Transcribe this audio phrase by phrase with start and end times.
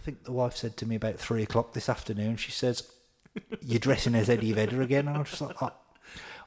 [0.00, 2.38] I think the wife said to me about three o'clock this afternoon.
[2.38, 2.90] She says,
[3.60, 5.74] "You're dressing as Eddie Vedder again," and I was just like, oh,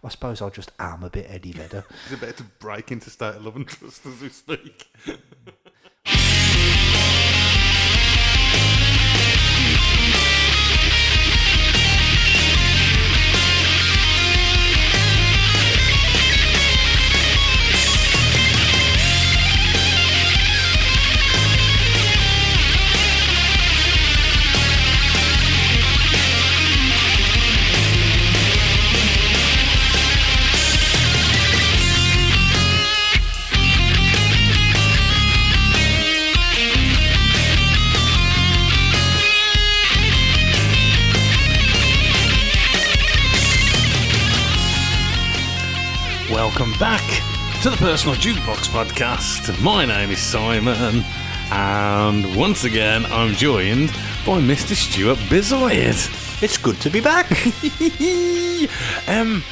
[0.04, 3.36] "I suppose I just am a bit Eddie Vedder." It better to break into state
[3.36, 4.88] of love and trust as we speak?
[46.56, 47.02] Welcome back
[47.64, 49.60] to the Personal Jukebox Podcast.
[49.64, 51.04] My name is Simon,
[51.52, 53.88] and once again I'm joined
[54.24, 54.76] by Mr.
[54.76, 56.44] Stuart Bizoid.
[56.44, 57.32] It's good to be back.
[59.08, 59.44] um,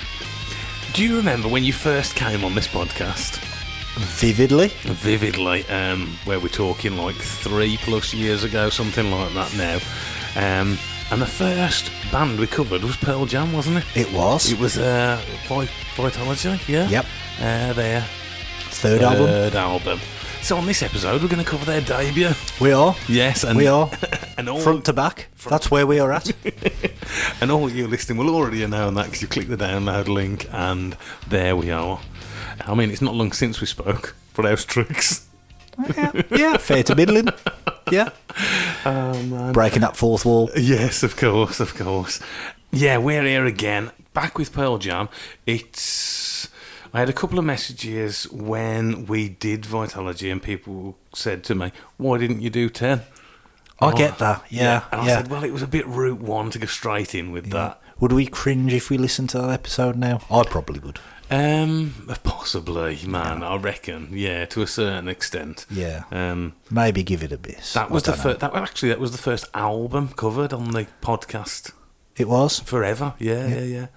[0.94, 3.40] do you remember when you first came on this podcast?
[3.96, 10.62] Vividly, Vividly, um, where we're talking like three plus years ago, something like that now.
[10.62, 10.78] Um,
[11.12, 13.86] and the first band we covered was Pearl Jam, wasn't it?
[13.96, 16.88] it was It was uh, Vi- Vitalogy, yeah?
[16.90, 17.06] Yep.
[17.40, 18.02] Uh, their
[18.70, 19.26] third album.
[19.28, 20.00] third album.
[20.42, 22.32] So on this episode, we're going to cover their debut.
[22.60, 23.92] We are, Yes, and we are
[24.38, 25.28] and all front to back.
[25.48, 26.32] That's where we are at.
[27.42, 30.98] and all you listening will already know that because you click the download link, and
[31.30, 32.00] there we are.
[32.66, 35.28] I mean, it's not long since we spoke for House Tricks.
[35.96, 37.28] yeah, yeah, fair to middling.
[37.98, 38.10] Yeah,
[38.86, 39.52] Oh man.
[39.52, 40.50] breaking that fourth wall.
[40.56, 42.22] Yes, of course, of course.
[42.72, 45.10] Yeah, we're here again, back with Pearl Jam.
[45.46, 46.50] It's.
[46.94, 51.72] I had a couple of messages when we did Vitalogy, and people said to me,
[51.98, 53.02] "Why didn't you do 10?
[53.80, 54.44] I oh, get that.
[54.50, 55.14] Yeah, and yeah.
[55.14, 57.82] I said, "Well, it was a bit route one to go straight in with that."
[58.00, 60.22] Would we cringe if we listened to that episode now?
[60.32, 61.00] I probably would.
[61.32, 61.94] Um,
[62.24, 63.42] possibly, man.
[63.44, 65.66] I reckon, yeah, to a certain extent.
[65.72, 67.74] Yeah, Um, maybe give it a miss.
[67.74, 68.40] that was I the first.
[68.42, 71.72] That actually that was the first album covered on the podcast.
[72.18, 72.60] It was.
[72.60, 73.88] Forever, yeah, yeah, yeah.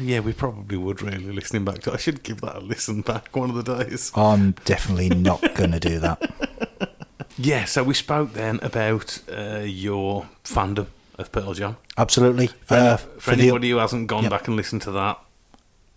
[0.00, 1.92] Yeah, we probably would really listening back to.
[1.92, 4.10] I should give that a listen back one of the days.
[4.16, 6.18] I'm definitely not going to do that.
[7.38, 11.76] Yeah, so we spoke then about uh, your fandom of Pearl Jam.
[11.96, 12.48] Absolutely.
[12.66, 14.30] For, Uh, for, for the anybody who hasn't gone Yep.
[14.30, 15.18] back and listened to that,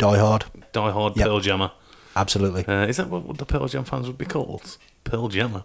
[0.04, 0.46] Die Hard.
[0.74, 1.26] Die Hard Yep.
[1.26, 1.72] Pearl Jammer.
[2.16, 2.66] Absolutely.
[2.68, 4.78] Uh, is that what, what the Pearl Jam fans would be called?
[5.06, 5.64] Pearl Jammer.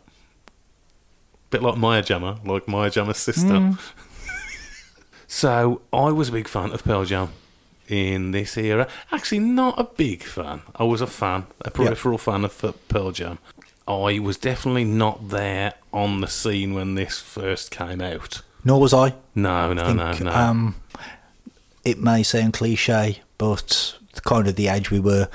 [1.51, 3.49] Bit like Maya Jammer, like Maya Jammer's sister.
[3.49, 3.81] Mm.
[5.27, 7.31] so I was a big fan of Pearl Jam
[7.89, 8.87] in this era.
[9.11, 10.63] Actually, not a big fan.
[10.77, 13.39] I was a fan, a peripheral fan of Pearl Jam.
[13.89, 18.43] I was definitely not there on the scene when this first came out.
[18.65, 19.15] Nor was I.
[19.35, 20.33] No, no, no, think, no.
[20.33, 20.77] Um,
[21.85, 25.29] it may sound cliche, but it's kind of the age we were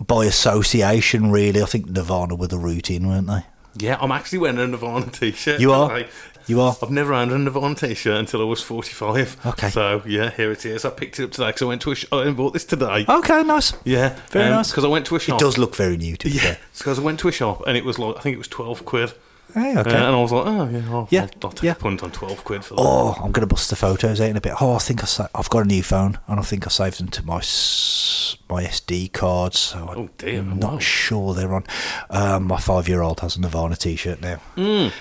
[0.00, 1.62] by association, really.
[1.62, 3.44] I think Nirvana were the route in, weren't they?
[3.78, 5.60] yeah, I'm actually wearing a Nirvana t-shirt.
[5.60, 6.04] You are?
[6.46, 6.76] You are?
[6.82, 9.46] I've never owned a Nirvana t-shirt until I was 45.
[9.46, 9.70] Okay.
[9.70, 10.84] So, yeah, here it is.
[10.84, 13.06] I picked it up today because I went to a sh- I bought this today.
[13.08, 13.72] Okay, nice.
[13.84, 14.18] Yeah.
[14.30, 14.70] Very um, nice.
[14.70, 15.40] Because I went to a shop.
[15.40, 16.56] It does look very new to be Yeah.
[16.76, 18.84] Because I went to a shop and it was like, I think it was 12
[18.84, 19.14] quid.
[19.54, 19.94] Hey, Uh, okay.
[19.96, 21.72] and I was like, oh, yeah, I'll, Yeah, I'll, I'll take yeah.
[21.72, 22.80] a punt on 12 quid for that.
[22.82, 24.54] Oh, I'm going to bust the photos out in a bit.
[24.60, 26.98] Oh, I think I sa- I've got a new phone, and I think I saved
[27.00, 29.58] them to my s- my SD cards.
[29.58, 30.78] So Oh, dear, I'm not wow.
[30.78, 31.64] sure they're on.
[32.10, 34.40] Um, my five year old has a Nirvana T-shirt now.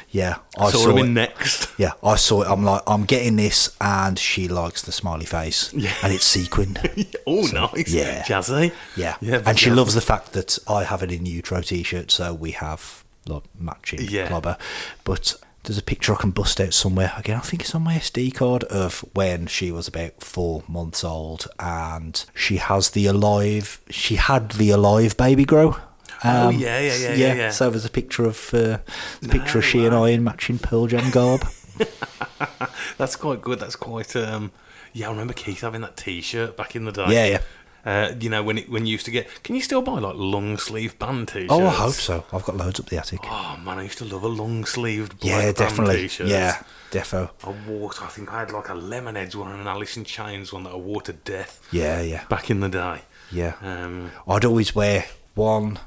[0.10, 1.08] Yeah, I Saw saw it.
[1.08, 1.68] next.
[1.78, 2.48] Yeah, I saw it.
[2.50, 5.92] I'm like, I'm getting this, and she likes the smiley face, Yeah.
[6.04, 6.80] and it's sequined.
[7.28, 7.90] oh, nice.
[7.92, 8.22] yeah.
[8.24, 8.72] Jazzy.
[8.96, 9.42] yeah, Yeah.
[9.46, 9.76] and she jazzy.
[9.76, 14.00] loves the fact that I have it In Utero T-shirt, so we have like matching
[14.02, 14.28] Yeah.
[14.28, 14.58] clobber.
[15.04, 17.14] But there's a picture I can bust out somewhere.
[17.18, 21.04] Again, I think it's on my SD card of when she was about four months
[21.04, 23.80] old, and she has the alive.
[23.90, 25.78] She had the alive baby grow.
[26.24, 27.50] Oh, Um, yeah, yeah, yeah, yeah, yeah.
[27.52, 28.80] So there's a picture of uh,
[29.22, 29.96] the picture of No she and.
[29.96, 31.48] I in matching Pearl Jam garb.
[32.98, 33.60] That's quite good.
[33.60, 34.16] That's quite.
[34.16, 34.52] Um,
[34.94, 37.06] yeah, I remember Keith having that T-shirt back in the day.
[37.10, 37.42] yeah, yeah.
[37.86, 39.28] Uh, you know when it, when you used to get.
[39.44, 41.52] Can you still buy like long sleeve band T-shirts?
[41.52, 42.24] Oh, I hope so.
[42.32, 43.20] I've got loads up the attic.
[43.24, 45.96] Oh man, I used to love a long sleeved yeah, band definitely.
[46.02, 46.28] T-shirt.
[46.28, 46.62] Yeah,
[46.92, 47.32] defo.
[47.44, 47.92] I wore.
[48.02, 50.72] I think I had like a Lemonheads one and an Alice in Chains one that
[50.74, 53.02] I wore to death Yeah, yeah, back in the day.
[53.32, 53.56] yeah.
[53.64, 55.80] Um, I'd always wear one.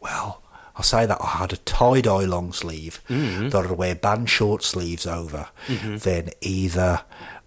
[0.00, 0.42] Well,
[0.76, 3.50] I say that I had a tie dye long sleeve Mm-hmm.
[3.50, 5.48] that I'd wear band short sleeves over.
[5.68, 7.02] Then either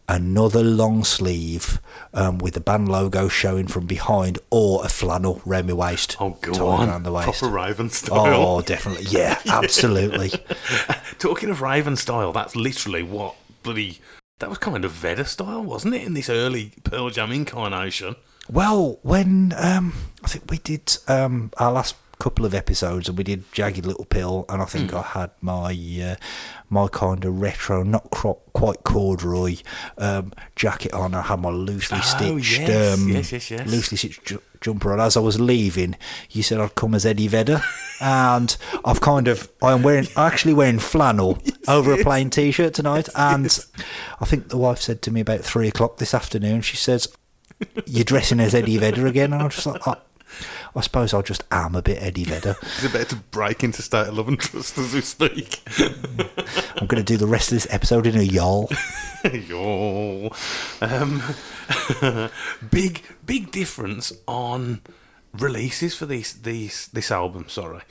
[0.08, 1.82] another long sleeve
[2.14, 6.18] um, with the band logo showing from behind, or a flannel round my waist.
[6.20, 6.90] Oh, go on.
[6.90, 7.40] around the waist.
[7.40, 8.34] Proper Raven style.
[8.36, 9.06] Oh, definitely.
[9.18, 10.32] Yeah, absolutely.
[11.20, 14.00] Talking of Raven style, that's literally what bloody.
[14.40, 16.04] That was kind of Vedder style, wasn't it?
[16.04, 18.16] In this early Pearl Jam incarnation.
[18.50, 19.94] Well, when um,
[20.24, 24.06] I think we did um, our last couple of episodes, and we did Jagged Little
[24.06, 24.98] Pill, and I think Hmm.
[24.98, 25.72] I had my
[26.02, 26.16] uh,
[26.70, 29.58] my kind of retro, not cro- quite corduroy
[29.98, 31.14] um, jacket on.
[31.14, 32.02] I had my loosely Oh,
[32.40, 33.68] stitched, yes, um, yes, yes, yes.
[33.70, 35.00] loosely stitched ju- jumper on.
[35.00, 35.96] As I was leaving,
[36.32, 37.62] you said I'd come as Eddie Vedder,
[38.02, 41.38] and I've kind of I'm wearing I'm actually wearing flannel
[41.68, 43.46] over a plain t-shirt tonight, and
[44.20, 46.62] I think the wife said to me about three o'clock this afternoon.
[46.62, 47.08] She says
[47.88, 49.34] you're dressing as Eddie Vedder again.
[49.34, 49.96] And I'm just like, I,
[50.76, 52.56] I suppose I just am a bit Eddie Vedder.
[52.62, 55.62] He's about to break into state of love and trust as we speak.
[56.76, 58.70] I'm going to do the rest of this episode in a yawl.
[59.32, 60.32] Yo.
[60.82, 61.22] Um,
[62.72, 64.82] big, big difference on
[65.34, 67.50] releases for this, this, this album.
[67.50, 67.82] Sorry,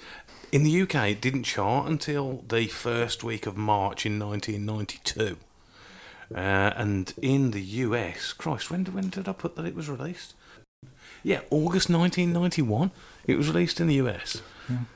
[0.53, 5.37] in the UK, it didn't chart until the first week of March in 1992,
[6.35, 10.35] uh, and in the US, Christ, when, when did I put that it was released?
[11.27, 12.93] Yeah, August 1991.
[13.27, 14.43] It was released in the US.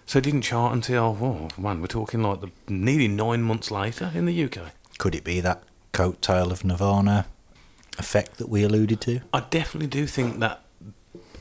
[0.07, 4.13] So it didn't chart until, oh man, we're talking like the, nearly nine months later
[4.15, 4.73] in the UK.
[4.99, 7.27] Could it be that coattail of Nirvana
[7.99, 9.23] effect that we alluded to?
[9.35, 10.63] I definitely do think that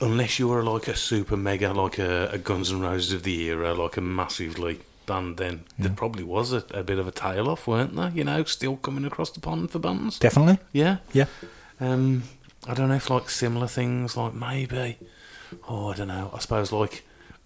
[0.02, 3.44] unless you were like a super mega, like a, a Guns N' Roses of the
[3.44, 7.48] era, like a massively band, then there probably was a, a bit of a tail
[7.48, 8.10] off, weren't there?
[8.10, 10.18] You know, still coming across the pond for bands.
[10.18, 10.58] Definitely.
[10.72, 10.98] Yeah.
[11.14, 11.26] Yeah.
[11.80, 12.24] Um,
[12.68, 14.98] I don't know if like similar things, like maybe,
[15.68, 16.32] oh, I don't know.
[16.34, 17.04] I suppose like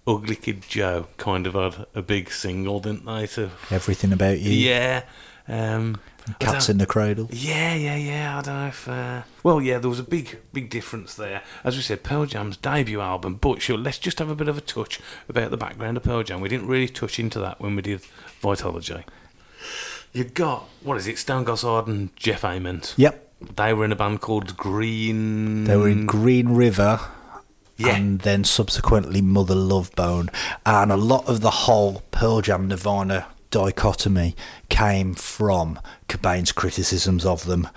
[0.07, 3.27] Ugly Kid Joe kind of had a big single, didn't they?
[3.27, 4.51] To Everything about you.
[4.51, 5.04] yeah.
[5.48, 6.00] Um,
[6.39, 7.27] Cats in the cradle.
[7.31, 8.38] yeah, yeah, yeah.
[8.38, 8.88] I don't know if.
[8.88, 9.24] Uh...
[9.44, 11.42] Well, yeah, there was a big, big difference there.
[11.65, 13.36] As we said, Pearl Jam's debut album.
[13.36, 16.24] But sure, let's just have a bit of a touch about the background of Pearl
[16.24, 16.39] Jam.
[16.39, 18.04] We didn't really touch into that when we did
[18.42, 19.04] Vitalogy.
[20.13, 21.18] You got what is it?
[21.18, 22.94] Stone Gossard and Jeff Ament.
[22.95, 23.33] Yep.
[23.56, 25.66] They were in a band called Green.
[25.66, 27.00] They were in Green River.
[27.78, 27.95] Yeah.
[27.95, 30.30] And then subsequently Mother Love Bone.
[30.66, 34.36] And a lot of the whole Pearl Jam Nirvana dichotomy
[34.69, 37.68] came from Cobain's criticisms of them.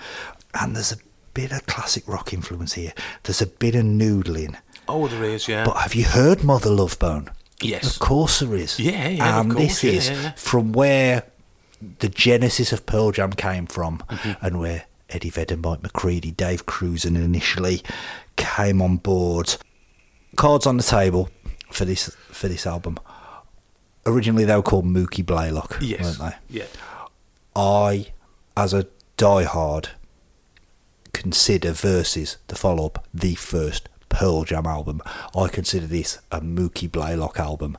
[0.54, 0.98] And there's a
[1.34, 2.92] bit of classic rock influence here.
[3.22, 4.56] There's a bit of noodling.
[4.88, 5.48] Oh, there is.
[5.48, 5.64] Yeah.
[5.64, 7.30] But have you heard Mother Love Bone?
[7.60, 7.94] Yes.
[7.94, 8.78] Of course there is.
[8.78, 10.30] Yeah, yeah, of And this yeah, is yeah, yeah.
[10.32, 11.24] from where
[12.00, 14.44] the genesis of Pearl Jam came from Mm-hmm.
[14.46, 17.82] and where Eddie Vedder, Mike McCready, Dave Krusen initially
[18.36, 19.56] came on board.
[20.36, 21.30] Cards on the table
[21.70, 22.98] for this for this album.
[24.04, 26.02] Originally they were called Mookie Blaylock, yes.
[26.02, 26.58] weren't they?
[26.58, 26.66] Yeah.
[27.54, 28.12] I,
[28.56, 28.86] as a
[29.16, 29.88] diehard,
[31.12, 35.00] consider Versus, the follow up, the first Pearl Jam album.
[35.36, 37.76] I consider this a Mookie Blaylock album.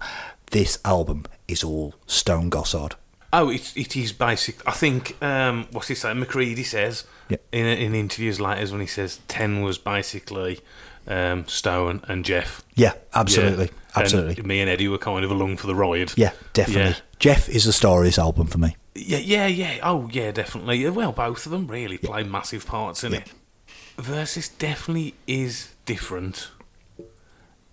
[0.52, 2.94] This album is all Stone Gossard.
[3.34, 4.66] Oh, it, it is basic.
[4.68, 6.14] I think um, what's he say?
[6.14, 7.44] McCready says Yep.
[7.52, 10.60] in in interviews later when he says ten was basically
[11.08, 12.64] um, Stone and Jeff.
[12.76, 13.66] Yeah, absolutely.
[13.66, 14.02] Yeah.
[14.02, 14.38] Absolutely.
[14.38, 16.12] And me and Eddie were kind of along for the ride.
[16.16, 16.92] yeah, definitely.
[16.92, 16.96] Yeah.
[17.20, 18.76] Jeff is the star of this album for me.
[18.94, 19.80] Yeah, yeah, yeah.
[19.82, 20.88] Oh, yeah, definitely.
[20.90, 23.20] Well, both of them really play massive parts in Yeah.
[23.20, 23.34] it.
[23.98, 26.50] Versus definitely is different,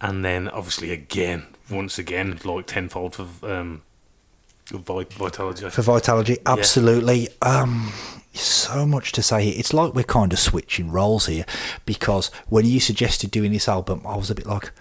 [0.00, 3.82] and then obviously again, once again, like tenfold for um,
[4.66, 5.70] Vitalogy.
[5.70, 7.28] For Vitalogy, absolutely.
[7.42, 7.92] Um,
[8.32, 9.54] so much to say here.
[9.56, 11.44] It's like we're kind of switching roles here
[11.86, 14.72] because when you suggested doing this album, I was a bit like,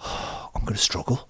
[0.00, 1.28] oh, I'm going to struggle.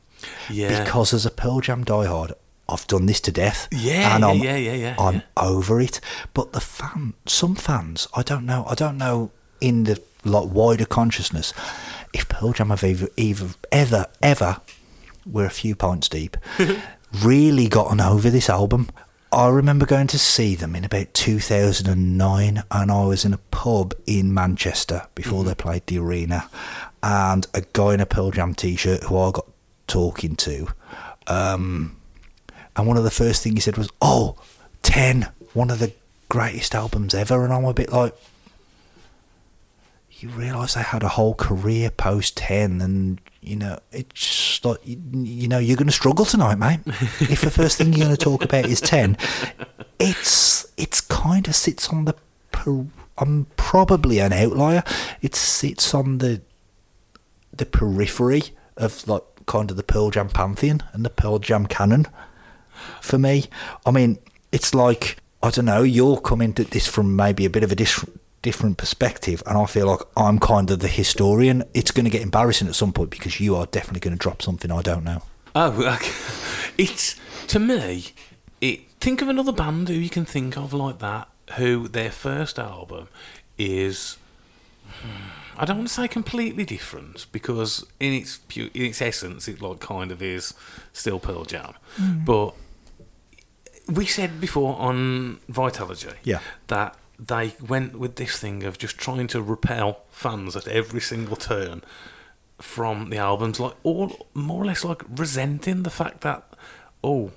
[0.48, 0.82] Yeah.
[0.82, 2.32] Because as a Pearl Jam diehard,
[2.68, 3.68] I've done this to death.
[3.72, 5.22] Yeah, and yeah, I'm, yeah, yeah, yeah, I'm yeah.
[5.36, 6.00] over it.
[6.34, 8.64] But the fan, some fans, I don't know.
[8.68, 11.52] I don't know in the like wider consciousness
[12.12, 14.60] if Pearl Jam have either, either ever, ever,
[15.26, 16.36] we're a few pints deep,
[17.12, 18.88] really gotten over this album.
[19.32, 23.94] I remember going to see them in about 2009, and I was in a pub
[24.06, 26.48] in Manchester before they played the arena,
[27.02, 29.46] and a guy in a Pearl Jam t-shirt who I got
[29.86, 30.68] talking to,
[31.28, 31.96] um,
[32.74, 34.36] and one of the first things he said was, "Oh,
[34.82, 35.92] 10, one of the
[36.28, 38.14] greatest albums ever," and I'm a bit like,
[40.20, 45.48] you realise they had a whole career post 10 and you know it's like you,
[45.48, 46.80] know you're going to struggle tonight mate.
[47.20, 49.16] If the first thing you're going to talk about is 10
[49.98, 52.14] it's it's kind of sits on the
[53.18, 54.82] i'm probably an outlier.
[55.22, 56.42] It sits on the
[57.52, 58.42] the periphery
[58.76, 62.06] of like kind of the pearl jam pantheon and the pearl jam canon.
[63.00, 63.44] For me
[63.84, 64.18] i mean
[64.52, 67.76] it's like i don't know you're coming at this from maybe a bit of a
[67.76, 68.04] dis-
[68.42, 71.64] different perspective, and I feel like I'm kind of the historian.
[71.74, 74.42] It's going to get embarrassing at some point because you are definitely going to drop
[74.42, 75.22] something I don't know.
[75.54, 76.12] Oh, okay.
[76.78, 77.16] it's
[77.48, 78.06] to me.
[78.60, 82.58] It think of another band who you can think of like that, who their first
[82.58, 83.08] album
[83.58, 84.16] is.
[84.86, 85.28] Hmm,
[85.58, 89.60] I don't want to say completely different because in its pu- in its essence, it
[89.62, 90.54] like kind of is
[90.92, 92.24] still Pearl Jam, hmm.
[92.24, 92.54] but
[93.88, 96.40] we said before on Vitalogy Yeah.
[96.68, 101.36] that they went with this thing of just trying to repel fans at every single
[101.36, 101.82] turn
[102.58, 106.44] from the albums, like all more or less like resenting the fact that
[107.02, 107.30] oh,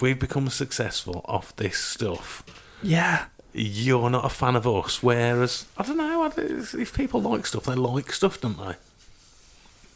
[0.00, 2.44] we've become successful off this stuff.
[2.82, 3.26] Yeah.
[3.52, 6.30] You're not a fan of us, whereas I don't know.
[6.36, 8.74] If people like stuff, they like stuff, don't they?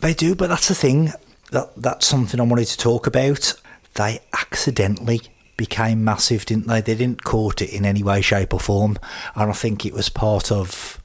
[0.00, 1.12] They do, but that's the thing.
[1.50, 3.52] That that's something I wanted to talk about.
[3.94, 5.20] They accidentally
[5.61, 6.81] became massive, didn't they?
[6.81, 8.99] They didn't court it in any way, shape, or form,
[9.35, 10.99] and I think it was part of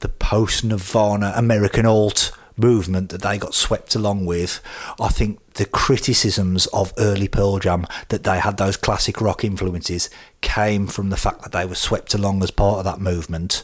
[0.00, 4.60] the post Nirvana American alt movement that they got swept along with.
[5.00, 10.10] I think the criticisms of early Pearl Jam that they had those classic rock influences
[10.42, 13.62] came from the fact that they were swept along as part of that movement.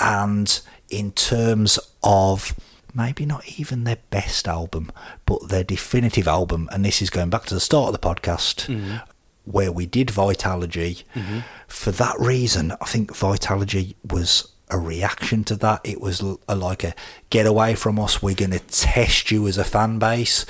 [0.00, 0.60] And
[0.90, 2.56] in terms of
[2.96, 4.90] maybe not even their best album,
[5.26, 8.66] but their definitive album, and this is going back to the start of the podcast.
[8.66, 8.96] Mm-hmm.
[9.44, 11.04] Where we did Vitalogy.
[11.14, 11.38] Mm-hmm.
[11.68, 15.82] For that reason, I think Vitalogy was a reaction to that.
[15.84, 16.94] It was a, like a
[17.30, 18.20] get away from us.
[18.20, 20.46] We're going to test you as a fan base.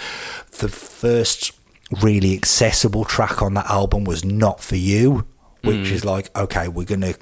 [0.53, 1.53] The first
[2.01, 5.27] really accessible track on that album was Not For You,
[5.63, 5.93] which mm.
[5.93, 7.19] is like, okay, we're going to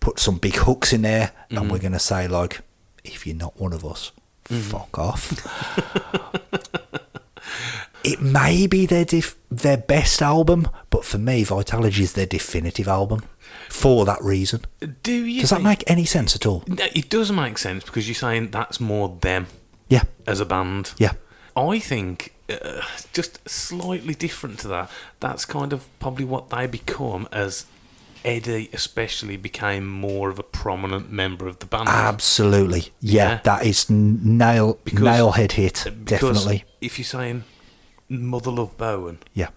[0.00, 1.82] put some big hooks in there and we're mm.
[1.82, 2.60] going to say, like,
[3.04, 4.12] if you're not one of us,
[4.48, 5.32] fuck off.
[8.04, 12.88] it may be their def- their best album, but for me, Vitalogy is their definitive
[12.88, 13.22] album
[13.68, 14.62] for that reason.
[15.02, 15.40] Do you?
[15.42, 16.64] Does that make any sense at all?
[16.68, 19.46] It does make sense because you're saying that's more them
[19.88, 20.92] Yeah, as a band.
[20.98, 21.12] yeah.
[21.56, 24.90] I think uh, just slightly different to that.
[25.18, 27.66] That's kind of probably what they become as
[28.24, 31.88] Eddie, especially, became more of a prominent member of the band.
[31.88, 32.92] Absolutely.
[33.00, 33.40] Yeah, Yeah.
[33.44, 35.86] that is nail Because- nail head hit.
[36.04, 36.64] Definitely.
[36.80, 37.44] If you're saying
[38.08, 39.48] Mother Love Bone, Yeah.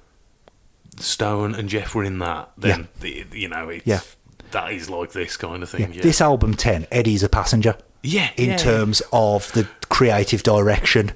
[1.00, 4.02] Stone and Jeff were in that, then the, you know, it's, Yeah.
[4.52, 5.94] that is like this kind of thing.
[5.94, 8.58] Yeah, This album 10, Eddie's a passenger yeah, in yeah.
[8.58, 11.12] terms of the creative direction.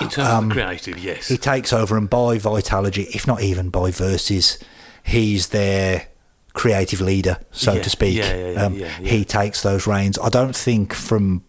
[0.00, 3.70] in terms of um, creative, yes, He takes over and by Vitalogy, if not even
[3.70, 4.58] by Versus,
[5.04, 6.06] he's their
[6.52, 8.16] creative leader, so Yeah, to speak.
[8.18, 8.74] yeah, yeah, um.
[9.04, 10.18] He takes those reins.
[10.18, 11.42] I don't think from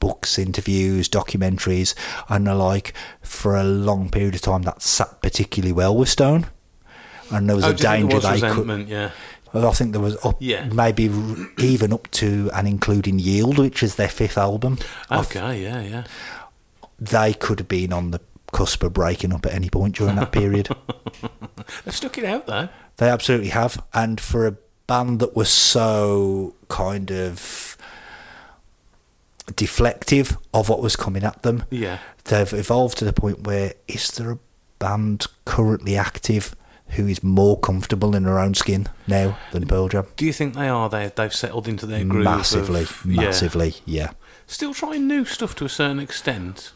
[0.00, 1.94] books, interviews, documentaries,
[2.28, 6.46] and the like, for a long period of time, that sat particularly well with Stone.
[7.30, 8.88] And there was Oh, a do you think danger they could.
[8.88, 9.10] yeah.
[9.52, 10.66] I think there was up, Yeah.
[10.66, 11.10] maybe
[11.58, 14.78] even up to and including Yield, which is their fifth album.
[15.10, 16.04] Okay, yeah, yeah.
[17.00, 18.20] they could have been on the
[18.52, 20.68] cusp of breaking up at any point during that period.
[21.84, 22.68] They've stuck it out though.
[22.96, 23.82] they absolutely have.
[23.94, 27.76] And for a band that was so kind of
[29.52, 31.98] deflective of what was coming at them, Yeah.
[32.24, 34.38] they've evolved to the point where is there a
[34.78, 36.54] band currently active
[36.92, 40.06] who is more comfortable in their own skin now than Pearl Jam?
[40.16, 40.88] Do you think they are?
[40.88, 42.24] They they've settled into their groove.
[42.24, 43.22] Massively, of, yeah.
[43.22, 44.10] massively, yeah.
[44.46, 46.72] Still trying new stuff to a certain extent.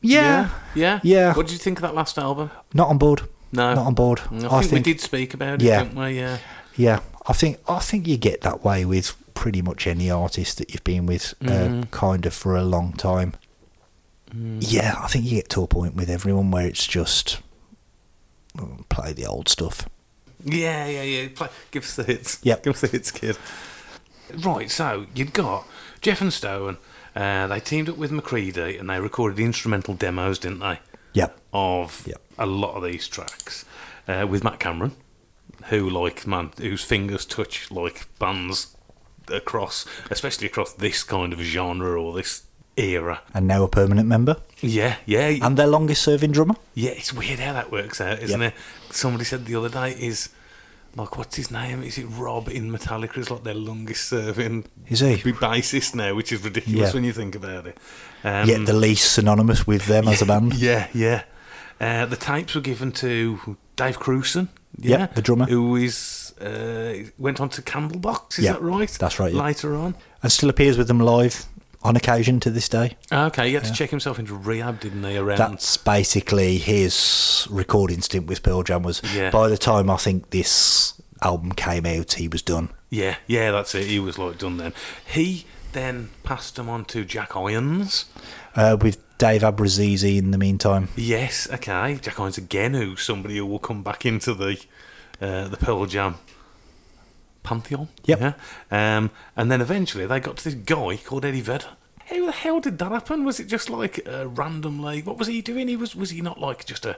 [0.00, 1.34] Yeah, yeah, Yeah.
[1.34, 2.50] What did you think of that last album?
[2.72, 3.22] not on board.
[3.50, 4.18] No, Not on board.
[4.18, 5.82] Mm, I think, we did speak about it, Yeah.
[5.84, 6.18] didn't we?
[6.18, 6.38] Yeah.
[6.76, 10.70] Yeah, I think I think you get that way with pretty much any artist that
[10.70, 11.82] you've been with, uh, mm-hmm.
[11.90, 13.34] kind of for a long time.
[14.30, 14.58] Mm.
[14.60, 17.40] Yeah, I think you get to a point with everyone where it's just
[18.54, 19.88] well, play the old stuff.
[20.44, 21.28] Yeah, yeah, yeah.
[21.34, 22.38] Play, give us the hits.
[22.42, 22.62] Yep.
[22.62, 23.36] Give us the hits, kid.
[24.34, 25.66] Right, so you've got
[26.00, 26.76] Jeff and Stone.
[27.16, 30.80] Uh, they teamed up with McCready and they recorded the instrumental demos, didn't they?
[31.14, 31.38] Yep.
[31.52, 32.20] Of Yep.
[32.38, 33.64] a lot of these tracks
[34.06, 34.92] uh, with Matt Cameron,
[35.66, 38.76] who like man, whose fingers touch like bands
[39.28, 42.44] across, especially across this kind of genre or this
[42.76, 43.22] era.
[43.34, 46.54] And now a permanent member Yeah, yeah, and their longest serving drummer.
[46.74, 46.90] yeah.
[46.90, 48.54] It's weird how that works out, isn't Yep.
[48.54, 48.94] it?
[48.94, 50.28] Somebody said the other day is
[50.98, 51.82] like, what's his name?
[51.82, 53.18] Is it Rob in Metallica?
[53.18, 55.16] Is like their longest serving Is he?
[55.22, 56.94] be bassist now, which is ridiculous Yeah.
[56.94, 57.78] when you think about it.
[58.24, 60.54] Um, Yet the least synonymous with them as a band.
[60.54, 61.22] Yeah, yeah.
[61.80, 64.48] Uh, the tapes were given to Dave Krusen.
[64.80, 65.44] Yeah, Yep, the drummer.
[65.46, 68.38] who is uh, went on to Candlebox.
[68.38, 68.88] Is Yeah, that right?
[68.90, 69.42] that's right, yeah.
[69.42, 69.94] Later on.
[70.22, 71.46] And still appears with them live
[71.82, 72.96] on occasion to this day.
[73.10, 75.16] Okay, he had to check himself into rehab, didn't he?
[75.16, 79.30] Around That's basically his recording stint with Pearl Jam was Yeah.
[79.30, 82.70] by the time I think this album came out he was done.
[82.90, 83.86] Yeah, yeah, that's it.
[83.86, 84.72] He was like done then.
[85.06, 88.06] He then passed them on to Jack Irons.
[88.54, 90.88] Uh, with Dave Abbruzzese in the meantime.
[90.96, 91.98] Yes, okay.
[92.00, 94.60] Jack Irons again, who's somebody who will come back into the
[95.20, 96.16] uh, the Pearl Jam
[97.48, 97.88] pantheon.
[98.04, 98.20] Yep.
[98.20, 98.32] Yeah.
[98.96, 101.66] Um, and then eventually they got to this guy called Eddie Vedder.
[102.06, 103.24] How the hell did that happen?
[103.24, 105.02] Was it just like uh, randomly?
[105.02, 105.68] What was he doing?
[105.68, 106.96] He was was he not like just a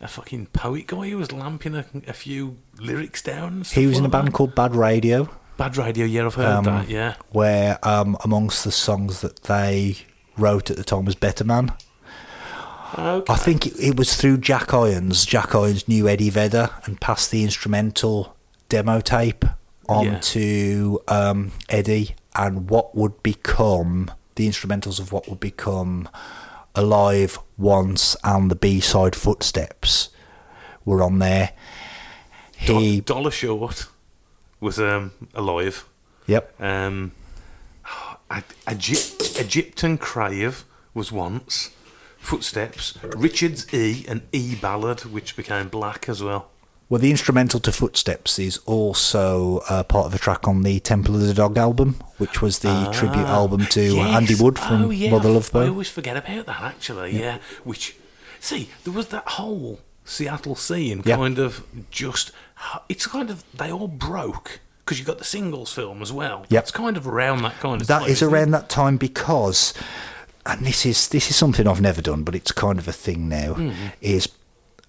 [0.00, 3.62] a fucking poet guy who was lamping a, a few lyrics down?
[3.62, 4.32] He was in a band that?
[4.34, 6.04] called Bad Radio, Bad Radio.
[6.06, 6.88] Yeah, I've heard Um, that.
[6.88, 7.14] Yeah.
[7.30, 9.98] where um, amongst the songs that they
[10.36, 11.72] wrote at the time was Better Man.
[12.98, 13.32] Okay.
[13.32, 15.24] I think it, it was through Jack Irons.
[15.24, 18.36] Jack Irons knew Eddie Vedder and passed the instrumental
[18.68, 19.44] demo tape
[19.88, 20.18] on Yeah.
[20.20, 26.08] to um, Eddie, and what would become the instrumentals of what would become
[26.74, 30.08] Alive Once and the B side Footsteps
[30.84, 31.52] were on there.
[32.66, 33.86] Do- Dollar Short
[34.60, 35.84] was um, alive.
[36.26, 37.12] yep, Um,
[38.70, 41.70] Egypt, Egyptian Crave was once.
[42.18, 42.96] Footsteps.
[43.02, 46.51] Richard's E and E ballad, which became black as well.
[46.92, 51.14] Well, the instrumental to Footsteps is also uh, part of a track on the Temple
[51.14, 54.16] of the Dog album, which was the tribute album to Ah, Yes.
[54.16, 57.38] Andy Wood from oh, yeah, Mother Love I always forget about that, actually, yeah.
[57.64, 57.96] Which,
[58.40, 61.16] see, there was that whole Seattle scene Yeah.
[61.16, 62.30] kind of just.
[62.90, 63.42] It's kind of.
[63.56, 64.60] They all broke.
[64.84, 66.44] Because you got the singles film as well.
[66.50, 68.32] Yeah, It's kind of around that kind of That time, is isn't it?
[68.34, 69.72] around that time because,
[70.44, 73.30] and this is this is something I've never done, but it's kind of a thing
[73.30, 73.54] now.
[73.54, 73.86] Mm-hmm.
[74.02, 74.28] Is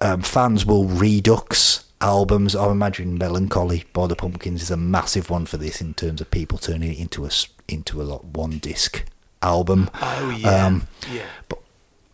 [0.01, 2.55] um, fans will redux albums.
[2.55, 6.21] I imagine "Mellon Collie" by the Pumpkins is a massive one for this in terms
[6.21, 7.31] of people turning it into a
[7.67, 9.05] into a like one disc
[9.41, 9.89] album.
[10.01, 10.65] Oh, yeah.
[10.65, 11.25] Um, yeah.
[11.49, 11.59] But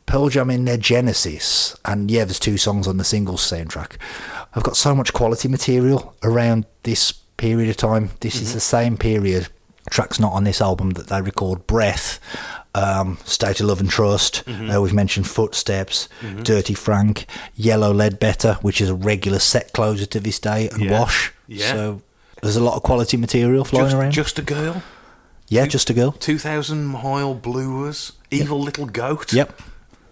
[0.05, 3.98] Pearl Jam in their genesis, and yeah, there's two songs on the singles soundtrack.
[4.55, 8.12] I've got so much quality material around this period of time.
[8.19, 9.50] This is the same period.
[9.89, 12.19] Tracks not on this album that they record Breath,
[12.76, 14.44] um, State of Love and Trust.
[14.48, 16.08] Uh, we've mentioned Footsteps,
[16.44, 21.00] Dirty Frank, Yellow Ledbetter, which is a regular set closer to this day, and Yeah.
[21.00, 21.34] Wash.
[21.48, 21.72] Yeah.
[21.74, 22.01] So
[22.42, 24.12] there's a lot of quality material flying Just, around.
[24.12, 24.84] just a girl.
[25.48, 26.12] yeah, just a girl.
[26.14, 29.34] 2000 Mile Blues, Evil Little Goat.
[29.34, 29.62] Yep.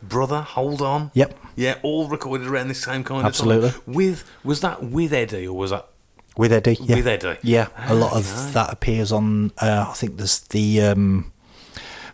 [0.01, 1.11] Brother, Hold On.
[1.13, 1.37] Yep.
[1.55, 3.69] Yeah, all recorded around this same kind Absolutely.
[3.69, 3.93] of time.
[3.93, 5.87] With was that with Eddie or was that
[6.37, 6.95] With Eddie, yeah.
[6.95, 7.37] with Eddie?
[7.41, 9.51] Yeah, a lot of that appears on.
[9.57, 11.31] Uh, I think there's the um,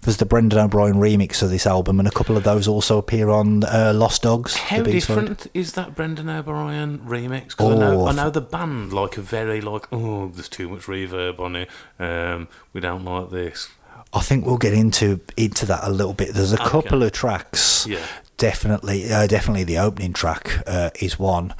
[0.03, 3.29] there's the Brendan O'Brien remix of this album, and a couple of those also appear
[3.29, 4.55] on uh, Lost Dogs.
[4.55, 7.55] How different is that Brendan O'Brien remix?
[7.55, 10.69] 'Cause I know Oh, I know the band like a very like oh there's too
[10.69, 11.69] much reverb on it.
[11.99, 13.69] Um, we don't like this.
[14.13, 16.33] I think we'll get into into that a little bit.
[16.33, 16.69] There's a Okay.
[16.69, 17.87] couple of tracks.
[17.87, 17.99] Yeah.
[18.37, 21.53] Definitely, uh, definitely the opening track uh, is one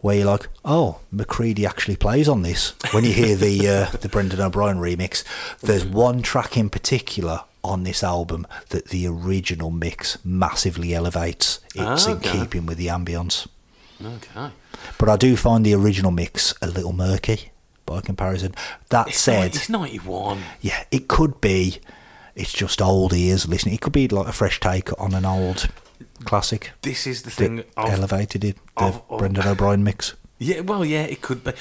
[0.00, 2.74] where you're like, oh, McCready actually plays on this.
[2.92, 5.24] When you hear the uh, the Brendan O'Brien remix,
[5.62, 11.60] there's one track in particular on this album that the original mix massively elevates.
[11.74, 13.46] It's Ah, in keeping with the ambience.
[14.04, 14.50] Okay.
[14.98, 17.50] But I do find the original mix a little murky
[17.86, 18.54] by comparison.
[18.90, 20.42] That It's, said, it's 91.
[20.60, 21.78] yeah, it could be.
[22.34, 23.74] It's just old ears listening.
[23.76, 25.68] It could be like a fresh take on an old
[26.24, 26.72] classic.
[26.82, 27.64] This is the thing.
[27.76, 28.56] Elevated it.
[28.76, 30.14] The I've- Brendan O'Brien mix.
[30.38, 31.52] Yeah, well, yeah, it could be.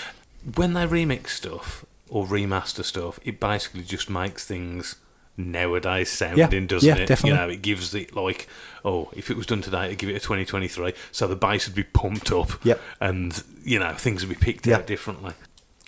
[0.56, 4.98] When they remix stuff or remaster stuff, it basically just makes things
[5.38, 7.08] nowadays sounding, Yeah, doesn't yeah, it?
[7.08, 7.30] definitely.
[7.32, 8.48] You know, it gives it like,
[8.84, 11.76] oh, if it was done today, it'd give it a 2023, so the bass would
[11.76, 12.82] be pumped up, Yep.
[13.02, 14.78] and you know things would be picked Yeah.
[14.78, 15.34] out differently.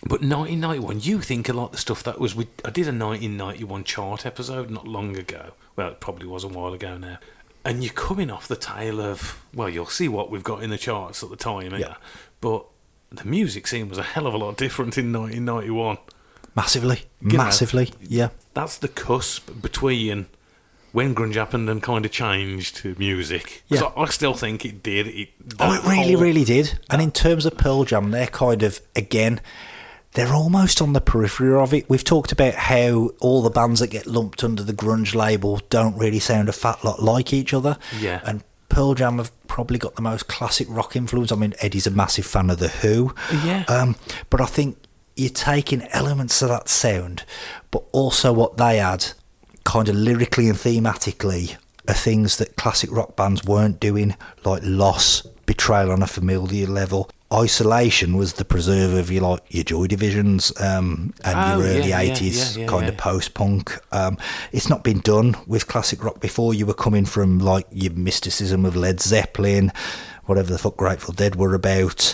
[0.04, 2.36] But 1991, you think a lot of the stuff that was.
[2.36, 5.54] We, I did a 1991 chart episode not long ago.
[5.76, 7.18] Well, it probably was a while ago now.
[7.66, 9.44] And you're coming off the tail of.
[9.56, 11.96] Well, you'll see what we've got in the charts at the time, yeah.
[12.42, 12.66] But
[13.12, 15.98] the music scene was a hell of a lot different in 1991.
[16.56, 17.02] Massively.
[17.22, 17.92] know, Massively.
[18.02, 18.30] Yeah.
[18.58, 20.26] That's the cusp between
[20.92, 23.64] when grunge happened and kind of changed music.
[23.70, 23.88] 'Cause Yeah.
[23.96, 25.08] I, I still think it did.
[25.08, 26.80] It, Oh, it really, whole- really did.
[26.90, 29.40] And in terms of Pearl Jam, they're kind of, again,
[30.14, 31.88] they're almost on the periphery of it.
[31.90, 35.96] We've talked about how all the bands that get lumped under the grunge label don't
[35.98, 37.78] really sound a fat lot like each other.
[38.00, 38.22] Yeah.
[38.26, 41.32] And Pearl Jam have probably got the most classic rock influence.
[41.32, 43.14] I mean, Eddie's a massive fan of The Who.
[43.46, 43.66] Yeah.
[43.68, 43.96] Um,
[44.32, 44.78] but I think
[45.20, 47.24] you're taking elements of that sound,
[47.72, 49.08] but also what they add,
[49.64, 55.22] kind of lyrically and thematically, are things that classic rock bands weren't doing, like loss,
[55.46, 57.10] betrayal on a familiar level.
[57.34, 61.92] Isolation was the preserve of your like your Joy Divisions um, and Oh, your early
[61.92, 62.92] eighties yeah, yeah, kind yeah.
[62.92, 63.78] of post punk.
[63.92, 64.18] Um,
[64.54, 66.54] it's not been done with classic rock before.
[66.54, 69.74] You were coming from like your mysticism of Led Zeppelin,
[70.28, 72.14] whatever the fuck Grateful Dead were about,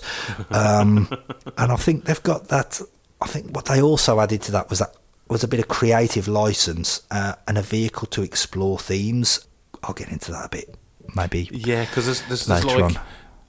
[0.52, 1.10] um,
[1.58, 2.82] and I think they've got that.
[3.22, 4.96] I think what they also added to that was that
[5.30, 9.46] was a bit of creative license uh, and a vehicle to explore themes.
[9.84, 10.76] I'll get into that a bit,
[11.16, 11.50] maybe.
[11.52, 13.00] Yeah, because there's, there's, there's like on.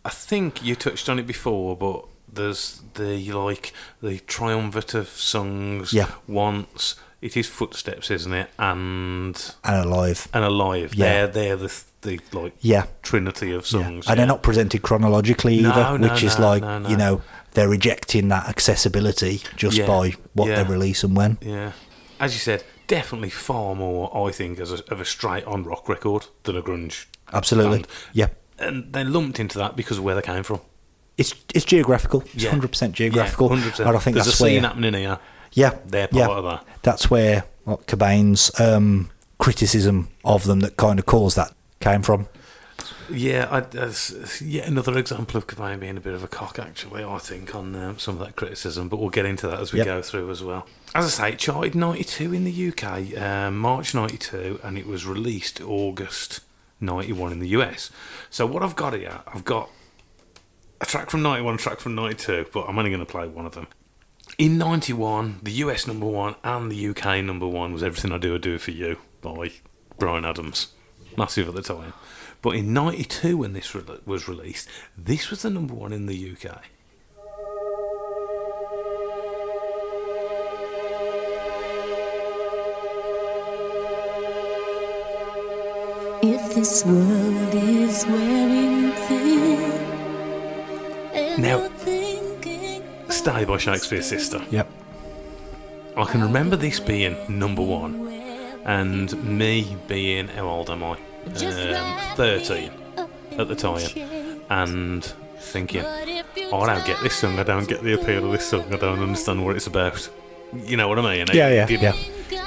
[0.05, 5.93] I think you touched on it before, but there's the like the triumvirate of songs.
[5.93, 6.11] Yeah.
[6.27, 8.51] Once it is footsteps, isn't it?
[8.59, 10.29] And And alive.
[10.35, 10.95] and alive.
[10.95, 11.27] Yeah.
[11.27, 12.85] They're they're the the like Yeah.
[13.03, 13.83] trinity of Yeah.
[13.83, 14.07] songs.
[14.09, 16.89] And they're not presented chronologically No, either, no, which is no, like, no, no.
[16.91, 19.87] you know, they're rejecting that accessibility just Yeah.
[19.87, 20.63] by what Yeah.
[20.63, 21.39] they release and when.
[21.41, 21.73] Yeah.
[22.21, 25.89] As you said, definitely far more, I think, as a, of a straight on rock
[25.89, 27.07] record than a grunge.
[27.33, 27.79] Absolutely.
[27.79, 27.89] band.
[28.13, 28.27] Yeah.
[28.59, 30.61] And they're lumped into that because of where they came from.
[31.17, 32.23] It's it's geographical.
[32.35, 32.51] It's Yeah.
[32.53, 33.51] 100% geographical.
[33.57, 33.87] Yeah, 100%.
[33.87, 35.19] And I think There's that's a scene where happening here.
[35.53, 36.27] Yeah, They're yeah.
[36.27, 36.67] part of that.
[36.83, 42.27] That's where like, Cobain's um, criticism of them that kind of caused that came from.
[43.11, 47.05] Yeah, I, that's yet another example of Cobain being a bit of a cock, actually,
[47.05, 49.79] I think, on um, some of that criticism, but we'll get into that as we
[49.81, 49.87] Yep.
[49.87, 50.67] go through as well.
[50.95, 55.07] As I say, it charted 92 in the UK, um, March 92, and it was
[55.07, 56.41] released August
[56.81, 57.91] 91 in the US.
[58.31, 59.69] So, what I've got here, I've got
[60.81, 63.47] a track from 91, a track from 92, but I'm only going to play one
[63.47, 63.67] of them.
[64.39, 68.35] In 91, the US number one and the UK number one was Everything I Do,
[68.35, 69.53] I Do It For You by
[69.99, 70.69] Bryan Adams.
[71.17, 71.93] Massive at the time.
[72.43, 76.33] But in 92, when this re- was released, this was the number one in the
[76.33, 76.63] UK.
[86.23, 89.74] If this world is wearing thin, and
[91.39, 91.69] Now-
[93.09, 94.43] Stay by Shakespeare's Sister.
[94.51, 94.69] Yep.
[95.97, 98.09] I can remember this being number one
[98.65, 100.93] and me being, how old am I?
[101.27, 102.71] Um, 13
[103.39, 104.41] at the time.
[104.51, 105.05] And
[105.39, 108.73] thinking, oh, I don't get this song, I don't get the appeal of this song,
[108.73, 110.09] I don't understand what it's about.
[110.55, 111.23] You know what I mean?
[111.29, 111.95] It Yeah, yeah, did, yeah.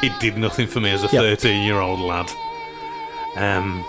[0.03, 2.29] It did nothing for me as a 13 year old lad.
[3.35, 3.85] Um,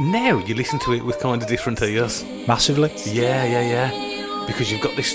[0.00, 2.24] now you listen to it with kind of different ears.
[2.46, 2.92] Massively.
[3.04, 4.46] Yeah, yeah, yeah.
[4.46, 5.14] Because you've got this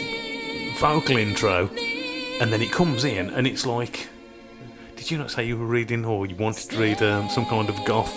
[0.80, 1.70] vocal intro,
[2.40, 4.08] and then it comes in, and it's like.
[4.96, 7.70] Did you not say you were reading, or you wanted to read um, some kind
[7.70, 8.14] of goth?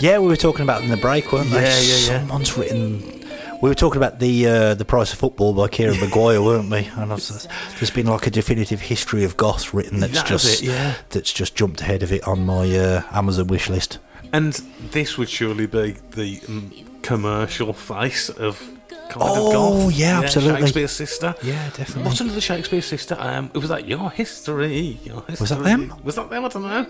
[0.00, 1.56] Yeah, we were talking about it in the break, weren't we?
[1.56, 2.18] Yeah, yeah, yeah.
[2.20, 3.24] Someone's written.
[3.60, 6.88] We were talking about the uh, the price of football by Kieran Maguire, weren't we?
[6.96, 10.66] And was, there's been like a definitive history of goth written that's That just it,
[10.66, 10.94] yeah.
[11.10, 13.98] that's just jumped ahead of it on my uh, Amazon wish list.
[14.34, 14.52] And
[14.90, 18.58] this would surely be the um, commercial face of
[18.90, 19.52] kind Oh, of
[19.86, 19.94] goth.
[19.94, 20.60] yeah, absolutely.
[20.62, 21.34] Shakespeare's sister.
[21.42, 22.02] Yeah, definitely.
[22.02, 23.16] What's another Shakespeare sister?
[23.18, 24.98] Um, it was like Your History?
[25.04, 25.36] Your history?
[25.44, 25.94] Was that them?
[26.02, 26.44] Was that them?
[26.44, 26.86] I don't know.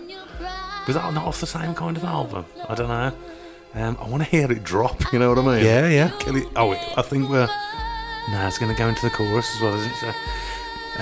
[0.87, 2.45] Was that not off the same kind of album?
[2.67, 3.11] I don't know.
[3.75, 5.13] Um, I want to hear it drop.
[5.13, 5.65] You know what I mean?
[5.65, 6.11] Yeah, yeah.
[6.19, 6.47] Kill it.
[6.55, 7.47] Oh, wait, I think we're.
[8.31, 9.95] Nah, it's going to go into the chorus as well, isn't it?
[9.97, 10.07] So,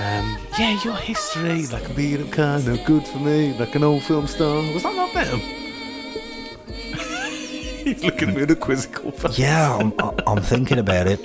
[0.02, 4.26] um, yeah, your history, like being kind of good for me, like an old film
[4.26, 4.56] star.
[4.74, 5.40] Was that not them?
[7.94, 9.38] He's looking at me with a quizzical face.
[9.38, 9.92] Yeah, I'm,
[10.26, 11.20] I'm thinking about it.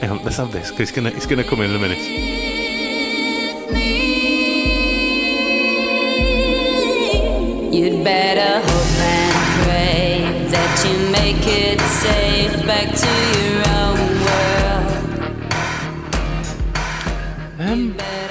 [0.00, 1.98] Hang on, let's have this because it's gonna it's gonna come in in a minute.
[7.74, 14.90] You'd better hope and pray that you make it safe back to your own world.
[17.58, 18.23] Um, Better hope yeah,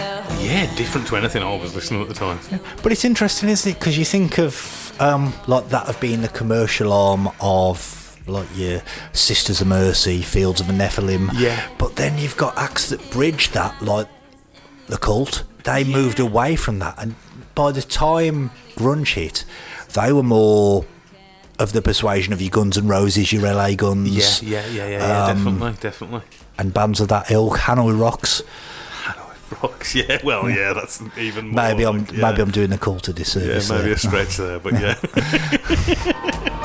[0.76, 2.40] different to anything I was listening at the time.
[2.52, 2.60] Yeah.
[2.82, 3.80] But it's interesting, isn't it?
[3.80, 8.82] Because you think of um, like that of being the commercial arm of like your
[9.12, 11.30] Sisters of Mercy, Fields of the Nephilim.
[11.36, 11.68] Yeah.
[11.78, 14.08] But then you've got acts that bridge that, like
[14.88, 15.44] the Cult.
[15.64, 17.16] They moved away from that, and
[17.56, 19.46] by the time grunge hit,
[19.94, 20.86] they were more
[21.60, 24.98] of the persuasion of your Guns and Roses, your LA Guns, Yeah, yeah, yeah, yeah,
[25.08, 26.22] yeah Um, definitely, definitely.
[26.58, 27.60] and bands of that ilk.
[27.60, 28.42] Hanoi Rocks.
[29.62, 31.56] Rocks, yeah, well, yeah, that's even more.
[31.64, 32.30] Maybe I'm like, yeah.
[32.30, 33.70] maybe I'm doing the a Yeah, disservice.
[33.70, 33.94] maybe there.
[33.94, 34.96] a stretch there, but yeah.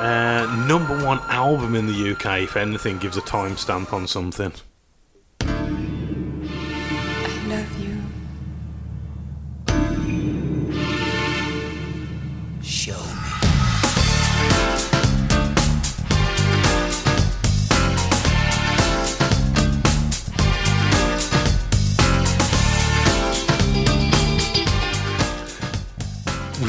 [0.00, 4.52] Uh, number one album in the UK, if anything, gives a timestamp on something.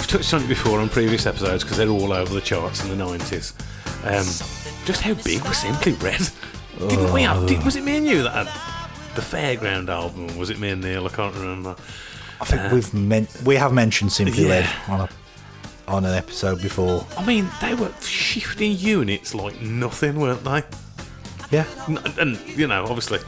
[0.09, 3.03] Touched on it before on previous episodes because they're all over the charts in the
[3.03, 3.53] 90s.
[4.05, 4.25] Um,
[4.85, 6.21] just how big was Simply Red?
[6.79, 10.37] Didn't we have, did, was it me and you that had the Fairground album?
[10.37, 11.05] Was it me and Neil?
[11.05, 11.75] I can't remember.
[12.41, 14.49] I think we've men- we have mentioned Simply Yeah.
[14.49, 15.09] Red on a
[15.89, 17.05] on an episode before.
[17.17, 20.63] I mean, they were shifting units like nothing, weren't they?
[21.51, 23.19] Yeah, N- And, you know, obviously,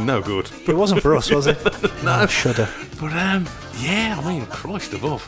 [0.00, 0.50] no good.
[0.66, 1.56] But it wasn't for us, was it?
[2.04, 2.68] no, shudder.
[3.00, 3.46] But um,
[3.78, 5.22] yeah, I mean, Christ above.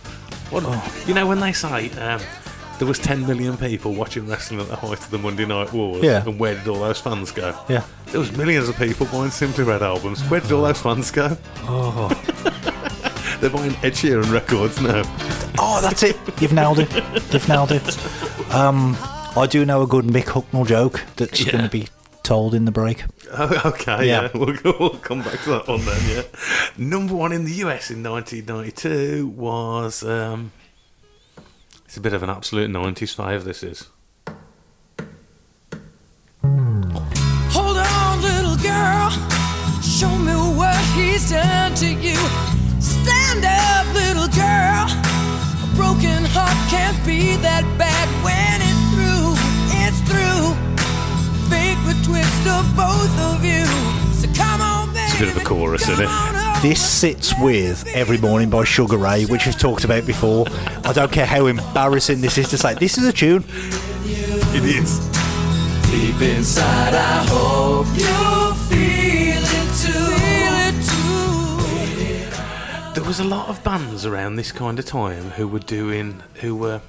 [0.51, 0.63] What,
[1.09, 2.21] You know when they say um,
[2.79, 6.03] there was 10 million people watching wrestling at the height of the Monday Night Wars,
[6.03, 6.23] Yeah.
[6.25, 7.55] and where did all those fans go?
[7.69, 7.85] Yeah.
[8.07, 10.21] There was millions of people buying Simply Red albums.
[10.31, 11.37] Where did all those fans go?
[11.63, 12.09] Oh,
[13.41, 15.03] They're buying Ed Sheeran records now.
[15.59, 16.17] oh, that's it.
[16.41, 16.93] You've nailed it.
[17.33, 18.55] You've nailed it.
[18.55, 18.97] Um,
[19.37, 21.53] I do know a good Mick Hucknall joke that's Yeah.
[21.53, 21.89] going to be
[22.27, 23.05] told in the break.
[23.33, 24.23] Oh, okay, yeah.
[24.23, 24.29] Yeah.
[24.35, 26.23] We'll, go, we'll come back to that one then, yeah.
[26.77, 30.03] Number one in the US in 1992 was.
[30.03, 30.51] Um,
[31.85, 33.89] it's a bit of an absolute 90s fave, this is.
[37.55, 39.11] Hold on, little girl.
[39.81, 42.17] Show me what he's done to you.
[42.81, 44.87] Stand up, little girl.
[45.63, 49.37] A broken heart can't be that bad when it's through.
[49.87, 50.76] It's through.
[52.07, 52.37] Baby.
[55.17, 56.63] a bit of a chorus, isn't it?
[56.63, 60.47] This sits with Every Morning by Sugar Ray, which we've talked about before.
[60.85, 62.75] I don't care how embarrassing this is to say.
[62.75, 63.45] This is a tune.
[64.05, 64.99] It is.
[65.91, 70.17] Deep inside, I hope you feel it too.
[70.17, 70.77] Feel it
[72.91, 72.95] too.
[72.95, 76.55] There was a lot of bands around this kind of time who were doing, who
[76.57, 76.81] were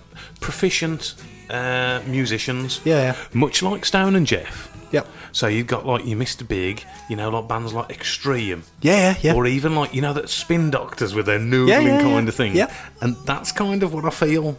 [0.41, 1.15] proficient
[1.49, 2.81] uh, musicians.
[2.83, 3.15] Yeah, yeah.
[3.33, 4.73] Much like Stone and Jeff.
[4.91, 5.07] Yep.
[5.31, 6.47] So you've got like your Mr.
[6.47, 8.63] Big, you know, like bands like Extreme.
[8.81, 9.33] Yeah, yeah, yeah.
[9.33, 12.35] Or even like, you know, that Spin Doctors with their noodling Yeah, yeah, kind of
[12.35, 12.55] thing.
[12.55, 12.73] Yeah.
[13.01, 14.57] And that's kind of what I feel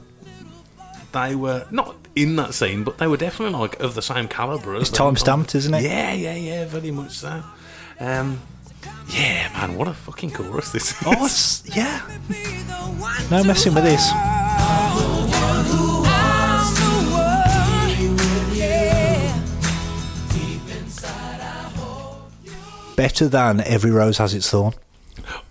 [1.13, 4.77] they were, not in that scene, but they were definitely like of the same calibre
[4.77, 5.83] as It's time stamped, isn't it?
[5.83, 7.43] Yeah, yeah, yeah, very much so.
[7.99, 8.41] Um,
[9.09, 10.97] yeah, man, what a fucking chorus this is.
[11.07, 12.07] Oh, yeah.
[13.31, 14.11] No messing with this.
[22.99, 24.75] Better than Every Rose Has Its Thorn.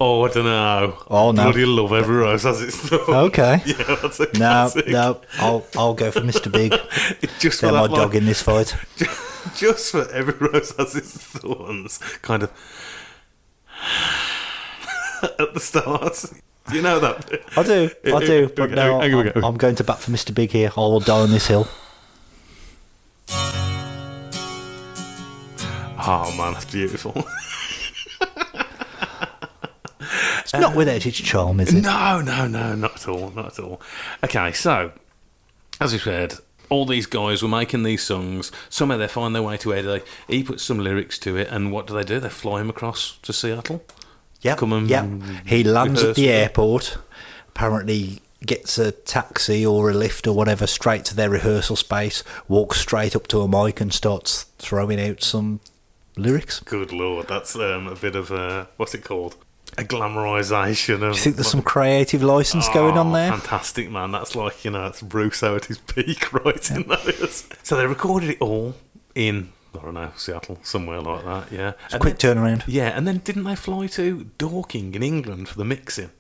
[0.01, 0.97] Oh, I don't know.
[1.10, 1.43] Oh, no.
[1.43, 3.03] Bloody love every rose has its thorn.
[3.27, 3.62] Okay.
[3.65, 4.88] Yeah, that's a No, classic.
[4.88, 6.51] no, I'll I'll go for Mr.
[6.51, 6.71] Big.
[7.39, 8.75] Just for They're my that, dog like, in this fight.
[9.55, 12.51] just for every rose has its thorns, kind of
[15.39, 16.25] at the start.
[16.69, 17.41] Do you know that?
[17.55, 19.45] I do, I do, but Okay, no, okay, okay, I'm.
[19.45, 20.33] I'm going to bat for Mr.
[20.33, 20.71] Big here.
[20.75, 21.67] I will die on this hill.
[26.10, 27.28] Oh man, that's beautiful.
[30.39, 31.82] It's not without its charm, is it?
[31.82, 33.82] No, no, no, not at all, not at all.
[34.24, 34.93] Okay, so
[35.82, 36.36] as we said,
[36.70, 38.52] all these guys were making these songs.
[38.70, 40.04] Somehow they find their way to Eddie.
[40.30, 42.22] He puts some lyrics to it, and what do they do?
[42.22, 43.84] They fly him across to Seattle.
[44.41, 45.06] Yep, Come and yep.
[45.46, 46.98] He lands at the airport.
[47.50, 52.24] Apparently, gets a taxi or a lift or whatever straight to their rehearsal space.
[52.48, 55.60] Walks straight up to a mic and starts throwing out some
[56.17, 56.60] lyrics.
[56.62, 59.36] Good lord, that's um, a bit of a what's it called?
[59.77, 60.99] A glamorization of.
[61.01, 63.32] Do you think there's some creative license going on Oh, there?
[63.32, 64.12] Fantastic, man.
[64.12, 67.47] That's like, you know, it's Russo at his peak right in those.
[67.63, 68.75] So they recorded it all
[69.13, 71.73] in, I don't know, Seattle, somewhere like that, yeah.
[71.91, 72.63] And Quick then- turnaround.
[72.65, 76.12] Yeah, and then didn't they fly to Dorking in England for the mixing?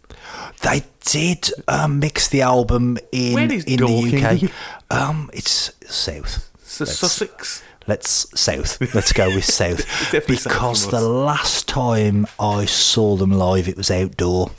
[0.61, 4.51] They did um, mix the album in in the
[4.91, 4.95] UK.
[4.95, 6.51] Um, it's south.
[6.63, 7.63] So Sussex?
[7.87, 8.93] Let's south.
[8.93, 9.85] Let's go with south
[10.27, 14.51] because the last time I saw them live, it was outdoor,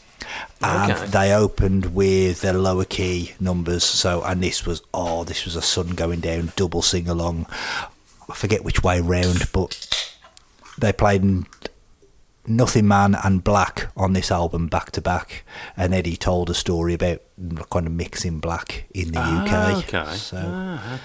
[0.63, 1.07] and Okay.
[1.07, 3.85] they opened with their lower key numbers.
[3.85, 7.47] So, and this was oh, this was a sun going down, double sing along.
[8.31, 9.89] I forget which way round, but
[10.79, 11.45] they played
[12.47, 15.45] Nothing Man and Black on this album back to back,
[15.77, 17.21] and Eddie told a story about
[17.71, 19.45] kind of mixing Black in the Ah,
[19.77, 19.85] UK.
[19.95, 20.17] okay.
[20.17, 20.43] So.
[20.43, 21.01] Ah.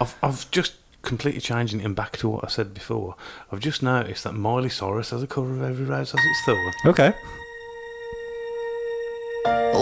[0.00, 3.16] I've, I've just completely changing it back to what I said before.
[3.50, 6.72] I've just noticed that Miley Cyrus has a cover of Every Rose Has Its Thorn.
[6.86, 7.14] Okay.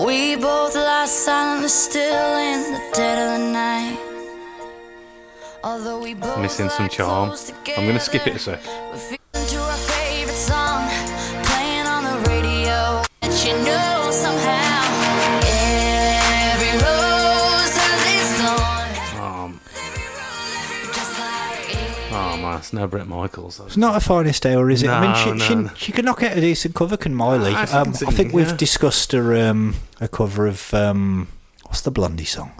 [0.04, 3.98] We both lie silently still in the dead of the night.
[5.64, 7.30] Although we both Missing some charm.
[7.76, 8.60] I'm going to skip it a sec.
[9.34, 10.88] into our favorite song
[11.44, 13.02] playing on the radio.
[13.22, 14.65] And you know somehow
[22.56, 23.60] oh it's no Bret Michaels.
[23.60, 24.88] It's not a finest hour, is it?
[24.90, 25.70] I mean, she, No, she, no.
[25.76, 27.52] she can knock out a decent cover, can Miley?
[27.54, 28.56] Ah, she um, I think we've yeah.
[28.56, 31.28] discussed her um, a cover of um,
[31.64, 32.52] what's the Blondie song?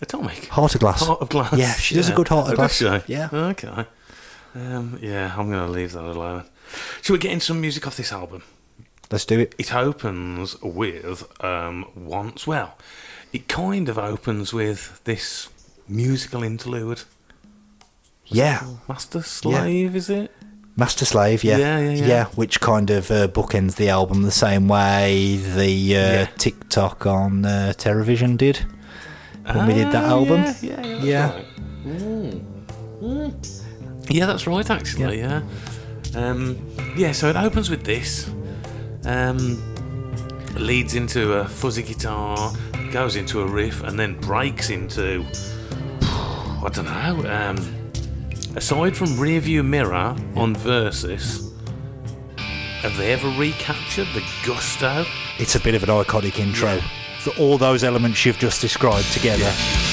[0.00, 0.46] Atomic.
[0.46, 1.06] Heart of Glass.
[1.06, 1.52] Heart of Glass.
[1.56, 2.80] Yeah, she does a good Heart of Oh, Glass.
[3.08, 3.28] Yeah.
[3.32, 3.86] Okay.
[4.54, 6.44] Um, yeah, I'm going to leave that alone.
[7.02, 8.42] Should we get in some music off this album?
[9.10, 9.54] Let's do it.
[9.58, 12.46] It opens with um, once.
[12.46, 12.76] Well,
[13.32, 15.48] it kind of opens with this
[15.88, 17.02] musical interlude.
[18.26, 18.62] Yeah.
[18.88, 20.30] Master Slave, is it?
[20.76, 21.56] Master Slave, yeah.
[21.58, 22.24] Yeah, yeah, yeah.
[22.34, 26.26] which kind of uh, bookends the album the same way the uh, Yeah.
[26.36, 28.58] TikTok on uh, Television did
[29.52, 30.42] when we did that Ah, album.
[30.42, 30.92] Yeah, yeah, yeah.
[30.92, 31.34] that's Yeah.
[31.34, 31.44] right.
[31.86, 32.44] Mm.
[33.00, 33.62] Mm.
[34.10, 35.42] Yeah, that's right, actually, yeah.
[36.14, 36.56] Um,
[36.96, 38.28] yeah, so it opens with this,
[39.04, 39.62] um,
[40.56, 42.52] leads into a fuzzy guitar,
[42.92, 45.24] goes into a riff, and then breaks into,
[46.02, 47.85] I don't know, um,
[48.56, 51.52] aside from Rearview Mirror on Versus,
[52.80, 55.04] have they ever recaptured the gusto?
[55.38, 56.80] It's a bit of an iconic intro.
[57.20, 59.44] So all those elements you've just described together.
[59.44, 59.85] I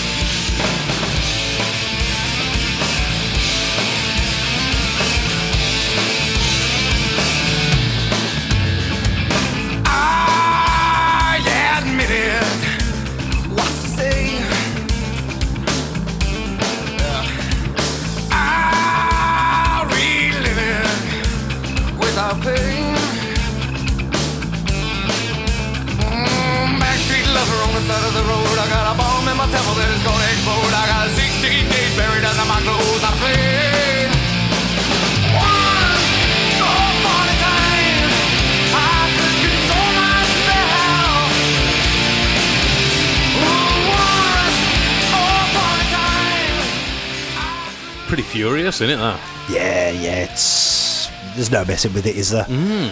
[51.53, 52.43] no messing with it, is there?
[52.45, 52.91] Mm.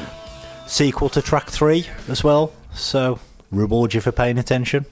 [0.68, 3.20] Sequel to track three as well, so
[3.52, 4.86] reward you for paying attention.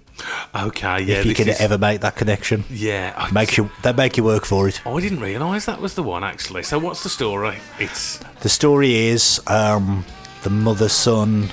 [0.54, 1.16] Okay, yeah.
[1.20, 3.14] if you can is- ever make that connection, Yeah.
[3.16, 4.82] I- makes you they make you work for it.
[4.86, 6.64] Oh, I didn't realise that was the one actually.
[6.64, 7.58] So what's the story?
[7.80, 10.04] It's The story is um,
[10.44, 11.50] the mother son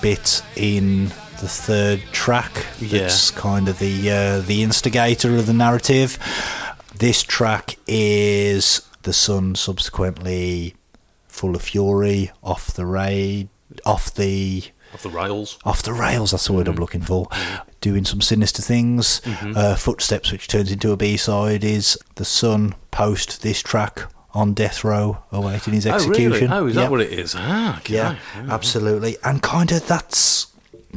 [0.00, 1.06] bit in
[1.40, 2.66] the third track.
[2.80, 3.02] Yeah.
[3.02, 6.18] That's kind of the uh, the instigator of the narrative.
[6.96, 10.74] This track is the son subsequently
[11.38, 13.48] full of fury off the raid
[13.84, 15.58] off the off the rails.
[15.64, 16.30] off the rails.
[16.30, 17.28] That's the word I'm looking for.
[17.80, 19.20] Doing some sinister things.
[19.26, 24.54] Uh, Footsteps, which turns into a B side, is the son post this track on
[24.54, 26.50] death row awaiting his execution.
[26.50, 26.64] Oh really?
[26.64, 27.34] Oh, is that what it is?
[27.36, 27.94] Ah, okay.
[27.94, 28.16] Yeah,
[28.48, 29.16] absolutely.
[29.24, 30.46] And kind of that's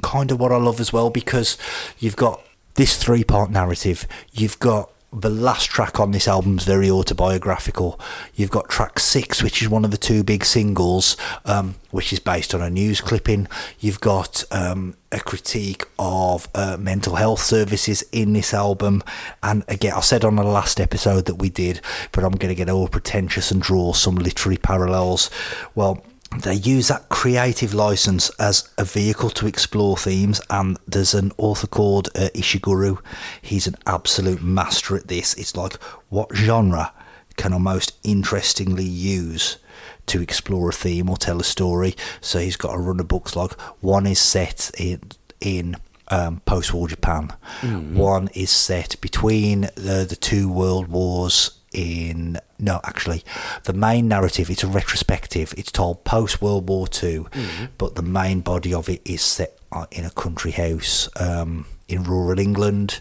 [0.01, 1.57] kind of what I love as well because
[1.99, 2.41] you've got
[2.75, 4.07] this three part narrative.
[4.31, 7.99] You've got the last track on this album's very autobiographical.
[8.33, 12.19] You've got track six, which is one of the two big singles, um, which is
[12.19, 13.47] based on a news clipping.
[13.79, 19.03] You've got um, a critique of uh, mental health services in this album.
[19.43, 21.81] And again, I said on the last episode that we did,
[22.13, 25.29] but I'm going to get all pretentious and draw some literary parallels.
[25.75, 26.05] Well,
[26.39, 31.67] they use that creative license as a vehicle to explore themes and there's an author
[31.67, 32.99] called uh, ishiguro.
[33.41, 35.33] He's an absolute master at this.
[35.33, 35.73] It's like
[36.09, 36.93] what genre
[37.37, 39.57] can i most interestingly use
[40.05, 41.95] to explore a theme or tell a story?
[42.21, 45.01] So he's got a run of books like one is set in
[45.41, 45.75] in
[46.09, 47.33] um, post-war Japan.
[47.95, 53.23] One is set between the, the two world wars in no actually
[53.63, 57.27] the main narrative it's a retrospective it's told post world war Two,
[57.77, 62.03] but the main body of it is set uh, in a country house um, in
[62.03, 62.99] rural england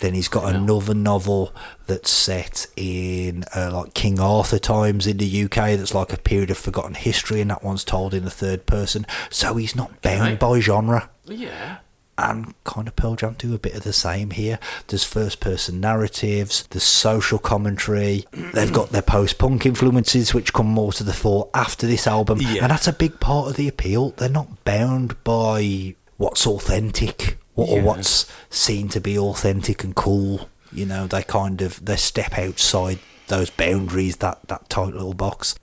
[0.00, 1.54] then he's got another novel
[1.86, 5.54] that's set in uh, like King Arthur times in the UK.
[5.78, 9.06] That's like a period of forgotten history, and that one's told in the third person.
[9.30, 10.34] So he's not bound Okay.
[10.34, 11.76] by genre Yeah.
[12.16, 14.58] And kind of Pearl Jam do a bit of the same here.
[14.86, 18.24] There's first person narratives, there's social commentary.
[18.54, 22.40] They've got their post punk influences, which come more to the fore after this album.
[22.40, 22.62] Yeah.
[22.62, 24.10] And that's a big part of the appeal.
[24.10, 27.84] They're not bound by what's authentic what, or Yeah.
[27.84, 30.48] what's seen to be authentic and cool.
[30.72, 32.98] You know, they kind of they step outside
[33.28, 35.54] those boundaries, that, that tight little box.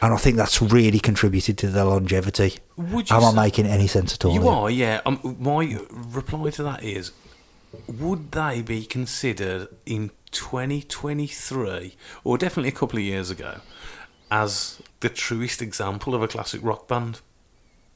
[0.00, 2.58] And I think that's really contributed to their longevity.
[2.76, 4.34] Would you Am I making any sense at all?
[4.34, 5.00] You are, yeah.
[5.06, 7.12] Um, my reply to that is:
[7.88, 13.60] Would they be considered in 2023, or definitely a couple of years ago,
[14.30, 17.20] as the truest example of a classic rock band?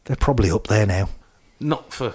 [0.05, 1.09] They're probably up there now.
[1.61, 2.15] Not for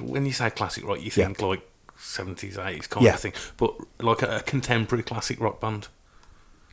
[0.00, 1.26] when you say classic rock, you Yeah.
[1.26, 1.62] think like
[1.98, 3.14] 70s, 80s kind Yeah.
[3.14, 5.88] of thing, but like a, a contemporary classic rock band.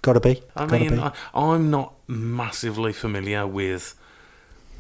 [0.06, 0.42] Gotta be.
[0.56, 1.00] I Gotta mean, be.
[1.02, 3.96] I, I'm not massively familiar with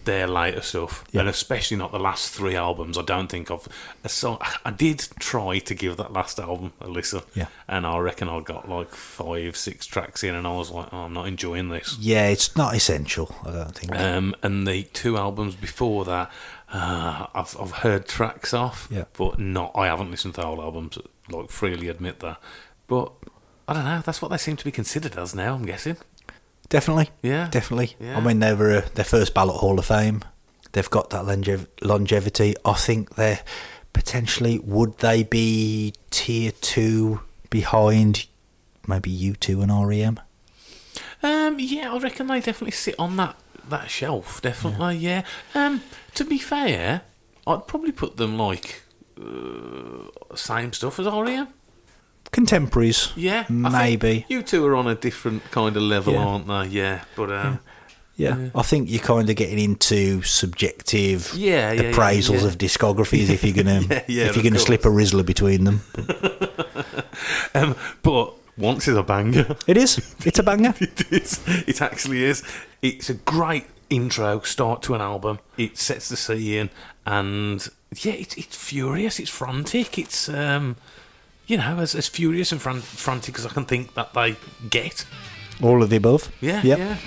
[0.03, 1.21] their later stuff, Yeah.
[1.21, 2.95] and especially not the last three albums.
[2.95, 3.67] I don't think I've.
[4.03, 7.47] A I did try to give that last album a listen, Yeah.
[7.67, 10.97] and I reckon I got like five, six tracks in, and I was like, oh,
[11.05, 11.97] I'm not enjoying this.
[11.99, 13.33] Yeah, it's not essential.
[13.43, 13.95] I don't think.
[13.95, 16.31] Um, and the two albums before that,
[16.71, 19.05] uh, I've I've heard tracks off, Yeah.
[19.17, 19.71] but not.
[19.73, 20.99] I haven't listened to the whole albums.
[21.31, 22.37] Like freely admit that,
[22.85, 23.11] but
[23.67, 24.01] I don't know.
[24.05, 25.55] That's what they seem to be considered as now.
[25.55, 25.97] I'm guessing.
[26.69, 27.09] Definitely.
[27.21, 27.47] Yeah.
[27.49, 27.95] Definitely.
[27.99, 28.17] Yeah.
[28.17, 30.21] I mean, they were uh, their first ballot Hall of Fame.
[30.71, 32.55] They've got that longev- longevity.
[32.65, 33.41] I think they're
[33.93, 38.27] potentially, would they be tier two behind
[38.87, 40.19] maybe U2 and E REM?
[41.23, 43.35] Um, yeah, I reckon they definitely sit on that
[43.69, 44.41] that shelf.
[44.41, 45.23] Definitely, yeah.
[45.55, 45.81] Um,
[46.13, 47.01] to be fair,
[47.47, 48.83] I'd probably put them like
[49.19, 51.47] uh, same stuff as REM.
[52.31, 53.11] Contemporaries.
[53.15, 54.25] Yeah, Maybe.
[54.29, 56.25] U2 are on a different kind of level, Yeah.
[56.25, 56.65] aren't they?
[56.75, 57.59] Yeah, but um,
[58.17, 58.49] Yeah.
[58.55, 62.47] I think you're kind of getting into subjective Yeah, yeah, yeah, appraisals yeah.
[62.47, 63.53] of discographies if you're
[63.89, 64.65] Yeah, yeah, if you're to course.
[64.65, 65.81] slip a Rizla between them.
[67.53, 69.55] um, but once is a banger.
[69.67, 69.97] It is.
[70.25, 70.73] It's a banger.
[70.79, 71.41] it is.
[71.67, 72.43] It actually is.
[72.81, 75.39] It's a great intro, start to an album.
[75.57, 76.69] It sets the scene,
[77.05, 77.67] and
[77.97, 79.19] yeah, it's it's furious.
[79.19, 79.97] It's frantic.
[79.97, 80.75] It's um,
[81.47, 84.35] you know, as as furious and fran- frantic as I can think that they
[84.69, 85.05] get.
[85.61, 86.31] All of the above.
[86.41, 86.77] Yeah, Yep.
[86.77, 86.97] yeah.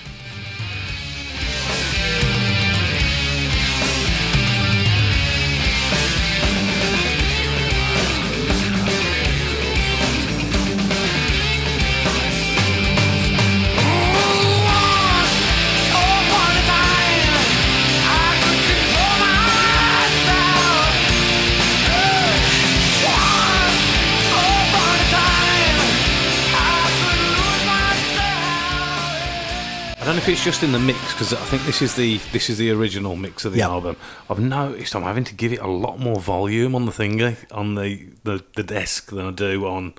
[30.28, 32.70] If it's just in the mix because I think this is the this is the
[32.70, 33.68] original mix of the Yeah.
[33.68, 33.96] album.
[34.28, 37.76] I've noticed I'm having to give it a lot more volume on the thingy on
[37.76, 39.94] the, the, the desk than I do on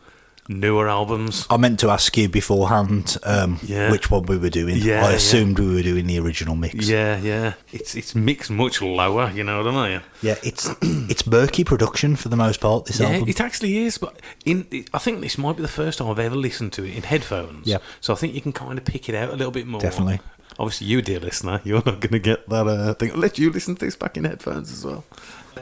[0.50, 1.46] newer albums.
[1.50, 3.92] I meant to ask you beforehand um, Yeah.
[3.92, 4.78] which one we were doing.
[4.78, 5.16] Yeah, I yeah.
[5.16, 6.90] assumed we were doing the original mix.
[6.90, 7.54] Yeah, yeah.
[7.72, 9.32] It's it's mixed much lower.
[9.32, 10.02] You know what I mean?
[10.22, 12.86] Yeah, it's it's murky production for the most part.
[12.86, 13.30] This Yeah, album.
[13.30, 13.98] it actually is.
[14.00, 16.96] But in, I think this might be the first time I've ever listened to it
[16.96, 17.68] in headphones.
[17.68, 17.78] Yeah.
[18.02, 19.80] So I think you can kind of pick it out a little bit more.
[19.80, 20.20] Definitely.
[20.58, 23.12] Obviously, you, dear listener, you're not going to get that uh, thing.
[23.12, 25.06] I'll let you listen to this back in headphones as well.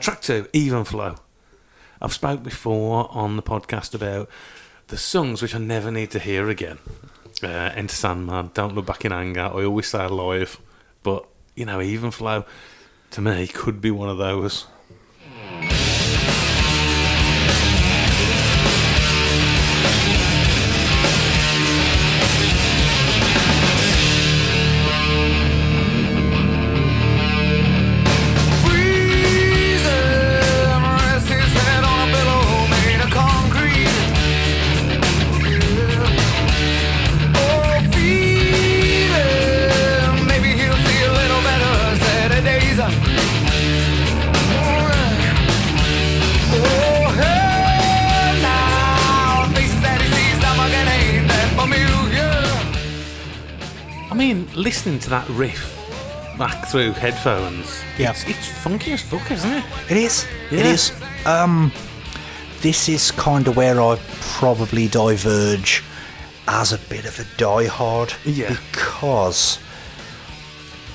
[0.00, 1.16] Track two, Even Flow.
[2.00, 4.28] I've spoke before on the podcast about
[4.88, 6.78] the songs which I never need to hear again.
[7.42, 9.50] Uh, Enter Sandman, Don't Look Back in Anger.
[9.54, 10.60] I always say Alive,
[11.02, 12.44] but you know, Even Flow
[13.12, 14.66] to me could be one of those.
[54.68, 55.74] Listening to that riff
[56.36, 58.10] back through headphones, Yeah.
[58.10, 59.64] it's, it's funky as fuck, isn't it?
[59.88, 60.26] It is.
[60.50, 60.66] It Yeah.
[60.66, 60.92] is.
[61.24, 61.72] Um,
[62.60, 65.82] this is kind of where I probably diverge
[66.46, 68.12] as a bit of a diehard.
[68.26, 68.54] Yeah.
[68.70, 69.58] Because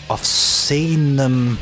[0.08, 1.58] I've seen them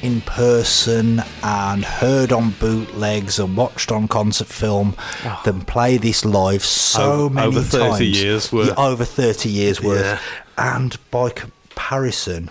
[0.00, 4.96] in person and heard on bootlegs and watched on concert film
[5.44, 7.12] them play this live so Oh.
[7.24, 8.22] Over- many over 30 times.
[8.22, 8.68] years worth.
[8.68, 10.00] Yeah, over 30 years worth.
[10.06, 10.18] Yeah.
[10.58, 12.50] And by comparison,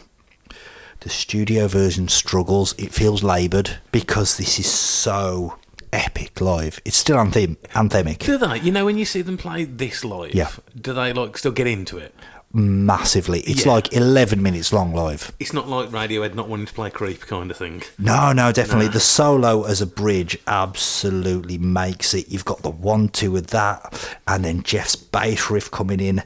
[1.02, 2.74] the studio version struggles.
[2.78, 5.58] It feels laboured because this is so
[5.94, 6.80] epic live.
[6.86, 8.60] It's still anthem- anthemic, Do they?
[8.62, 10.50] You know, when you see them play this live, Yeah.
[10.80, 12.16] do they like still get into it?
[12.54, 13.42] massively.
[13.42, 13.74] It's Yeah.
[13.74, 15.34] like 11 minutes long live.
[15.38, 17.84] It's not like Radiohead not wanting to play Creep kind of thing.
[18.00, 18.88] No, no, definitely.
[18.88, 22.30] The solo as a bridge absolutely makes it.
[22.30, 23.94] You've got the one two with that,
[24.28, 26.24] and then Jeff's bass riff coming in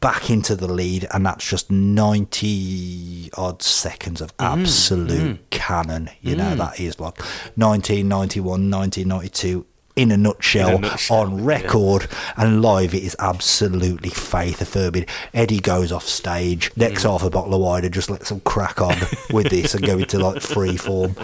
[0.00, 6.10] back into the lead, and that's just 90 odd seconds of Mm, absolute cannon.
[6.20, 7.18] You know, that is like
[7.56, 9.66] 1991, 1992.
[9.94, 12.08] In a nutshell, In a nutshell, on record
[12.38, 15.04] and live, it is absolutely faith affirming.
[15.34, 16.76] Eddie goes off stage, Mm.
[16.78, 18.96] next half a bottle of wine, and just lets them crack on
[19.30, 21.14] with this and go into like free form.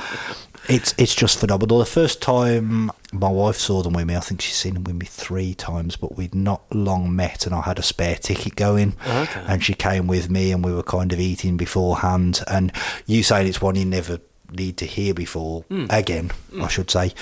[0.69, 1.79] It's it's just phenomenal.
[1.79, 4.97] The first time my wife saw them with me, I think she's seen them with
[4.97, 8.95] me three times, but we'd not long met, and I had a spare ticket going,
[9.07, 9.43] Okay.
[9.47, 12.43] and she came with me, and we were kind of eating beforehand.
[12.47, 12.73] And
[13.07, 15.87] you saying it's one you never need to hear before hmm.
[15.91, 16.67] again, I hmm.
[16.67, 17.15] should say.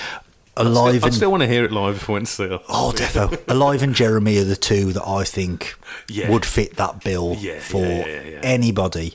[0.59, 2.63] Alive I and still want to hear it live if I went to see it.
[2.69, 3.39] Oh, defo.
[3.47, 5.77] Alive and Jeremy are the two that I think
[6.09, 6.31] Yeah.
[6.31, 8.41] would fit that bill Yeah, for yeah.
[8.43, 9.15] anybody.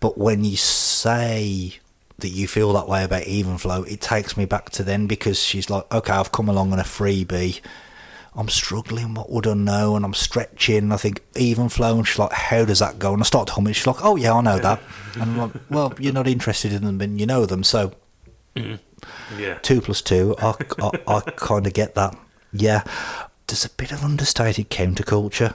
[0.00, 1.78] But when you say
[2.18, 5.38] that you feel that way about Even Flow, it takes me back to then because
[5.38, 7.60] she's like, okay, I've come along on a freebie.
[8.34, 9.96] I'm struggling, what would I know?
[9.96, 10.92] And I'm stretching.
[10.92, 13.12] I think Even Flow, and she's like, how does that go?
[13.12, 13.72] And I start humming.
[13.72, 14.82] She's like, oh, yeah, I know that.
[15.14, 17.64] And I'm like, well, you're not interested in them and you know them.
[17.64, 17.92] So
[18.54, 18.76] mm-hmm.
[19.38, 19.58] Yeah.
[19.62, 20.34] two plus two.
[20.38, 22.16] I, I, I kind of get that.
[22.52, 22.82] Yeah,
[23.46, 25.54] there's a bit of understated counterculture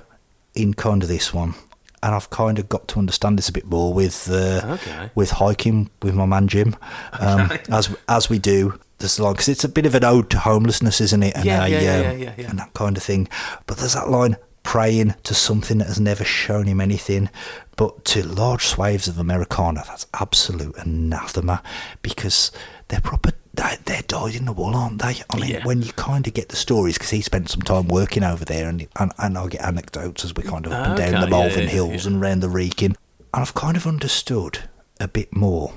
[0.53, 1.55] in kind of this one,
[2.03, 5.09] and I've kind of got to understand this a bit more with uh, Okay.
[5.15, 6.75] with hiking with my man Jim,
[7.19, 8.79] um, as as we do.
[8.99, 11.35] this like because it's a bit of an ode to homelessness, isn't it?
[11.35, 12.49] And Yeah, a, yeah, yeah, um, yeah, yeah, yeah.
[12.49, 13.27] and that kind of thing.
[13.65, 17.29] But there's that line praying to something that has never shown him anything,
[17.77, 21.63] but to large swathes of Americana, that's absolute anathema
[22.03, 22.51] because
[22.89, 23.31] they're proper.
[23.53, 25.17] They, they're dyed in the wool, aren't they?
[25.29, 25.65] I mean, Yeah.
[25.65, 28.69] when you kind of get the stories, because he spent some time working over there,
[28.69, 31.63] and, and and I get anecdotes as we kind of up and down the Malvern
[31.63, 32.11] yeah, Hills yeah.
[32.11, 32.95] and round the Wrekin,
[33.33, 34.59] and I've kind of understood
[35.01, 35.73] a bit more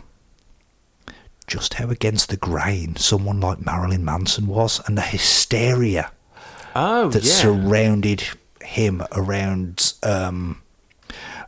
[1.47, 6.11] just how against the grain someone like Marilyn Manson was, and the hysteria
[6.77, 8.23] Oh, that surrounded
[8.63, 10.63] him around um,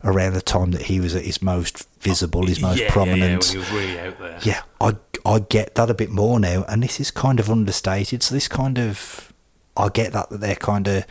[0.03, 3.51] around the time that he was at his most visible, his most prominent.
[3.53, 4.39] yeah, when he was really out there.
[4.43, 4.95] Yeah, I
[5.27, 8.23] I get that a bit more now, and this is kind of understated.
[8.23, 9.33] So this kind of
[9.75, 11.05] I get that that they're kind of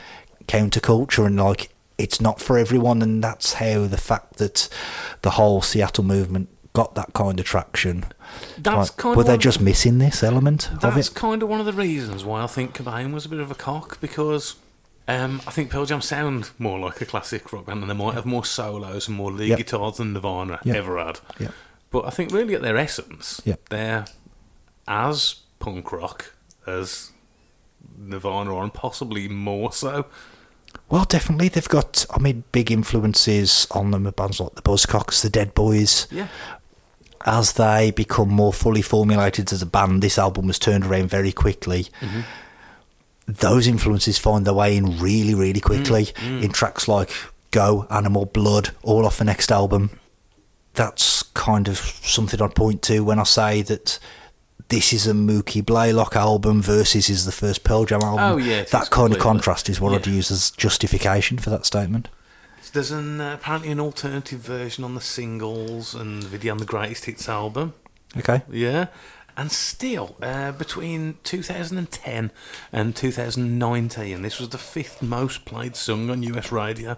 [0.47, 4.69] counterculture and like it's not for everyone, and that's how the fact that
[5.23, 8.05] the whole Seattle movement got that kind of traction.
[8.59, 11.65] That's like, kind were they just missing this element of That's kind of one of
[11.67, 14.57] the reasons why I think Cobain was a bit of a cock because
[15.09, 18.13] um, I think Pearl Jam sound more like a classic rock band and they might
[18.13, 19.59] have more solos and more lead Yep.
[19.59, 20.77] guitars than Nirvana Yep.
[20.77, 21.21] ever had.
[21.91, 23.69] But I think really at their essence, Yep.
[23.69, 24.07] they're
[24.89, 26.33] as punk rock
[26.67, 27.13] as
[27.99, 30.07] Nirvana are and possibly more so.
[30.89, 31.49] Well, definitely.
[31.49, 34.05] They've got, I mean, big influences on them.
[34.05, 36.07] Bands like the Buzzcocks, the Dead Boys.
[36.11, 36.29] Yeah.
[37.25, 41.33] As they become more fully formulated as a band, this album was turned around very
[41.33, 41.89] quickly.
[42.01, 42.21] Mm-hmm.
[43.27, 46.43] Those influences find their way in really, really quickly mm, mm.
[46.45, 47.11] in tracks like
[47.51, 49.99] Go, Animal, Blood, all off the next album.
[50.77, 53.99] That's kind of something I'd point to when I say that
[54.69, 58.25] this is a Mookie Blaylock album versus is the first Pearl Jam album.
[58.25, 61.51] Oh, yeah, it that is kind of contrast is what I'd use as justification for
[61.51, 62.09] that statement.
[62.73, 67.05] There's an uh, apparently an alternative version on the singles and video on the Greatest
[67.07, 67.75] Hits album.
[68.17, 68.43] Okay.
[68.51, 68.89] Yeah.
[69.37, 72.33] And still, uh, between 2010
[72.73, 76.97] and 2019, this was the fifth most played song on US radio,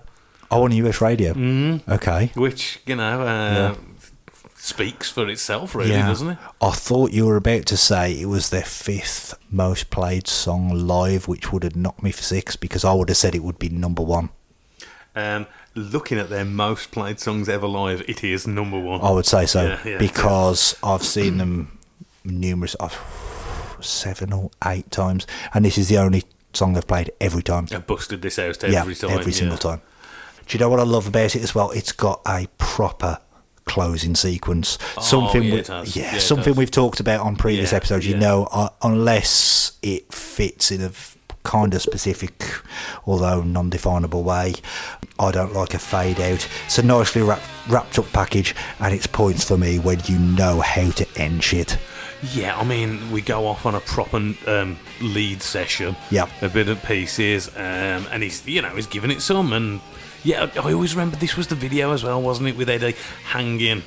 [0.51, 1.35] Oh, on US radio.
[1.35, 1.87] Mm.
[1.89, 2.33] Okay.
[2.35, 3.75] which, you know, uh,
[4.57, 6.39] speaks for itself, really, doesn't it?
[6.61, 11.29] I thought you were about to say it was their fifth most played song live,
[11.29, 13.69] which would have knocked me for six because I would have said it would be
[13.69, 14.31] number one.
[15.15, 19.01] Um, looking at their most played songs ever live, it is number one.
[19.01, 19.99] I would say so Yeah, yeah.
[19.99, 21.79] because I've seen them
[22.25, 22.91] numerous, uh,
[23.81, 27.69] seven or eight times, and this is the only song they've played every time.
[27.73, 29.11] I busted this out yeah, every time.
[29.11, 29.39] every yeah.
[29.39, 29.81] single time.
[30.49, 31.71] Do you know what I love about it as well?
[31.73, 33.19] It's got a proper
[33.67, 34.79] closing sequence.
[35.01, 38.07] something, Oh, yeah, we- yeah, Yeah, something we've talked about on previous Yeah, episodes.
[38.07, 38.21] You yeah.
[38.21, 40.91] know, uh, unless it fits in a
[41.45, 42.43] kind of specific,
[43.07, 44.55] although non-definable way,
[45.19, 46.49] I don't like a fade out.
[46.65, 50.61] It's a nicely wrap, wrapped up package, and it's points for me when you know
[50.63, 51.77] how to end shit.
[52.33, 55.95] Yeah, I mean, we go off on a proper um, lead session.
[56.11, 56.29] Yep.
[56.43, 59.53] A bit of pieces, um, and he's, you know, he's giving it some.
[59.53, 59.81] And
[60.25, 62.57] yeah, I always remember this was the video as well, wasn't it?
[62.57, 62.95] With Eddie
[63.25, 63.83] hanging.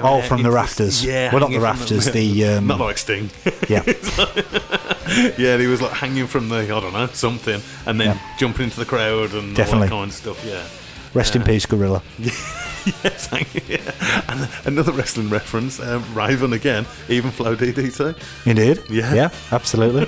[0.00, 1.04] Oh, from the rafters.
[1.04, 1.32] Yeah.
[1.32, 3.28] Well, not the rafters, the, um, Not like Sting.
[3.68, 3.82] Yeah,
[5.36, 8.36] yeah, he was like hanging from the, I don't know, something, and then Yeah.
[8.38, 10.62] jumping into the crowd and all that kind of stuff, yeah.
[11.12, 12.02] rest in peace, Gorilla.
[12.18, 13.62] Yes, thank you.
[13.66, 14.22] Yeah.
[14.28, 18.14] And another wrestling reference, um, Raven again, even Flow DDT.
[18.46, 18.82] Indeed.
[18.90, 19.14] Yeah.
[19.14, 20.06] Yeah, absolutely.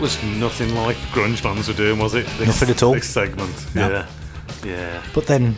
[0.00, 2.24] That was nothing like grunge bands were doing, was it?
[2.38, 2.94] This, Nothing at all.
[2.94, 3.88] This segment, No.
[3.90, 4.06] yeah,
[4.64, 5.02] yeah.
[5.14, 5.56] But then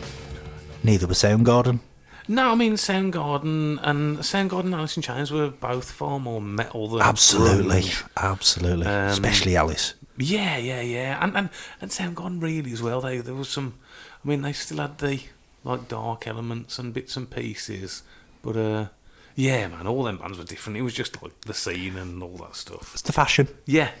[0.83, 1.79] Neither was Soundgarden.
[2.27, 6.89] No, I mean Soundgarden and Soundgarden and Alice in Chains were both far more metal
[6.89, 8.03] than Absolutely, grunge.
[8.17, 8.85] absolutely.
[8.87, 9.93] Um, Especially Alice.
[10.17, 11.49] Yeah, yeah, yeah, and and
[11.81, 12.99] and Soundgarden really as well.
[13.01, 13.75] They there was some.
[14.23, 15.21] I mean, they still had the
[15.63, 18.03] like dark elements and bits and pieces,
[18.41, 18.87] but uh,
[19.35, 20.77] yeah, man, all them bands were different.
[20.77, 22.91] It was just like the scene and all that stuff.
[22.93, 23.47] It's the fashion.
[23.65, 23.91] Yeah.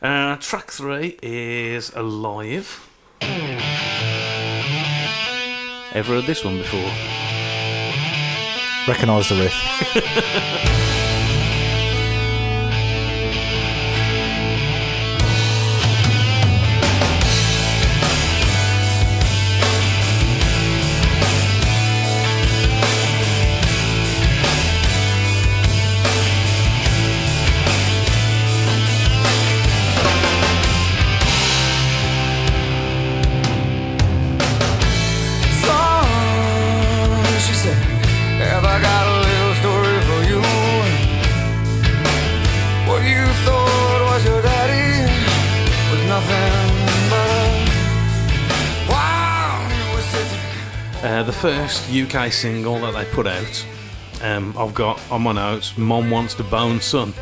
[0.00, 2.88] Uh, track three is Alive.
[5.94, 6.90] Ever heard this one before?
[8.88, 10.78] Recognise the riff.
[51.42, 53.66] first UK single that they put out.
[54.22, 57.12] Um, I've got on my notes, Mom Wants to Bone Son.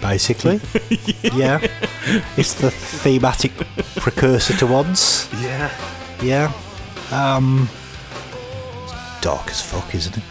[0.00, 0.60] Basically.
[1.32, 1.60] yeah.
[2.36, 3.52] It's the thematic
[3.94, 5.32] precursor to Once.
[5.34, 5.72] Yeah.
[6.20, 6.52] Yeah.
[7.12, 7.68] Um.
[8.82, 10.24] It's dark as fuck, isn't it?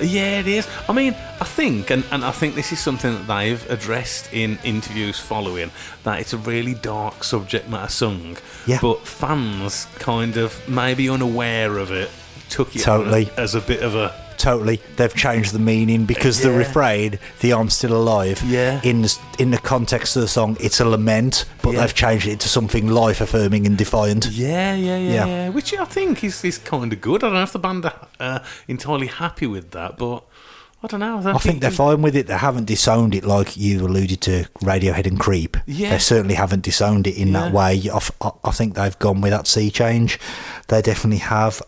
[0.00, 0.68] Yeah, it is.
[0.88, 4.60] I mean, I think, and, and I think this is something that they've addressed in
[4.62, 5.72] interviews following,
[6.04, 8.36] that it's a really dark subject matter song.
[8.64, 8.78] Yeah.
[8.80, 12.10] But fans kind of, maybe unaware of it,
[12.50, 13.30] took it Totally.
[13.36, 14.14] as a bit of a.
[14.36, 14.80] Totally.
[14.96, 18.80] They've changed the meaning because the refrain, the I'm still alive, Yeah.
[18.82, 21.80] in the, in the context of the song, it's a lament, but Yeah.
[21.82, 24.28] they've changed it to something life affirming and defiant.
[24.30, 25.26] Yeah, yeah, yeah, Yeah.
[25.26, 25.48] yeah.
[25.50, 27.22] Which I think is, is kind of good.
[27.22, 30.24] I don't know if the band are uh, entirely happy with that, but
[30.82, 31.18] I don't know.
[31.18, 32.26] I, don't I think they're fine with it.
[32.26, 35.58] They haven't disowned it like you alluded to Radiohead and Creep.
[35.66, 35.90] Yeah.
[35.90, 37.58] They certainly haven't disowned it in that Yeah.
[37.58, 37.90] way.
[37.92, 40.18] I, f- I- I think they've gone with that sea change.
[40.68, 41.60] They definitely have.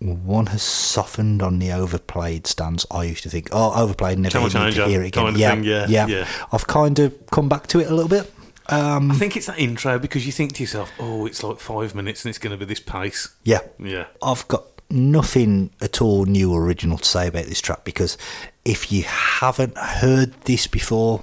[0.00, 2.86] One has softened on the overplayed stance.
[2.90, 5.24] I used to think, oh, overplayed, never Channel need to hear it again.
[5.24, 6.28] kind of yeah, thing, yeah, yeah, yeah.
[6.52, 8.32] I've kind of come back to it a little bit.
[8.68, 11.94] Um, I think it's that intro because you think to yourself, oh, it's like five
[11.94, 13.28] minutes and it's going to be this pace.
[13.44, 14.06] yeah, Yeah.
[14.22, 18.16] I've got nothing at all new or original to say about this track because
[18.64, 21.22] if you haven't heard this before,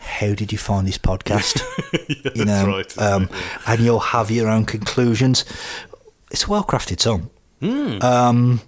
[0.00, 1.62] how did you find this podcast?
[2.08, 3.28] you that's know, right, um.
[3.30, 3.58] Yeah.
[3.68, 5.44] and you'll have your own conclusions.
[6.30, 7.30] It's a well crafted song.
[7.60, 8.02] Hmm.
[8.02, 8.60] Um,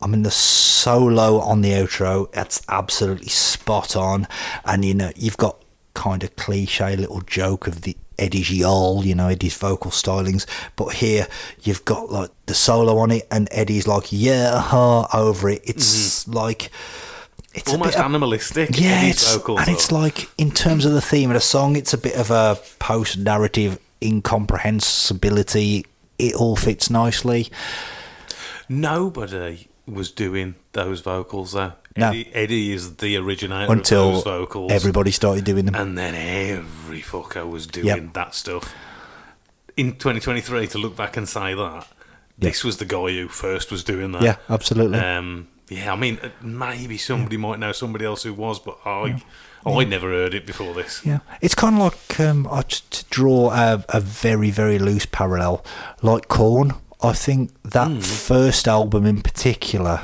[0.00, 4.26] I mean, the solo on the outro, that's absolutely spot on.
[4.64, 5.62] And, you know, you've got
[5.94, 10.46] kind of cliche little joke of the Eddie's yawl, you know, Eddie's vocal stylings.
[10.76, 11.26] But here,
[11.62, 15.62] you've got like the solo on it, and Eddie's like, yeah, huh, over it.
[15.64, 16.70] It's like.
[17.54, 17.70] It's.
[17.70, 18.78] Almost of- animalistic.
[18.78, 21.76] yeah, Eddie's it's, vocals and it's like in terms of the theme of the song,
[21.76, 25.84] it's a bit of a post-narrative incomprehensibility.
[26.18, 27.50] It all fits nicely.
[28.72, 31.72] Nobody was doing those vocals though.
[31.96, 32.08] No.
[32.08, 34.72] Eddie, Eddie is the originator until of those vocals.
[34.72, 35.74] everybody started doing them.
[35.74, 38.12] and then every fucker was doing Yep.
[38.14, 38.72] that stuff.
[39.76, 41.86] In 2023, to look back and say that,
[42.38, 44.22] this was the guy who first was doing that.
[44.22, 44.98] yeah, absolutely.
[44.98, 49.22] Um, yeah, I mean, uh, maybe somebody might know somebody else who was, but I,
[49.66, 51.04] I never heard it before this.
[51.04, 55.64] yeah, it's kind of like um, I to draw a, a very very loose parallel,
[56.02, 56.74] like Korn.
[57.02, 57.98] I think that Hmm.
[58.00, 60.00] first album in particular,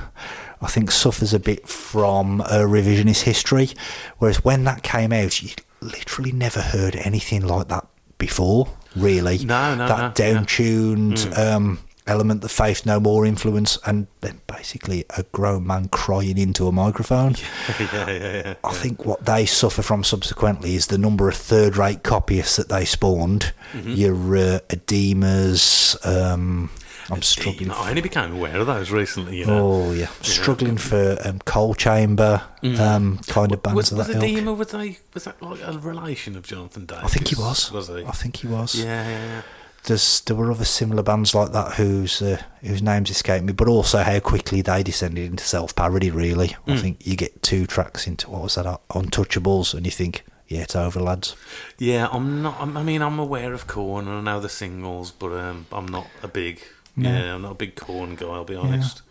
[0.60, 3.70] I think suffers a bit from a revisionist history,
[4.18, 7.86] whereas when that came out, you literally never heard anything like that
[8.18, 8.68] before.
[8.96, 10.38] Really, No, no, that no, down yeah.
[10.40, 10.44] Hmm.
[10.46, 11.78] tuned um,
[12.08, 16.72] element, the Faith No More influence, and then basically a grown man crying into a
[16.72, 17.36] microphone.
[17.78, 18.54] yeah, yeah, yeah.
[18.64, 22.84] I think what they suffer from subsequently is the number of third-rate copyists that they
[22.84, 23.52] spawned.
[23.74, 23.92] Mm-hmm.
[23.92, 25.96] Your uh, Ademas.
[26.04, 26.70] Um,
[27.10, 27.70] I'm struggling.
[27.70, 29.38] I only became aware of those recently.
[29.38, 33.76] You know, Oh yeah, struggling for um, coal chamber um, kind of bands Mm.
[33.76, 34.16] was, of was that.
[34.16, 37.04] Adema was they was that like a relation of Jonathan Davis?
[37.04, 37.72] I think he was.
[37.72, 38.04] Was he?
[38.04, 38.74] I think he was.
[38.74, 39.42] Yeah, yeah, yeah.
[39.84, 43.68] There's there were other similar bands like that whose uh, whose names escape me, but
[43.68, 46.10] also how quickly they descended into self parody.
[46.10, 46.80] Really, I Mm.
[46.80, 50.76] think you get two tracks into what was that Untouchables, and you think, yeah, it's
[50.76, 51.36] over, lads.
[51.78, 52.56] Yeah, I'm not.
[52.60, 55.86] I'm, I mean, I'm aware of Korn and I know the singles, but um, I'm
[55.86, 56.60] not a big.
[56.98, 57.10] No.
[57.10, 58.26] Yeah, I'm not a big Korn guy.
[58.26, 59.02] I'll be honest.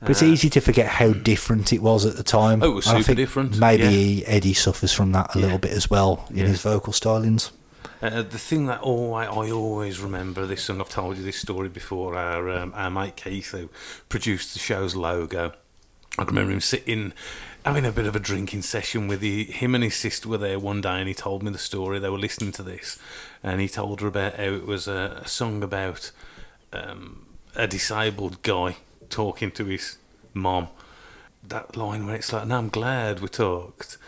[0.00, 2.62] But it's easy to forget how different it was at the time.
[2.62, 5.44] Oh, it was And I super think different, Maybe Eddie suffers from that a Yeah.
[5.46, 6.46] little bit as well in Yeah.
[6.48, 7.50] his vocal stylings.
[8.02, 10.80] Uh, the thing that oh, I, I always remember this song.
[10.82, 12.14] I've told you this story before.
[12.14, 13.70] Our um, our mate Keith, who
[14.10, 15.52] produced the show's logo,
[16.18, 17.14] I can remember him sitting
[17.64, 20.58] having a bit of a drinking session with the, him and his sister were there
[20.58, 21.98] one day, and he told me the story.
[21.98, 22.98] They were listening to this,
[23.42, 26.12] and he told her about how it was a, a song about
[26.72, 28.76] um, a disabled guy
[29.08, 29.98] talking to his
[30.34, 30.68] mom.
[31.42, 33.98] That line where it's like, "No, I'm glad we talked."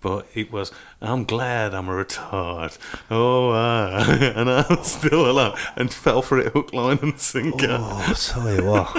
[0.00, 2.76] But it was, I'm glad I'm a retard.
[3.10, 4.04] Oh, ah,
[4.36, 5.58] and I'm still alive.
[5.76, 7.78] And fell for it hook, line, and sinker.
[7.80, 8.92] Oh, tell you what.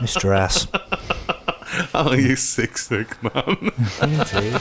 [0.00, 0.34] Mr.
[0.34, 0.66] Ass.
[1.94, 3.72] Oh, you sick, sick man.
[4.02, 4.60] Indeed.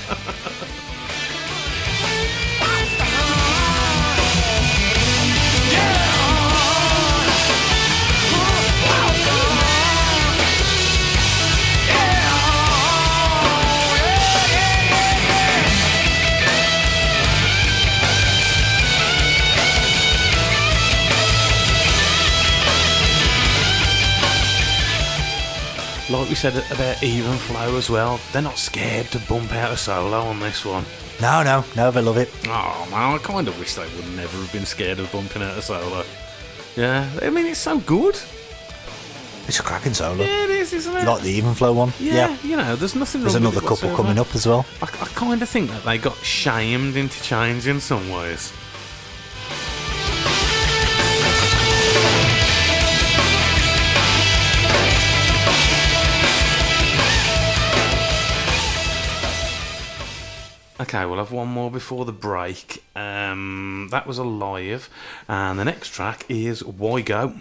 [26.09, 29.77] Like we said about Even Flow as well, they're not scared to bump out a
[29.77, 30.85] solo on this one.
[31.21, 32.31] No, no, no, they love it.
[32.45, 35.57] Oh man, I kind of wish they would never have been scared of bumping out
[35.57, 36.05] a solo.
[36.77, 38.17] Yeah, I mean it's so good.
[39.47, 40.23] It's a cracking solo.
[40.23, 41.05] Yeah, it is, isn't it?
[41.05, 41.91] Like the even flow one.
[41.99, 43.21] yeah, you know, there's nothing.
[43.21, 43.95] There's another couple whatsoever.
[43.97, 44.65] coming up as well.
[44.81, 48.53] I, I kind of think that they got shamed into change in some ways.
[60.79, 62.83] Okay, we'll have one more before the break.
[62.95, 64.91] Um, that was Alive,
[65.27, 67.33] and the next track is Why Go.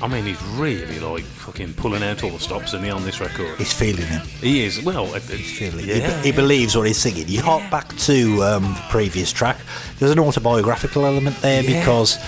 [0.02, 3.20] I mean, he's really like fucking pulling out all the stops, isn't he, on this
[3.20, 3.56] record?
[3.58, 4.22] He's feeling it.
[4.22, 4.82] He is.
[4.82, 5.94] Well, it- He's feeling yeah.
[5.96, 6.24] it.
[6.24, 7.28] He, he believes what he's singing.
[7.28, 9.58] You hop back to um, the previous track.
[9.98, 11.78] There's an autobiographical element there Yeah.
[11.80, 12.18] because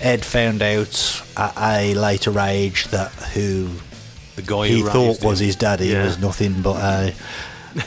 [0.00, 3.68] Ed found out at a later age that who
[4.36, 5.46] the guy he thought was him.
[5.46, 6.04] his daddy Yeah.
[6.04, 7.14] was nothing but a.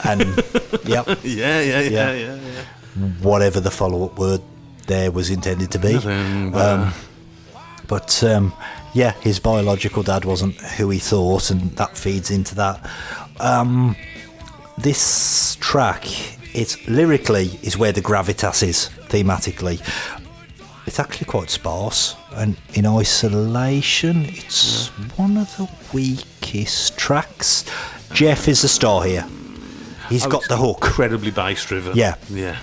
[0.04, 0.20] And
[0.84, 2.12] yep, Yeah, yeah, yeah, Yeah.
[2.12, 3.08] yeah, yeah.
[3.22, 4.40] whatever the follow-up word
[4.90, 5.94] there was intended to be.
[5.94, 6.92] Nothing but- Um,
[7.86, 8.52] but um,
[8.94, 12.76] yeah, his biological dad wasn't who he thought, and that feeds into that.
[13.40, 13.96] Um,
[14.78, 16.04] this track,
[16.54, 19.80] it's lyrically is where the gravitas is thematically.
[20.86, 27.64] It's actually quite sparse, and in isolation, it's one of the weakest tracks.
[28.12, 29.26] Jeff is the star here.
[30.08, 30.78] He's Oh, got the hook.
[30.82, 31.96] Incredibly bass driven.
[31.96, 32.14] Yeah.
[32.28, 32.56] Yeah.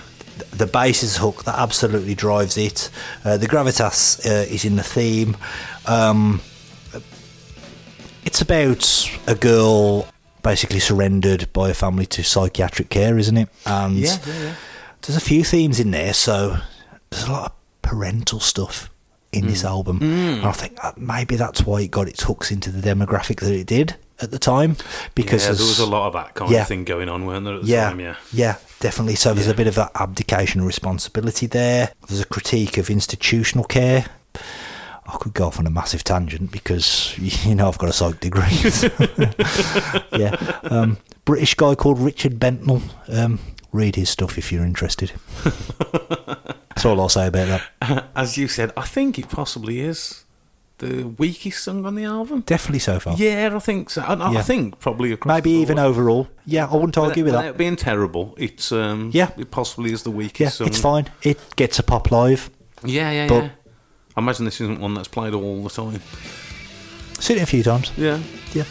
[0.50, 2.90] The bass is hook that absolutely drives it.
[3.24, 5.36] Uh, the gravitas uh, is in the theme.
[5.86, 6.40] Um,
[8.24, 10.06] it's about a girl
[10.42, 13.48] basically surrendered by a family to psychiatric care, isn't it?
[13.66, 14.54] And Yeah, yeah, yeah.
[15.02, 16.58] there's a few themes in there, so
[17.10, 18.90] there's a lot of parental stuff
[19.32, 19.68] in this Mm.
[19.68, 19.98] album.
[20.02, 23.52] And I think that maybe that's why it got its hooks into the demographic that
[23.52, 24.76] it did at the time.
[25.14, 26.62] Because yeah, there was a lot of that kind Yeah.
[26.62, 28.00] of thing going on, weren't there, at the yeah, time?
[28.00, 28.14] Yeah.
[28.32, 29.14] yeah, definitely.
[29.16, 29.52] So there's Yeah.
[29.52, 31.92] a bit of that abdication of responsibility there.
[32.08, 34.06] There's a critique of institutional care.
[35.06, 37.14] I could go off on a massive tangent because
[37.46, 38.42] you know I've got a psych degree.
[40.18, 42.82] yeah, um, British guy called Richard Bentall.
[43.08, 43.38] Um,
[43.72, 45.12] read his stuff if you're interested.
[45.78, 48.08] That's all I'll say about that.
[48.14, 50.24] As you said, I think it possibly is
[50.78, 52.42] the weakest song on the album.
[52.46, 53.14] Definitely so far.
[53.16, 54.02] Yeah, I think so.
[54.02, 54.42] I, I Yeah.
[54.42, 56.28] think probably across Maybe even overall.
[56.46, 57.56] Yeah, I wouldn't argue with that.
[57.56, 59.30] being terrible, it's um, Yeah.
[59.36, 60.66] it possibly is the weakest Yeah, song.
[60.68, 61.08] it's fine.
[61.22, 62.50] It gets a pop live.
[62.84, 63.50] Yeah, yeah, But- yeah.
[64.16, 66.00] I imagine this isn't one that's played all the time.
[67.20, 67.92] Seen it a few times.
[67.96, 68.18] Yeah.
[68.52, 68.64] Yeah.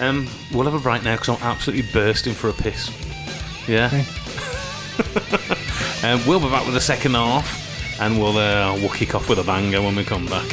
[0.00, 2.90] Um, we'll have a break now because I'm absolutely bursting for a piss.
[3.68, 3.88] Yeah.
[6.02, 7.65] um, we'll be back with the second half,
[8.00, 10.46] and we'll uh, we'll kick off with a banger when we come back.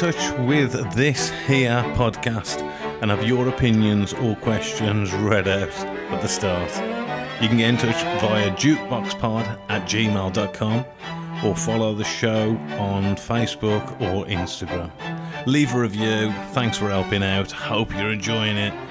[0.00, 2.62] Touch with this here podcast
[3.02, 6.70] and have your opinions or questions read out at the start.
[7.42, 10.86] You can get in touch via jukeboxpod at gmail.com
[11.44, 14.90] or follow the show on Facebook or Instagram.
[15.46, 16.32] Leave a review.
[16.52, 17.52] Thanks for helping out.
[17.52, 18.89] Hope you're enjoying it.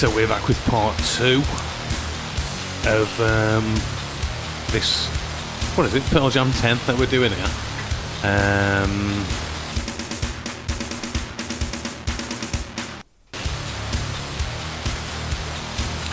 [0.00, 1.42] So we're back with part two
[2.88, 3.74] of um,
[4.72, 5.06] this.
[5.76, 6.02] What is it?
[6.04, 7.44] Pearl Jam 10 that we're doing here.
[8.24, 9.26] Um,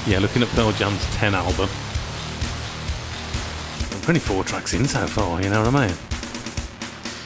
[0.06, 1.70] yeah, looking at Pearl Jam's 10 album.
[4.02, 5.96] We're only four tracks in so far, you know what I mean?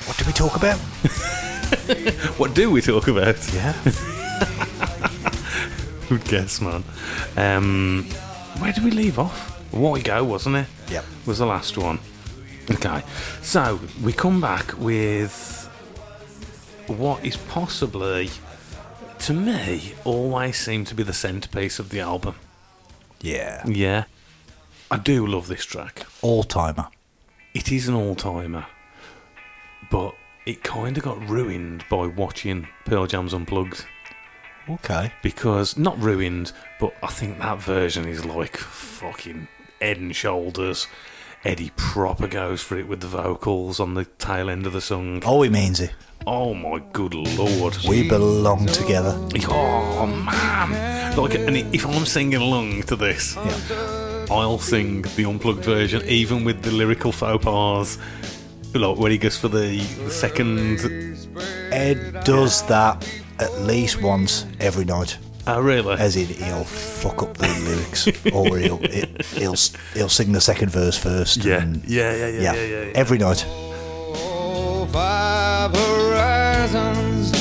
[0.06, 0.78] What do we talk about?
[2.38, 3.36] What do we talk about?
[3.54, 3.74] Yeah.
[6.12, 6.84] Good guess, man.
[7.38, 8.04] Um,
[8.58, 9.58] where did we leave off?
[9.74, 10.68] What we go, wasn't it?
[10.90, 11.06] Yep.
[11.26, 12.00] Was the last one.
[12.70, 13.02] Okay,
[13.42, 15.70] so we come back with
[16.88, 18.30] what is possibly,
[19.20, 22.36] to me, always seemed to be the centerpiece of the album.
[23.22, 23.66] Yeah.
[23.66, 24.04] Yeah,
[24.92, 26.06] I do love this track.
[26.22, 26.88] All timer.
[27.54, 28.66] It is an all timer,
[29.90, 30.14] but
[30.46, 33.86] it kind of got ruined by watching Pearl Jam's Unplugged.
[34.70, 35.12] Okay.
[35.22, 39.48] because not ruined, but I think that version is like fucking
[39.82, 40.88] head and shoulders.
[41.44, 45.24] Eddie proper goes for it with the vocals on the tail end of the song.
[45.26, 45.92] Oh, it means it.
[46.28, 47.76] Oh my good lord!
[47.90, 49.18] We belong together.
[49.50, 51.18] Oh man!
[51.18, 54.26] Like, and if I'm singing along to this, yeah.
[54.30, 57.98] I'll sing the unplugged version, even with the lyrical faux pas.
[58.76, 60.80] Like when he goes for the, the second.
[61.72, 63.04] Ed does that
[63.42, 65.18] at least once every night.
[65.48, 65.96] Oh really?
[65.96, 69.56] As in, he'll fuck up the lyrics, or he'll it, he'll
[69.96, 71.44] he'll sing the second verse first.
[71.44, 71.62] Yeah.
[71.64, 72.92] and- Yeah, yeah, yeah, yeah, yeah, yeah.
[72.96, 73.46] Every night.
[74.92, 77.32] Five horizons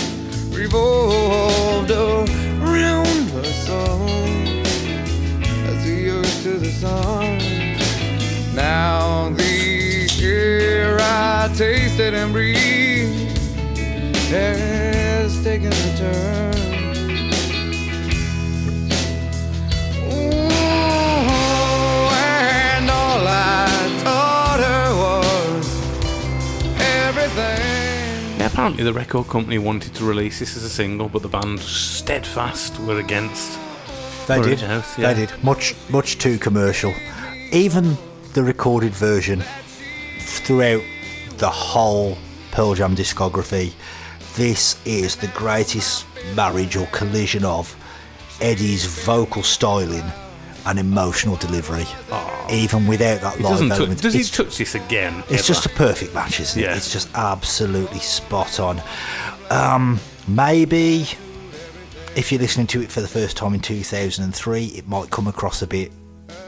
[0.57, 4.63] revolved around the sun
[5.67, 7.39] as the earth to the sun.
[8.55, 13.37] Now the air I tasted and breathed
[15.41, 16.55] has taken a turn.
[20.05, 20.51] Ooh,
[22.13, 25.67] and all I taught her was
[26.81, 28.39] everything.
[28.39, 31.61] Yeah, apparently the record company wanted to release this as a single, but the band
[31.61, 33.59] steadfast were against.
[34.27, 34.63] They Put did.
[34.65, 35.13] out, yeah.
[35.13, 35.45] They did.
[35.45, 36.95] Much much too commercial.
[37.53, 37.97] Even
[38.35, 39.43] the recorded version
[40.21, 40.83] throughout
[41.39, 42.17] the whole
[42.53, 43.73] Pearl Jam discography,
[44.37, 47.75] this is the greatest marriage or collision of
[48.41, 50.05] Eddie's vocal styling
[50.67, 51.87] and emotional delivery.
[52.51, 55.21] Even without that live doesn't does he touch this again?
[55.29, 55.43] it's ever?
[55.43, 56.65] just a perfect match, isn't it?
[56.65, 56.77] Yeah.
[56.77, 58.83] It's just absolutely spot on.
[59.51, 61.07] Um, maybe
[62.17, 65.63] if you're listening to it for the first time in 2003, it might come across
[65.63, 65.93] a bit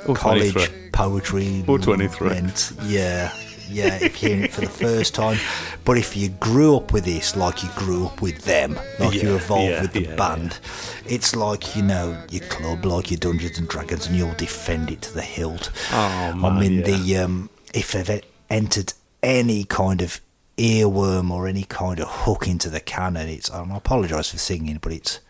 [0.07, 0.91] Or college 23.
[0.93, 1.64] poetry.
[1.66, 2.37] Or 23.
[2.37, 3.33] and- yeah,
[3.73, 5.39] yeah, if you're hearing it for the first time.
[5.85, 9.35] But if you grew up with this, like you grew up with them, like you
[9.35, 10.59] evolved yeah, with the yeah, band,
[11.07, 15.03] it's like, you know, your club, like your Dungeons and Dragons, and you'll defend it
[15.03, 15.70] to the hilt.
[15.93, 16.83] Oh, man, I mean, yeah.
[16.83, 18.93] the um, if they've entered
[19.23, 20.20] any kind of
[20.57, 24.93] earworm or any kind of hook into the canon, it's, I apologise for singing, but
[24.93, 25.20] it's.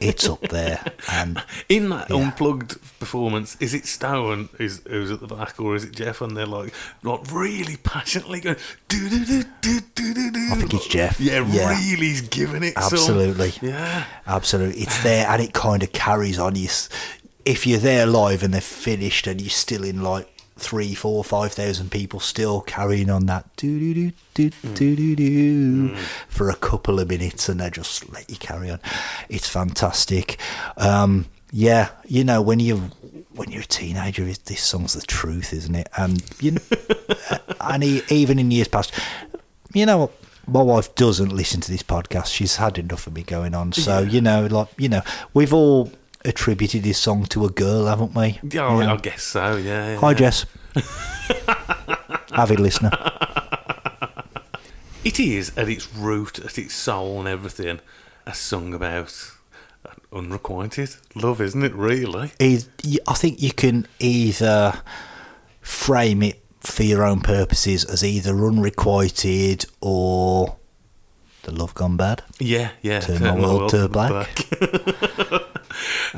[0.00, 2.16] It's up there, and In that Yeah.
[2.16, 6.20] unplugged performance, is it Stone who's, who's at the back, or is it Jeff?
[6.20, 8.56] And they're like, like really passionately going.
[8.88, 10.48] Do do do do do do do.
[10.52, 11.18] I think it's Jeff.
[11.20, 11.70] Yeah, Yeah.
[11.70, 12.74] really, he's giving it.
[12.74, 12.84] some.
[12.84, 13.54] Absolutely.
[13.62, 14.04] Yeah.
[14.26, 14.82] Absolutely.
[14.82, 16.54] It's there and it kind of carries on.
[16.54, 16.68] You,
[17.44, 20.28] if you're there live and they're finished and you're still in like
[20.58, 23.94] three, four, five thousand people still carrying on that do do
[24.34, 25.96] do do do do do
[26.28, 28.80] for a couple of minutes and they just let you carry on.
[29.28, 30.38] It's fantastic.
[30.76, 32.90] Um, Yeah, you know when you
[33.34, 35.88] when you're a teenager, this song's the truth, isn't it?
[35.96, 36.60] And you know,
[37.60, 38.92] and e- even in years past,
[39.72, 40.12] you know what?
[40.46, 42.26] My wife doesn't listen to this podcast.
[42.32, 43.72] She's had enough of me going on.
[43.72, 45.02] So you know, like you know,
[45.34, 45.90] we've all
[46.28, 48.38] attributed this song to a girl, haven't we?
[48.60, 48.92] Oh, Yeah.
[48.92, 49.56] I guess so.
[49.56, 49.92] Yeah.
[49.94, 49.98] yeah.
[49.98, 50.46] Hi, Jess.
[52.32, 52.90] Avid listener.
[55.04, 57.80] It is at its root, at its soul, and everything,
[58.26, 59.32] a song about
[60.12, 61.72] unrequited love, isn't it?
[61.74, 62.32] Really?
[62.40, 64.82] I think you can either
[65.60, 70.56] frame it for your own purposes as either unrequited or
[71.44, 72.22] the love gone bad.
[72.38, 73.00] Yeah, yeah.
[73.00, 74.28] Turn my world to black.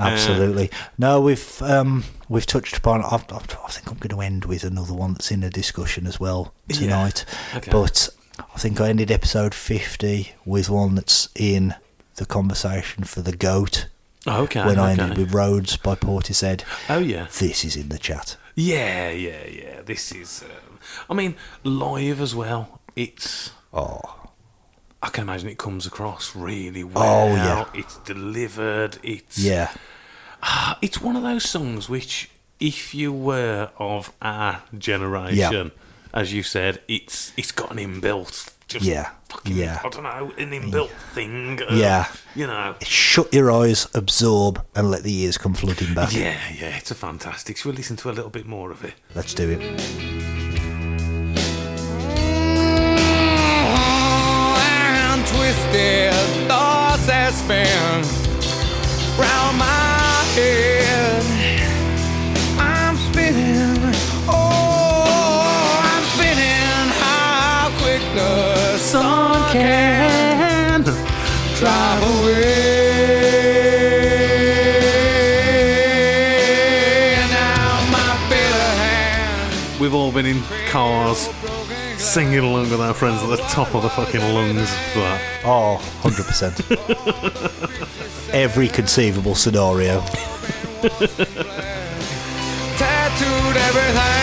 [0.07, 0.70] Absolutely.
[0.98, 3.03] no, we've um, we've touched upon.
[3.05, 6.07] I've, I've, I think I'm going to end with another one that's in a discussion
[6.07, 6.76] as well Yeah.
[6.78, 7.24] tonight.
[7.55, 7.70] Okay.
[7.70, 11.74] But I think I ended episode 50 with one that's in
[12.16, 13.86] the conversation for the goat.
[14.26, 14.64] Oh, okay.
[14.66, 16.62] when I ended with Roads by Portishead.
[16.90, 17.26] Oh yeah.
[17.38, 18.36] This is in the chat.
[18.55, 19.80] Yeah, yeah, yeah.
[19.82, 20.42] This is.
[20.44, 20.78] Um,
[21.09, 22.80] I mean, live as well.
[22.96, 23.51] It's.
[23.72, 24.01] Oh,
[25.03, 27.28] I can imagine it comes across really well.
[27.28, 27.64] Oh, yeah.
[27.72, 28.98] It's delivered.
[29.03, 29.38] It's.
[29.38, 29.72] yeah.
[30.82, 35.72] It's one of those songs which, if you were of our generation,
[36.14, 38.53] as you said, it's it's got an inbuilt.
[38.66, 39.80] Just Yeah, Fucking, yeah.
[39.84, 41.61] I don't know, an inbuilt thing.
[41.61, 42.07] of, Yeah.
[42.34, 42.76] You know.
[42.82, 46.12] Shut your eyes, absorb, and let the ears come flooding back.
[46.14, 46.76] Yeah, yeah.
[46.76, 47.57] It's a fantastic.
[47.57, 48.95] Should we listen to a little bit more of it?
[49.14, 49.61] Let's do it.
[53.93, 56.12] and twisted
[56.49, 58.03] thoughts that spin
[59.18, 59.99] round my
[64.28, 64.61] oh.
[79.81, 81.28] We've all been in cars
[82.11, 85.20] singing along with our friends at the top of the fucking lungs for that.
[85.44, 88.34] Oh, 100%.
[88.34, 90.00] Every conceivable scenario.
[92.76, 94.19] tattooed everything.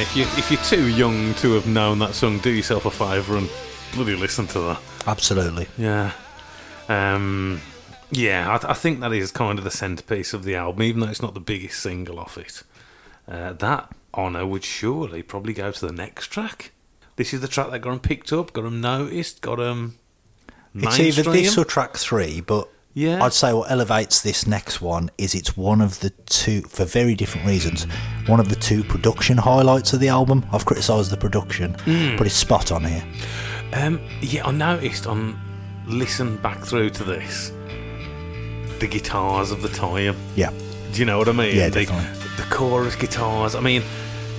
[0.00, 2.90] Man, if you if you're too young to have known that song, do yourself a
[2.90, 3.50] favour and
[3.92, 4.80] bloody listen to that.
[5.06, 5.66] Absolutely.
[5.76, 6.12] Yeah.
[6.88, 7.60] Um,
[8.10, 11.08] yeah, I, I think that is kind of the centrepiece of the album, even though
[11.08, 12.62] it's not the biggest single off it.
[13.28, 16.72] Uh, that honour would surely probably go to the next track.
[17.16, 19.98] This is the track that got them picked up, got them noticed, got them.
[20.74, 23.22] It's either this or track three, but Yeah.
[23.24, 27.14] I'd say what elevates this next one is it's one of the two, for very
[27.14, 27.84] different reasons,
[28.26, 30.44] one of the two production highlights of the album.
[30.52, 32.16] I've criticised the production, Hmm.
[32.16, 33.04] but it's spot on here.
[33.72, 35.38] Um, yeah, I noticed on
[35.86, 37.52] listen back through to this
[38.80, 40.16] the guitars of the time.
[40.36, 40.50] Yeah.
[40.92, 41.54] Do you know what I mean?
[41.56, 42.26] Yeah, the, definitely.
[42.36, 43.54] the chorus guitars.
[43.54, 43.82] I mean,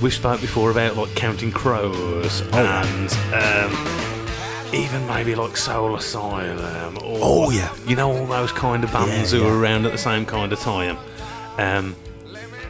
[0.01, 4.20] we've spoke before about like Counting Crows Oh, and um,
[4.73, 6.97] even maybe like Soul Asylum.
[6.97, 7.73] Or, Oh, yeah.
[7.87, 9.51] You know all those kind of bands Yeah, who yeah.
[9.51, 10.97] were around at the same kind of time.
[11.57, 11.95] Um,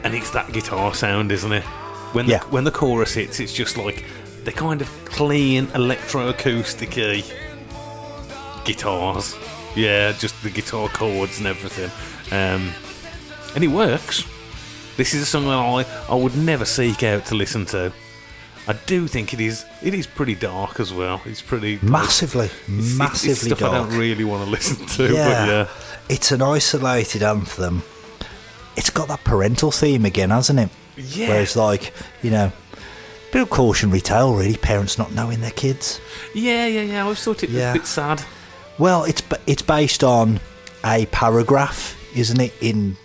[0.02, 1.62] and it's that guitar sound, isn't it?
[2.12, 2.38] When Yeah.
[2.38, 4.04] the, when the chorus hits, it's just like
[4.44, 7.24] the kind of clean electroacoustic
[8.64, 9.36] guitars.
[9.74, 11.90] Yeah, just the guitar chords and everything.
[12.30, 12.72] Um,
[13.54, 14.24] and it works.
[14.96, 17.92] This is a song that I, I would never seek out to listen to.
[18.68, 21.20] I do think it is it is pretty dark as well.
[21.24, 23.72] It's pretty Massively, it's- it's- massively it's stuff dark.
[23.72, 25.12] I don't really want to listen to.
[25.12, 25.28] yeah.
[25.46, 25.68] But yeah,
[26.08, 27.82] It's an isolated anthem.
[28.76, 30.68] It's got that parental theme again, hasn't it?
[30.96, 31.28] Yeah.
[31.30, 31.92] Where it's like,
[32.22, 32.52] you know,
[33.32, 34.56] bit of cautionary tale, really.
[34.56, 36.00] Parents not knowing their kids.
[36.34, 36.98] yeah, yeah, yeah.
[36.98, 37.70] I always thought it was Yeah.
[37.70, 38.22] a bit sad.
[38.78, 40.40] Well, it's it's based on
[40.84, 42.96] a paragraph, isn't it, in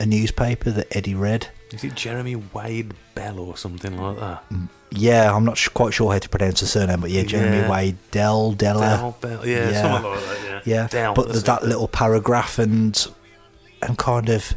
[0.00, 1.48] a newspaper that Eddie read.
[1.72, 4.48] Is it Jeremy Wade Bell or something like that?
[4.50, 4.68] Mm.
[4.96, 7.70] Yeah, I'm not sh- quite sure how to pronounce the surname, but yeah, Jeremy Yeah.
[7.70, 8.80] Wade Dell Della.
[8.80, 9.82] Del Bell, yeah, yeah.
[9.82, 10.38] something like that.
[10.44, 11.68] Yeah, Yeah, Del, but there's that it.
[11.68, 13.06] little paragraph and
[13.82, 14.52] and kind of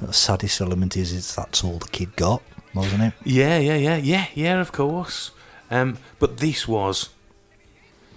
[0.00, 2.42] the saddest element is is that's all the kid got,
[2.74, 3.12] wasn't it?
[3.24, 4.60] Yeah, yeah, yeah, yeah, yeah.
[4.60, 5.32] Of course.
[5.70, 7.10] Um, but this was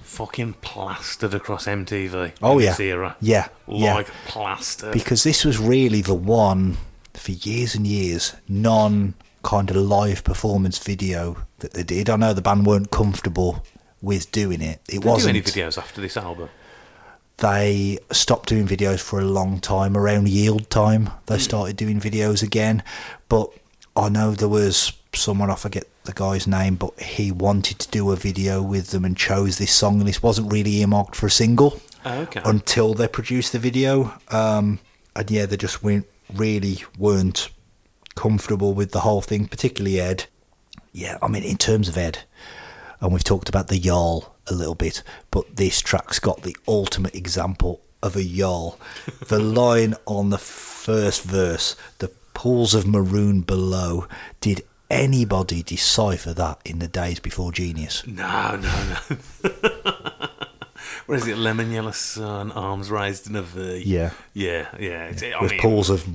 [0.01, 2.34] fucking plastered across MTV.
[2.41, 2.76] Oh, yeah.
[2.80, 3.15] era.
[3.19, 4.03] Yeah, yeah.
[4.28, 4.93] plastered.
[4.93, 6.78] Because this was really the one
[7.13, 12.09] for years and years non kind of live performance video that they did.
[12.09, 13.64] I know the band weren't comfortable
[14.01, 14.80] with doing it.
[14.88, 15.30] It Did they do wasn't.
[15.38, 16.49] any videos after this album?
[17.38, 19.97] they stopped doing videos for a long time.
[19.97, 22.84] Around Yield time, they started doing videos again.
[23.28, 23.49] But
[23.95, 28.11] I know there was someone, I forget the guy's name, but he wanted to do
[28.11, 31.32] a video with them and chose this song, and this wasn't really earmarked for a
[31.32, 32.41] single Oh, okay.
[32.45, 34.14] until they produced the video.
[34.30, 34.80] Um,
[35.16, 37.49] and yeah, they just weren't, really weren't
[38.16, 40.26] comfortable with the whole thing, particularly Ed.
[40.94, 42.20] Yeah, I mean, in terms of Ed,
[43.02, 47.16] and we've talked about the Yarl a little bit, but this track's got the ultimate
[47.16, 48.78] example of a Yarl.
[49.28, 54.08] the line on the first verse, the pools of maroon below,
[54.39, 58.06] did anybody decipher that in the days before Genius?
[58.06, 59.96] No, no, no.
[61.06, 61.38] Where is it?
[61.38, 63.84] Lemon yellow sun, arms raised in a V.
[63.86, 64.12] Yeah.
[64.34, 65.06] yeah, yeah.
[65.08, 66.08] It's, I With mean, pools of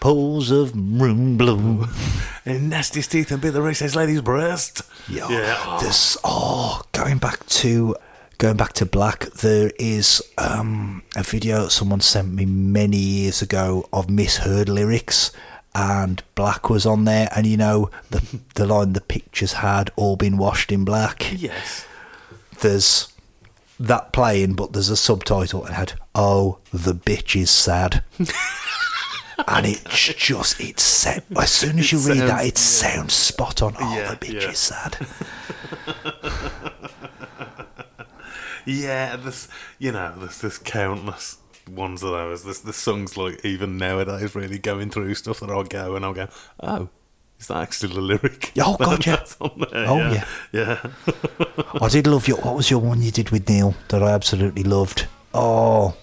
[0.00, 1.86] pools of maroon blue.
[2.44, 4.82] and nastiest teeth and bit the racist lady's breast.
[5.08, 5.28] Yeah.
[5.30, 5.56] yeah.
[5.66, 7.96] Oh, This oh, going back to
[8.38, 13.40] going back to Black, there is um, a video that someone sent me many years
[13.42, 15.32] ago of misheard lyrics.
[15.76, 18.22] And black was on there, and you know the
[18.54, 21.32] the line the pictures had all been washed in black.
[21.34, 21.84] yes.
[22.60, 23.08] There's
[23.80, 28.04] that playing, but there's a subtitle and had "Oh, the bitch is sad,"
[29.48, 31.24] and it's just it's set.
[31.36, 33.74] As soon as you read that, it sounds spot on.
[33.78, 34.50] Oh, Yeah, the bitch yeah.
[34.50, 34.96] is sad.
[38.66, 39.48] Yeah, there's,
[39.78, 41.38] you know, there's, there's countless
[41.70, 42.44] ones of those.
[42.44, 46.14] There's, there's songs like even nowadays really going through stuff that I'll go and I'll
[46.14, 46.28] go,
[46.62, 46.88] oh,
[47.40, 48.52] is that actually the lyric?
[48.60, 49.16] Oh, God, yeah.
[49.40, 50.24] There, Oh, yeah.
[50.52, 50.86] Yeah.
[51.80, 52.38] I did love your.
[52.38, 55.06] What was your one you did with Neil that I absolutely loved?
[55.34, 55.96] Oh,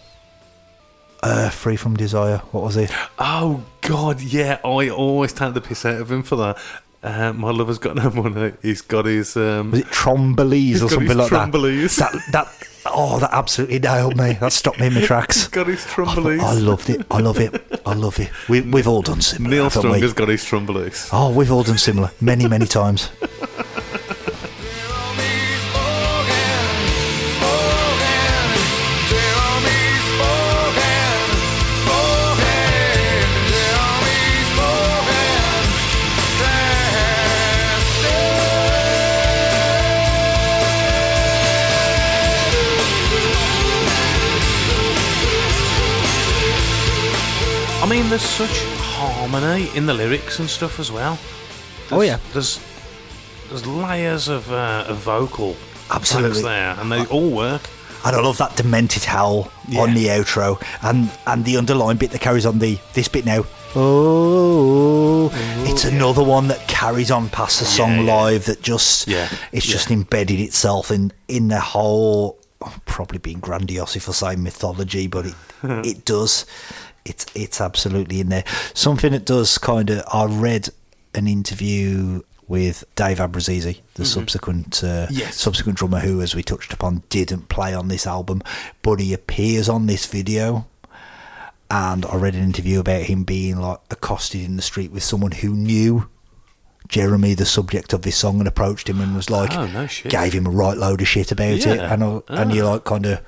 [1.23, 2.37] uh, Free from Desire.
[2.51, 2.91] What was it?
[3.19, 4.59] Oh, God, yeah.
[4.65, 6.57] I always take the piss out of him for that.
[7.03, 8.53] Uh, my lover's got no money.
[8.61, 9.35] He's got his.
[9.35, 11.97] Um, Was it Trombolese or something like Trombolese.
[11.97, 12.11] that?
[12.11, 12.67] That that.
[12.85, 14.33] Oh, that absolutely nailed me.
[14.33, 15.35] That stopped me in my tracks.
[15.37, 16.39] He's got his I, Trombolese.
[16.39, 17.05] I loved it.
[17.11, 17.81] I love it.
[17.85, 18.31] I love it.
[18.49, 19.55] We, we've all done similar.
[19.55, 20.01] Neil Strong we?
[20.01, 21.09] has got his Trombolese.
[21.13, 23.09] Oh, we've all done similar many, many times.
[48.11, 51.17] There's such harmony in the lyrics and stuff as well.
[51.91, 52.19] Oh, yeah.
[52.33, 52.59] There's
[53.49, 55.55] there's layers of, uh, of vocal
[55.89, 56.41] Absolutely.
[56.43, 57.61] there, and they all work.
[58.05, 59.81] And I love that demented howl Yeah.
[59.81, 63.45] on the outro and and the underlying bit that carries on the this bit now.
[63.75, 65.29] Oh,
[65.65, 68.13] it's another one that carries on past the song Yeah, yeah.
[68.15, 69.93] live that just Yeah, it's just yeah.
[69.97, 75.27] embedded itself in in the whole oh, probably being grandiose if I say mythology, but
[75.27, 76.45] it it does.
[77.05, 78.43] It's it's absolutely in there.
[78.73, 80.69] Something that does kind of I read
[81.15, 85.13] an interview with Dave Abbruzzese, the subsequent uh, Mm-hmm.
[85.15, 85.35] Yes.
[85.37, 88.41] subsequent drummer who, as we touched upon, didn't play on this album,
[88.81, 90.67] but he appears on this video.
[91.69, 95.31] And I read an interview about him being like accosted in the street with someone
[95.31, 96.09] who knew
[96.89, 100.11] Jeremy, the subject of this song, and approached him and was like, Oh, no shit.
[100.11, 101.65] gave him a right load of shit about it.
[101.79, 103.21] And I, and you're like, kind of,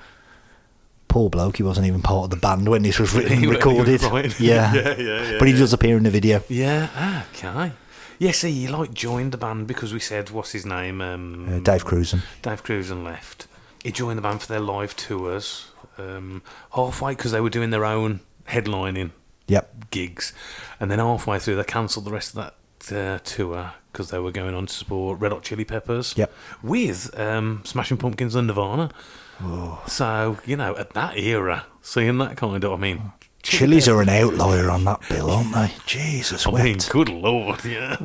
[1.08, 3.60] poor bloke, he wasn't even part of the band when this was written and wa-
[3.60, 4.39] he was recorded.
[4.39, 4.74] Yeah.
[4.74, 5.59] Yeah, yeah, yeah, But he yeah.
[5.59, 6.43] does appear in the video.
[6.50, 7.74] Yeah, ah, okay.
[8.20, 11.01] Yeah, see, he like joined the band because we said, what's his name?
[11.01, 12.21] Um, Uh, Dave Krusen.
[12.42, 13.47] Dave Krusen left.
[13.84, 15.67] He joined the band for their live tours
[15.97, 16.42] um,
[16.74, 19.12] halfway because they were doing their own headlining
[19.47, 19.89] Yep.
[19.92, 20.32] gigs,
[20.80, 22.54] and then halfway through they cancelled the rest of
[22.88, 26.13] that uh, tour because they were going on to support Red Hot Chili Peppers.
[26.17, 26.32] Yep.
[26.63, 28.89] with um, Smashing Pumpkins and Nirvana.
[29.87, 33.11] So you know, at that era, seeing that kind of, I mean,
[33.41, 35.71] Chili's are an outlier on that bill, aren't they?
[35.86, 37.97] Jesus, I mean, good lord, yeah.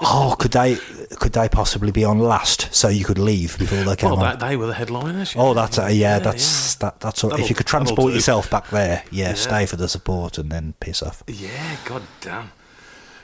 [0.00, 0.76] Oh, could they
[1.18, 4.38] could they possibly be on last so you could leave before they came Well, on?
[4.38, 5.34] they were the headliners.
[5.36, 7.30] Oh, that's uh, yeah, Yeah, that's that that's all.
[7.30, 9.34] if That'll- you could transport yourself back there, yeah, Yeah.
[9.34, 11.22] stay for the support and then piss off.
[11.26, 12.52] Yeah, god damn.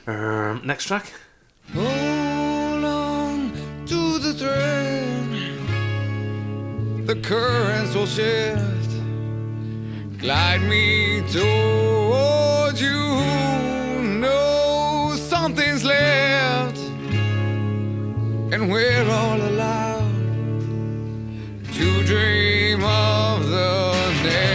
[0.06, 1.12] Um, next track.
[1.74, 3.52] Hold on
[3.86, 4.83] to the thread.
[7.06, 8.90] The currents will shift.
[10.18, 13.20] Glide me towards you.
[14.20, 16.78] Know something's left.
[18.54, 20.14] And we're all allowed
[21.74, 24.53] to dream of the next.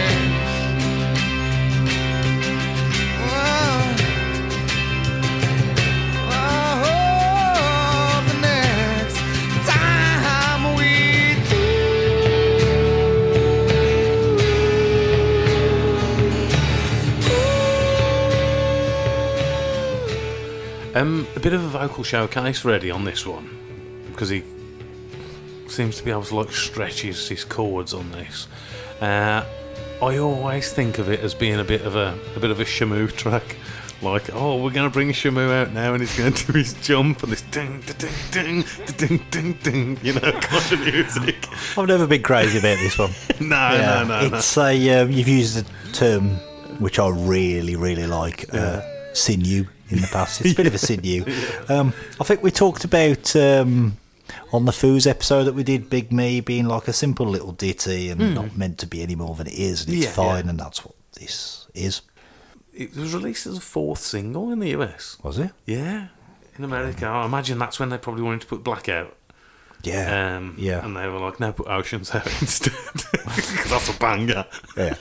[20.94, 23.48] Um, a bit of a vocal showcase Eddie on this one
[24.10, 24.42] because he
[25.68, 28.48] seems to be able to like stretch his, his chords on this.
[29.00, 29.44] Uh,
[30.02, 32.64] I always think of it as being a bit of a a bit of a
[32.64, 33.56] Shamu track.
[34.02, 36.72] Like, oh, we're going to bring Shamu out now, and he's going to do his
[36.80, 38.64] jump and this ding, ding, ding,
[38.96, 41.46] ding, ding, ding, you know, kind of music.
[41.76, 43.10] I've never been crazy about this one.
[43.40, 44.36] No, Yeah, no, no, no.
[44.38, 46.30] it's a um, you've used the term
[46.78, 48.80] which I really, really like, uh,
[49.12, 50.40] sinew in the past.
[50.40, 51.24] It's a bit of a sinew.
[51.68, 53.96] Um, I think we talked about um,
[54.52, 58.10] on the Foos episode that we did, Big Me being like a simple little ditty
[58.10, 60.06] and not meant to be any more than it is, and it's.
[60.06, 60.50] Yeah, fine, yeah.
[60.50, 62.02] and that's what this is.
[62.74, 65.18] It was released as a fourth single in the US.
[65.22, 65.52] Was it?
[65.66, 66.08] Yeah,
[66.56, 67.06] in America.
[67.06, 69.16] I imagine that's when they probably wanted to put Blackout.
[69.82, 70.36] Yeah.
[70.36, 70.84] Um, yeah.
[70.84, 72.72] And they were like, no, put Oceans out instead.
[73.30, 74.44] Because that's a banger.
[74.76, 74.94] yeah.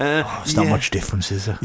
[0.00, 0.70] Uh, Oh, it's not yeah.
[0.70, 1.58] much difference, is there?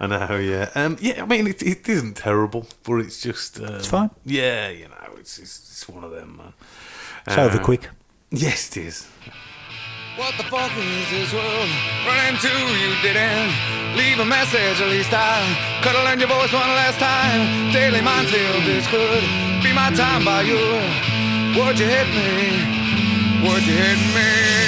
[0.00, 0.68] I know, yeah.
[0.74, 3.60] Um, yeah, I mean, it, it isn't terrible, but it's just.
[3.60, 4.10] Um, It's fine.
[4.26, 6.52] Yeah, you know, it's, it's, it's one of them, man.
[7.26, 7.88] It's over Uh, quick.
[8.30, 9.06] Yes, it is.
[10.16, 11.70] What the fuck is this world
[12.06, 12.48] running to?
[12.82, 13.50] You didn't
[13.96, 15.38] leave a message, at least I
[15.82, 17.72] could have learned your voice one last time.
[17.72, 19.22] Daily minefield, this could
[19.62, 20.58] be my time by you.
[21.58, 23.48] Would you hit me?
[23.48, 24.63] Would you hit me?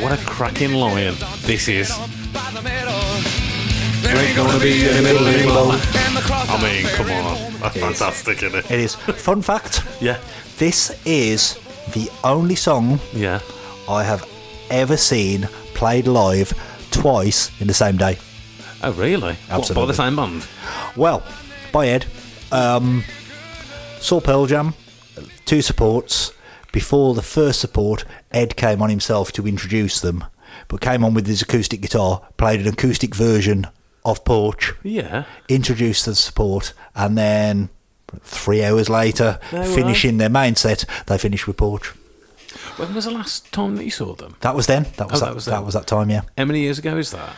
[0.00, 1.88] What a cracking lion this is.
[4.02, 5.74] There ain't gonna be any middle anymore.
[5.74, 7.52] I mean, come on.
[7.60, 8.70] That's fantastic, isn't it?
[8.70, 8.94] It is.
[8.94, 10.18] Fun fact Yeah.
[10.58, 11.58] this is
[11.92, 13.40] the only song Yeah.
[13.88, 14.26] I have
[14.70, 16.52] ever seen played live
[16.90, 18.18] twice in the same day.
[18.82, 19.34] Oh, really?
[19.34, 19.86] What, by Absolutely.
[19.88, 20.46] the same band?
[20.96, 21.22] Well,
[21.72, 22.06] by Ed.
[22.50, 23.04] Um,
[24.00, 24.74] saw Pearl Jam,
[25.44, 26.32] two supports.
[26.72, 30.24] Before the first support, Ed came on himself to introduce them,
[30.68, 33.66] but came on with his acoustic guitar, played an acoustic version
[34.04, 35.24] of Porch, Yeah.
[35.48, 37.68] introduced the support, and then
[38.22, 39.74] three hours later, No way.
[39.74, 41.92] finishing their main set, they finished with Porch.
[42.76, 44.36] When was the last time that you saw them?
[44.40, 44.86] That was then.
[44.96, 46.10] That oh, was Oh, that, that was that was that time.
[46.10, 46.22] Yeah.
[46.38, 47.36] How many years ago is that?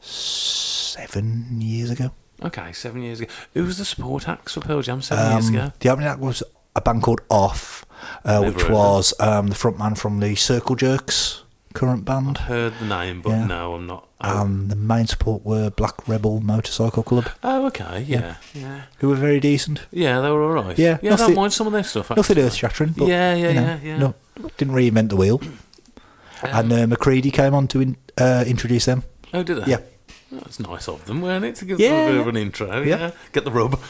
[0.00, 2.10] Seven years ago.
[2.42, 3.30] Okay, seven years ago.
[3.54, 5.72] Who was the support act for Pearl Jam seven years Um, ago?
[5.80, 6.42] the opening act was
[6.74, 7.84] a band called Off,
[8.24, 11.42] uh, which heard was um, the frontman from the Circle Jerks
[11.74, 12.38] current band.
[12.38, 13.44] I've Heard the name, but Yeah.
[13.46, 14.08] no, I'm not.
[14.22, 19.14] Um, the main support were Black Rebel Motorcycle Club, oh okay, yeah, yeah, who were
[19.14, 19.80] very decent.
[19.92, 20.20] yeah.
[20.20, 20.76] They were all right.
[20.78, 21.14] Yeah, yeah.
[21.14, 22.10] I don't mind some of their stuff.
[22.10, 22.42] Nothing actually.
[22.42, 23.98] earth shattering, but Yeah, yeah, you know, yeah, yeah.
[23.98, 24.14] No,
[24.58, 25.40] didn't reinvent the wheel.
[26.42, 29.04] and uh, McCready came on to in, uh, introduce them.
[29.32, 29.70] Oh, did they?
[29.70, 29.78] Yeah.
[30.32, 32.82] It's nice of them, weren't it, to give Yeah, them a bit of an intro?
[32.82, 32.98] Yeah.
[32.98, 33.10] Yeah.
[33.32, 33.80] Get the rub.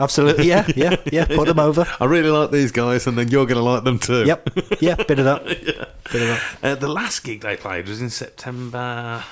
[0.00, 1.24] Absolutely, yeah, yeah, yeah.
[1.28, 1.86] Put them over.
[2.00, 4.24] I really like these guys, and then you're going to like them too.
[4.26, 4.50] Yep,
[4.80, 5.44] yeah, bit of that.
[6.12, 6.42] Bit of that.
[6.62, 9.22] Uh, the last gig they played was in September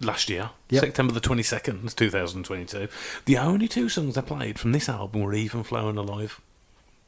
[0.00, 0.84] last year, Yep.
[0.84, 2.86] September the 22nd, 2022.
[3.24, 6.40] The only two songs they played from this album were Even Flow and Alive.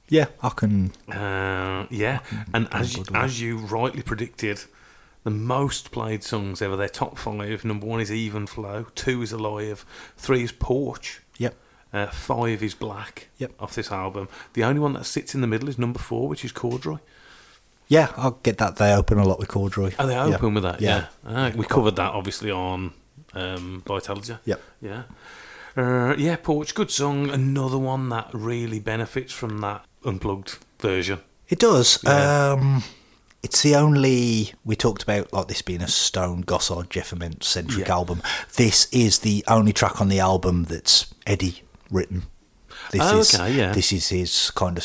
[0.08, 0.90] Yeah, I can.
[1.08, 2.20] Uh, yeah,
[2.52, 4.64] and as you, as you rightly predicted,
[5.28, 7.62] the most played songs ever, their top five.
[7.62, 9.84] Number one is Even Flow, two is Alive,
[10.16, 11.54] three is Porch, Yep.
[11.92, 13.52] uh, five is Black Yep.
[13.60, 14.28] off this album.
[14.54, 16.96] The only one that sits in the middle is number four, which is Corduroy.
[17.88, 18.76] Yeah, I'll get that.
[18.76, 19.92] They open a lot with Corduroy.
[19.98, 20.24] Are they Yeah.
[20.36, 21.06] open with that, yeah.
[21.26, 21.50] Yeah.
[21.50, 22.94] Ah, we covered that obviously on
[23.34, 24.38] um, Vitalogy.
[24.46, 24.62] Yep.
[24.80, 25.02] Yeah.
[25.76, 27.28] Uh, yeah, Porch, good song.
[27.28, 31.20] Another one that really benefits from that unplugged version.
[31.50, 31.98] It does.
[32.02, 32.52] Yeah.
[32.52, 32.82] Um,
[33.42, 37.86] it's the only we talked about like this being a Stone Gossard Jeff Ament centric
[37.86, 37.94] Yeah.
[37.94, 38.22] album.
[38.56, 42.24] This is the only track on the album that's Eddie written.
[42.90, 43.72] This Oh, is okay, yeah.
[43.72, 44.84] this is his kind of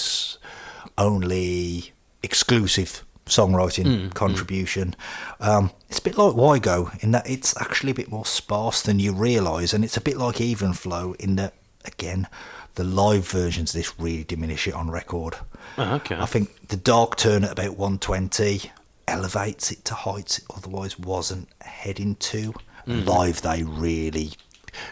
[0.97, 4.95] only exclusive songwriting Mm, contribution.
[5.39, 8.81] Um, it's a bit like Why Go in that it's actually a bit more sparse
[8.81, 11.53] than you realise, and it's a bit like Even Flow in that
[11.85, 12.27] again
[12.75, 15.35] the live versions of this really diminish it on record.
[15.77, 16.15] Oh, okay.
[16.15, 18.71] I think the dark turn at about 120
[19.07, 22.53] elevates it to heights it otherwise wasn't heading to.
[22.87, 23.05] Mm.
[23.05, 24.31] Live, they really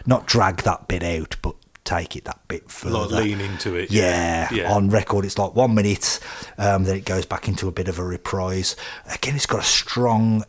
[0.06, 2.98] not drag that bit out, but take it that bit further.
[2.98, 3.90] Like lean into it.
[3.90, 4.72] Yeah, yeah.
[4.72, 6.20] on record it's like one minute,
[6.58, 8.76] um, then it goes back into a bit of a reprise.
[9.12, 10.44] Again, it's got a strong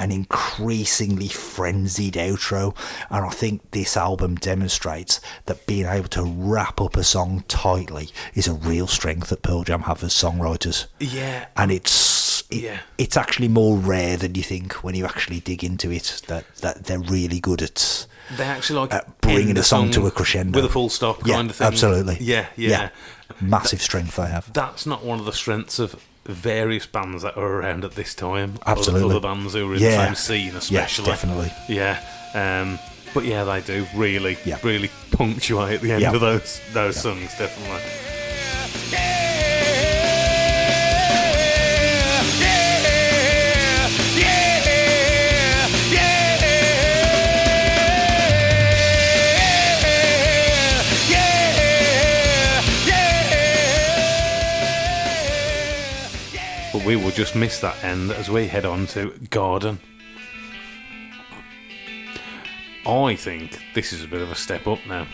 [0.00, 2.74] an increasingly frenzied outro.
[3.10, 8.08] And I think this album demonstrates that being able to wrap up a song tightly
[8.34, 10.86] is a real strength that Pearl Jam have as songwriters.
[10.98, 11.46] Yeah.
[11.56, 12.80] And it's it, Yeah.
[12.98, 16.84] it's actually more rare than you think when you actually dig into it that, that
[16.84, 18.06] they're really good at
[18.36, 21.34] They actually like uh, bringing a song to a crescendo with a full stop Yeah,
[21.34, 21.66] kind of thing.
[21.66, 22.16] Absolutely.
[22.20, 22.88] Yeah, yeah.
[23.40, 24.52] Massive strength they have.
[24.52, 25.94] That's not one of the strengths of
[26.32, 28.58] various bands that were around at this time.
[28.62, 29.10] Other- Absolutely.
[29.16, 30.10] Other, bands who were in Yeah.
[30.10, 31.04] the same scene, especially.
[31.06, 31.52] Yeah, definitely.
[31.68, 31.98] Yeah.
[32.34, 32.78] Um,
[33.14, 34.58] but yeah, they do really, Yeah.
[34.62, 36.12] really punctuate the end Yeah.
[36.14, 37.80] of those those songs, definitely.
[56.90, 59.78] We will just miss that end as we head on to Garden.
[62.84, 65.06] I think this is a bit of a step up now.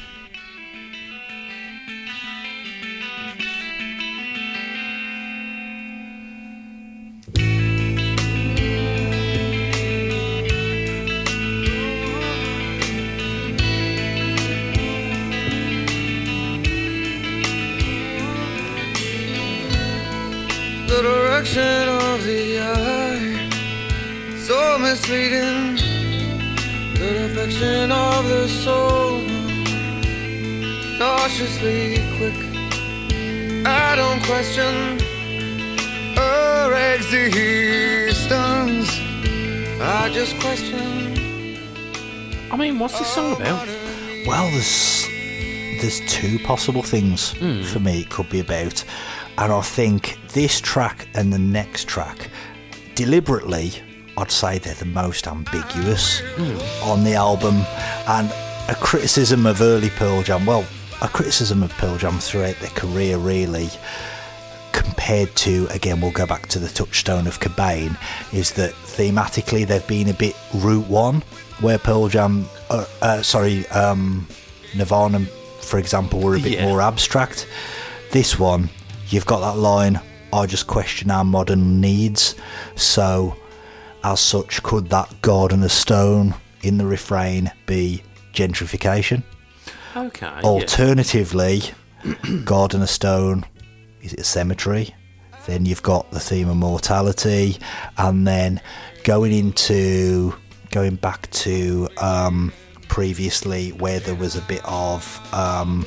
[21.46, 25.76] The direction of the eye, so misleading.
[26.94, 29.20] The affection of the soul,
[30.98, 32.34] cautiously quick.
[33.64, 34.98] I don't question
[36.16, 38.90] her existence.
[39.80, 41.56] I just question.
[42.50, 43.68] I mean, what's this song about?
[44.26, 45.06] Well, there's
[45.80, 47.62] there's two possible things hmm.
[47.62, 48.82] for me it could be about,
[49.38, 52.28] and I think this track and the next track,
[52.94, 53.72] deliberately,
[54.18, 56.20] I'd say they're the most ambiguous
[56.82, 57.64] on the album,
[58.06, 58.30] and
[58.68, 60.44] a criticism of early Pearl Jam.
[60.44, 60.66] Well,
[61.00, 63.70] a criticism of Pearl Jam throughout their career, really.
[64.72, 67.96] Compared to again, we'll go back to the touchstone of Cobain,
[68.30, 71.22] is that thematically they've been a bit Route One,
[71.62, 74.26] where Pearl Jam, uh, uh, sorry, um,
[74.76, 75.20] Nirvana,
[75.62, 76.66] for example, were a bit Yeah.
[76.66, 77.46] more abstract.
[78.10, 78.68] This one,
[79.08, 79.98] you've got that line,
[80.36, 82.34] I just question our modern needs.
[82.74, 83.34] So,
[84.04, 88.02] as such, could that Garden of Stone in the refrain be
[88.34, 89.22] gentrification?
[89.96, 90.26] Okay.
[90.26, 90.42] yeah.
[90.42, 91.62] Alternatively,
[92.44, 93.46] Garden of Stone,
[94.02, 94.94] is it a cemetery?
[95.46, 97.56] Then you've got the theme of mortality,
[97.96, 98.60] and then
[99.04, 100.34] going into
[100.70, 102.52] going back to um,
[102.88, 105.86] previously where there was a bit of um,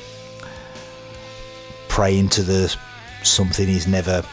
[1.87, 2.75] praying to the
[3.21, 4.23] something he's never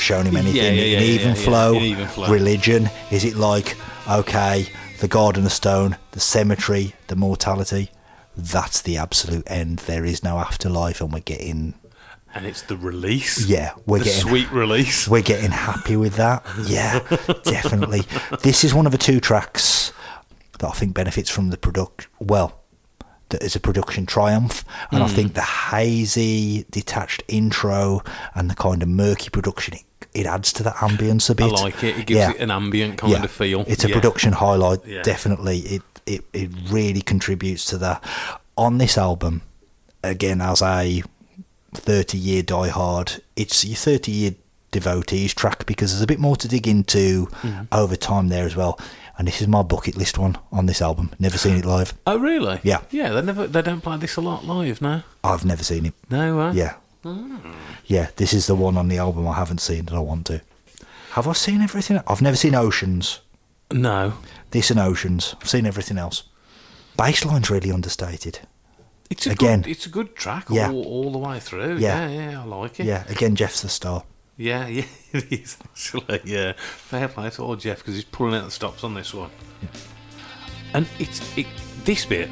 [0.00, 2.30] shown him anything Yeah, yeah, yeah, in even flow, in even flow.
[2.30, 2.88] religion.
[3.10, 3.76] Is it like
[4.08, 4.68] okay,
[5.00, 7.90] the Garden of Stone, the cemetery, the mortality?
[8.36, 9.78] That's the absolute end.
[9.80, 11.74] There is no afterlife, and we're getting
[12.34, 13.46] and it's the release.
[13.46, 15.08] yeah, we're the getting sweet release.
[15.08, 16.44] we're getting happy with that.
[16.66, 16.98] Yeah,
[17.44, 18.02] definitely.
[18.42, 19.90] This is one of the two tracks
[20.58, 22.08] that I think benefits from the product.
[22.20, 22.60] Well,
[23.30, 25.06] that is a production triumph, and Hmm.
[25.06, 28.02] I think the hazy, detached intro
[28.34, 29.82] and the kind of murky production it,
[30.14, 31.46] it adds to that ambience a bit.
[31.52, 31.98] I like it.
[31.98, 32.30] It gives Yeah.
[32.32, 33.22] it an ambient kind Yeah.
[33.24, 33.64] of feel.
[33.66, 33.94] It's a Yeah.
[33.94, 34.80] production highlight.
[34.86, 35.02] Yeah.
[35.02, 38.02] Definitely, it, it it really contributes to that.
[38.56, 39.42] On this album,
[40.02, 41.02] again, as a
[41.74, 44.34] thirty-year diehard, it's your thirty-year
[44.70, 47.64] devotees track because there's a bit more to dig into Mm-hmm.
[47.72, 48.78] over time there as well.
[49.18, 51.10] And this is my bucket list one on this album.
[51.18, 51.94] Never seen it live.
[52.06, 52.60] Oh really?
[52.62, 52.80] Yeah.
[52.90, 53.10] Yeah.
[53.10, 53.46] They never.
[53.46, 55.04] They don't play this a lot live now.
[55.24, 55.94] I've never seen it.
[56.10, 56.38] No.
[56.40, 56.74] Uh, Yeah.
[57.06, 57.56] Ah.
[57.86, 60.40] Yeah, this is the one on the album I haven't seen that I want to.
[61.12, 62.00] Have I seen everything?
[62.06, 63.20] I've never seen Oceans.
[63.72, 64.14] No.
[64.50, 65.34] This and Oceans.
[65.40, 66.24] I've seen everything else.
[66.98, 68.40] Bassline's really understated.
[69.08, 69.62] It's a Again.
[69.62, 70.70] Good, it's a good track Yeah.
[70.70, 71.76] all, all the way through.
[71.78, 72.08] Yeah.
[72.08, 72.30] Yeah.
[72.30, 72.42] Yeah.
[72.42, 72.86] I like it.
[72.86, 74.02] Yeah, again, Jeff's the star.
[74.36, 74.66] Yeah.
[74.68, 74.84] Yeah.
[75.12, 76.20] It is actually.
[76.24, 76.52] Yeah.
[76.56, 79.30] Fair play to old Jeff because he's pulling out the stops on this one.
[80.74, 81.46] And it's it.
[81.84, 82.28] This bit.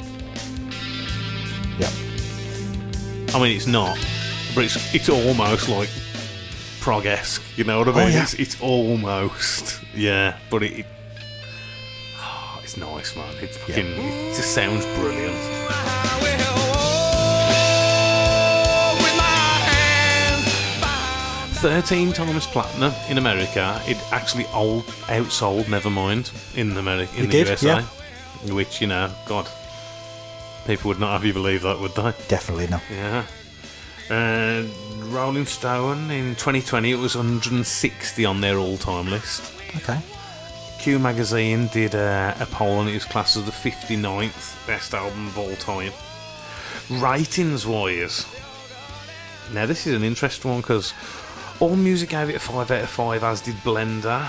[1.79, 1.89] Yeah.
[3.33, 3.97] I mean, it's not,
[4.55, 5.89] but it's it's almost like
[6.81, 7.41] prog-esque.
[7.57, 8.13] You know what I Oh, mean?
[8.13, 8.23] yeah.
[8.23, 10.79] It's it's almost yeah, but it.
[10.79, 10.85] it
[12.19, 13.33] oh, it's nice, man.
[13.41, 13.85] It's fucking.
[13.85, 15.35] It just sounds brilliant.
[15.67, 16.39] I will
[18.95, 19.27] walk with my
[19.69, 23.81] hands Thirteen times platinum in America.
[23.85, 27.81] It actually old outsold Nevermind in America in It the did, USA,
[28.53, 29.47] which you know, God,
[30.67, 32.13] people would not have you believe that, would they?
[32.27, 32.81] Definitely not.
[32.91, 33.23] Yeah.
[34.09, 34.63] Uh,
[35.05, 39.51] Rolling Stone in 2020, it was 160 on their all-time list.
[39.77, 39.99] Okay.
[40.79, 45.27] Q magazine did uh, a poll and it was classed as the 59th best album
[45.27, 45.91] of all time.
[46.89, 48.27] Ratings wise,
[49.53, 50.93] now this is an interesting one because
[51.59, 54.27] All Music gave it a 5 out of 5, as did Blender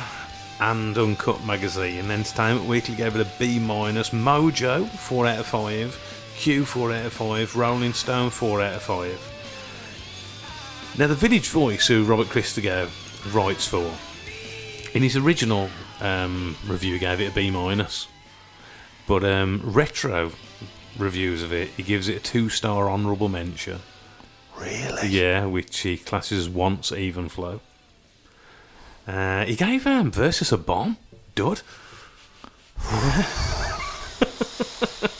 [0.60, 1.98] and Uncut Magazine.
[1.98, 4.10] And Entertainment Weekly gave it a B minus.
[4.10, 6.32] Mojo 4 out of 5.
[6.36, 7.56] Q 4 out of 5.
[7.56, 9.35] Rolling Stone 4 out of 5.
[10.98, 12.88] Now, the Village Voice, who Robert Christgau
[13.34, 13.94] writes for,
[14.94, 15.68] in his original
[16.00, 18.08] um, review gave it a B minus,
[19.06, 20.32] but um, retro
[20.96, 23.80] reviews of it, he gives it a two star honourable mention.
[24.58, 25.08] Really?
[25.08, 27.60] Yeah, which he classes as once even flow.
[29.06, 30.96] Uh, he gave um, Versus a bomb,
[31.34, 31.60] dud.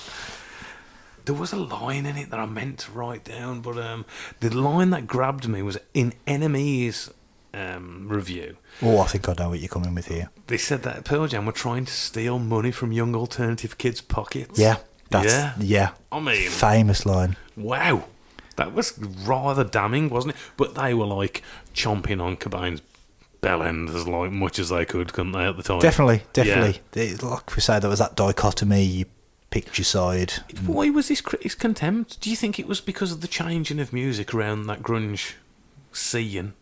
[1.27, 4.05] there was a line in it that I meant to write down, but um,
[4.41, 7.11] the line that grabbed me was in NME's
[7.53, 8.57] um, review.
[8.83, 10.31] Oh, I think I know what you're coming with here.
[10.47, 14.59] They said that Pearl Jam were trying to steal money from young alternative kids' pockets.
[14.59, 14.77] Yeah,
[15.11, 15.53] that's Yeah.
[15.59, 15.91] yeah.
[16.11, 17.37] I mean- famous line.
[17.57, 18.05] Wow.
[18.57, 20.41] That was rather damning, wasn't it?
[20.57, 21.43] But they were like
[21.75, 22.81] chomping on Cobain's
[23.43, 25.79] bell end as like much as they could, couldn't they, at the time?
[25.81, 26.81] Definitely, definitely.
[26.95, 28.83] It- Like we say, there was that dichotomy.
[28.83, 29.05] You
[29.55, 30.35] your side.
[30.67, 32.21] Why was this critics' contempt?
[32.21, 35.33] Do you think it was because of the changing of music around that grunge
[35.93, 36.53] scene?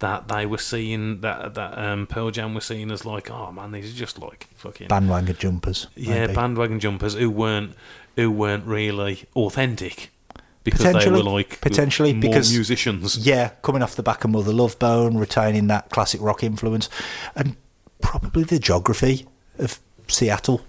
[0.00, 3.72] That they were seeing that that um, Pearl Jam were seen as like, oh man,
[3.72, 5.86] these are just like fucking Bandwagon jumpers.
[5.94, 6.34] yeah maybe.
[6.34, 7.72] bandwagon jumpers who weren't
[8.14, 10.10] who weren't really authentic
[10.64, 13.16] because they were like potentially, more because- musicians.
[13.26, 16.90] Yeah, coming off the back of Mother Love Bone, retaining that classic rock influence,
[17.34, 17.56] and
[18.02, 19.26] probably the geography
[19.58, 20.60] of Seattle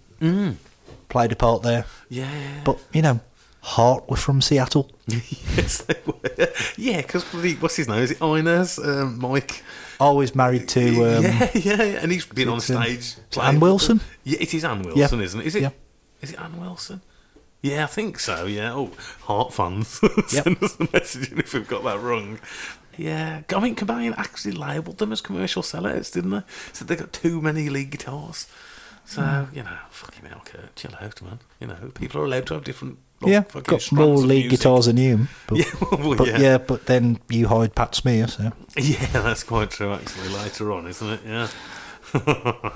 [1.10, 1.86] played a part there.
[2.10, 2.62] Yeah.
[2.64, 3.20] But you know,
[3.62, 4.90] Heart were from Seattle.
[5.08, 6.48] yes, they were.
[6.78, 7.24] Yeah, because
[7.62, 8.00] what's his name?
[8.02, 8.80] Is it Inez?
[8.80, 9.64] Um, Mike?
[10.00, 13.16] Always married to um, yeah, yeah, and he's been on um, stage.
[13.42, 14.00] Ann Wilson?
[14.24, 15.48] Yeah, it is Ann Wilson, isn't it?
[15.48, 15.62] Is it?
[15.64, 15.70] Yeah.
[16.22, 17.02] Is it Ann Wilson?
[17.62, 18.46] Yeah, I think so.
[18.46, 18.74] Yeah.
[18.74, 18.92] Oh,
[19.24, 20.26] Heart fans, Yep.
[20.30, 22.40] send us a message if we've got that wrong.
[22.96, 26.42] Yeah, I mean, Cobain actually labelled them as commercial sellouts, didn't they?
[26.74, 28.48] Said they got too many lead guitars.
[29.10, 31.40] So you know, fucking hell, Kurt, chill out, man.
[31.62, 32.98] You know, people are allowed to have different.
[33.22, 35.28] like, yeah, fucking got more lead guitars than you.
[35.48, 36.40] But, Yeah, well, but yeah.
[36.40, 36.58] yeah.
[36.58, 41.10] but then you hired Pat Smear, so Yeah, that's quite true actually, later on, isn't
[41.10, 41.22] it?
[41.26, 41.48] Yeah.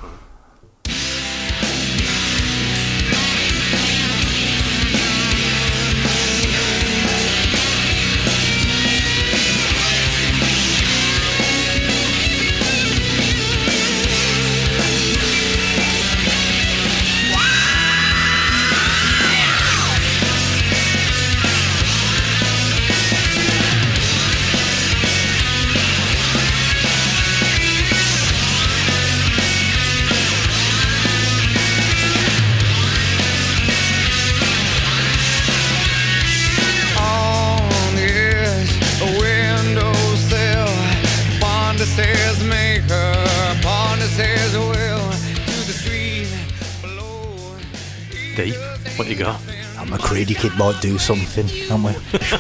[48.36, 48.56] Deep.
[48.98, 49.42] What you got?
[49.82, 51.94] that McCready kid might do something, can't we?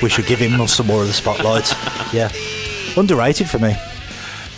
[0.03, 1.73] we should give him some more of the spotlight.
[2.13, 2.31] Yeah,
[2.97, 3.75] underrated for me.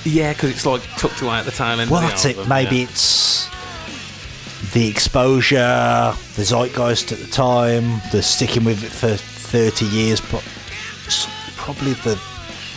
[0.05, 1.89] Yeah, because it's like tucked away at the tail end.
[1.89, 2.47] Well, that's it.
[2.47, 2.83] Maybe yeah.
[2.83, 3.49] it's
[4.73, 10.43] the exposure, the zeitgeist at the time, the sticking with it for 30 years, but
[11.55, 12.15] probably the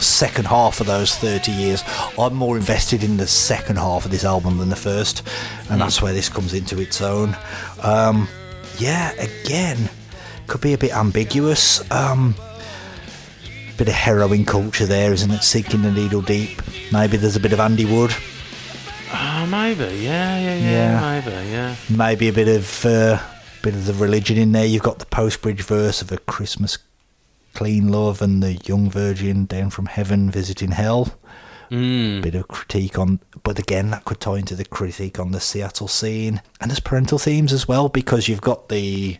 [0.00, 1.82] second half of those 30 years.
[2.18, 5.22] I'm more invested in the second half of this album than the first,
[5.70, 7.36] and that's where this comes into its own.
[7.82, 8.28] Um,
[8.78, 9.88] yeah, again,
[10.46, 11.88] could be a bit ambiguous.
[11.90, 12.34] Um,
[13.76, 15.42] bit of heroin culture there, isn't it?
[15.42, 16.62] Sinking the needle deep.
[16.92, 18.14] Maybe there's a bit of Andy Wood.
[19.12, 19.84] Oh, maybe.
[19.96, 21.20] Yeah, yeah, yeah, Yeah.
[21.20, 21.76] Maybe, yeah.
[21.90, 23.20] maybe a bit of uh,
[23.62, 24.64] bit of the religion in there.
[24.66, 26.78] You've got the post bridge verse of a Christmas
[27.54, 31.14] clean love and the young virgin down from heaven visiting hell.
[31.70, 32.22] Mm.
[32.22, 35.88] Bit of critique on, but again, that could tie into the critique on the Seattle
[35.88, 36.42] scene.
[36.60, 39.18] And there's parental themes as well because you've got the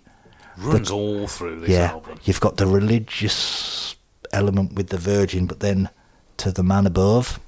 [0.59, 2.19] Runs all through this yeah, album.
[2.25, 3.97] you've got the religious
[4.33, 5.91] element with the virgin, but then
[6.39, 7.39] to the man above.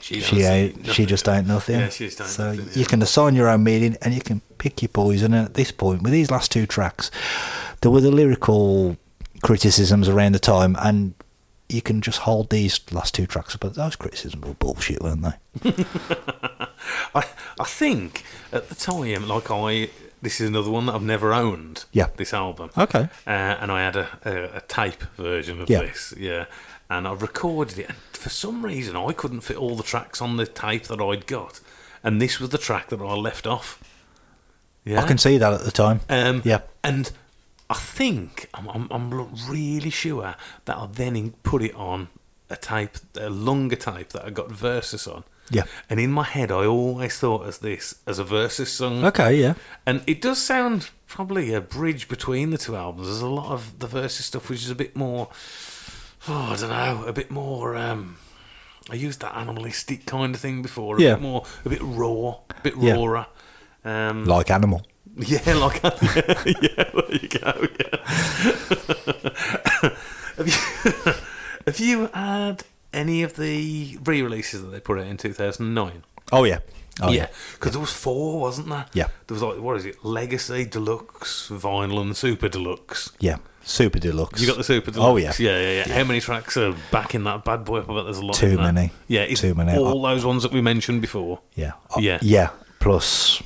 [0.00, 0.86] She, She ain't.
[0.86, 1.80] She just ain't nothing.
[1.80, 4.40] Yeah, she just ain't so nothing, you can assign your own meaning, and you can
[4.58, 5.34] pick your poison.
[5.34, 7.10] And at this point, with these last two tracks,
[7.80, 8.96] there were the lyrical
[9.42, 11.14] criticisms around the time, and
[11.72, 13.56] you can just hold these last two tracks.
[13.56, 15.72] But those criticisms were bullshit, weren't they?
[17.14, 17.24] I,
[17.58, 19.90] I think at the time, like I,
[20.22, 21.84] this is another one that I've never owned.
[21.92, 22.08] Yeah.
[22.16, 22.70] This album.
[22.76, 23.08] Okay.
[23.26, 25.80] Uh, and I had a, a, a tape version of Yeah.
[25.82, 26.14] this.
[26.16, 26.46] Yeah.
[26.88, 30.36] And I recorded it, and for some reason I couldn't fit all the tracks on
[30.36, 31.60] the tape that I'd got.
[32.02, 33.82] and this was the track that I left off.
[34.84, 36.00] Yeah, I can see that at the time.
[36.08, 36.62] Um, Yeah.
[36.82, 37.12] and
[37.70, 40.34] I think I'm, I'm, I'm really sure
[40.66, 42.08] that I then put it on
[42.50, 45.22] a tape, a longer tape that I got Versus on.
[45.52, 45.64] Yeah.
[45.88, 49.04] and in my head, I always thought as this as a Versus song.
[49.04, 49.54] Okay, yeah.
[49.86, 53.06] And it does sound probably a bridge between the two albums.
[53.08, 55.28] There's a lot of the Versus stuff which is a bit more,
[56.28, 57.76] oh, I don't know, a bit more.
[57.76, 58.16] Um,
[58.90, 60.98] I used that animalistic kind of thing before.
[60.98, 61.14] A Yeah.
[61.14, 62.94] bit more, a bit raw, a bit Yeah.
[62.94, 63.26] rawer.
[63.84, 64.82] Um, Like Animal.
[65.16, 67.66] Yeah, like yeah, there you go.
[67.80, 67.96] Yeah.
[70.36, 70.54] have you
[71.66, 72.62] have you had
[72.92, 76.04] any of the re-releases that they put out in two thousand nine?
[76.32, 76.58] Oh, yeah.
[77.02, 77.28] Oh, yeah.
[77.54, 78.86] because there was four, wasn't there?
[78.92, 79.08] Yeah.
[79.26, 80.04] There was like what is it?
[80.04, 83.10] Legacy, Deluxe, Vinyl, and Super Deluxe.
[83.18, 83.38] Yeah.
[83.62, 84.40] Super Deluxe.
[84.40, 85.08] You got the Super Deluxe.
[85.08, 85.32] Oh, yeah.
[85.38, 85.94] yeah, yeah, yeah.
[85.94, 87.80] How many tracks are back in that bad boy?
[87.80, 88.34] I bet there's a lot.
[88.34, 88.90] Too many.
[89.06, 89.76] Yeah, Too many.
[89.76, 91.40] All those ones that we mentioned before.
[91.54, 91.72] Yeah.
[91.90, 92.18] Uh, Yeah.
[92.22, 92.50] Yeah.
[92.80, 93.42] Plus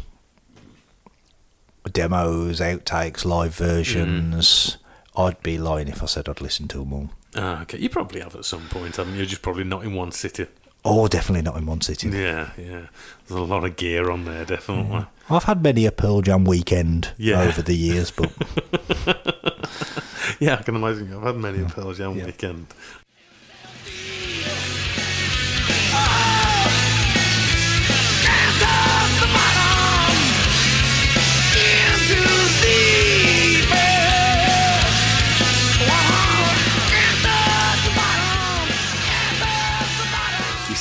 [1.95, 4.77] demos, outtakes, live versions.
[5.17, 7.11] I'd be lying if I said I'd listen to them all.
[7.37, 9.25] Ah, okay, you probably have at some point, haven't you?
[9.25, 10.49] Just probably not in one sitting.
[10.85, 12.13] Oh, definitely not in one sitting.
[12.13, 12.87] Yeah, yeah.
[13.27, 15.07] There's a lot of gear on there, definitely.
[15.31, 17.41] I've had many a Pearl Jam weekend Yeah.
[17.41, 18.31] over the years, but
[20.41, 21.15] Yeah, I can imagine.
[21.15, 22.67] I've had many a Pearl Jam weekend.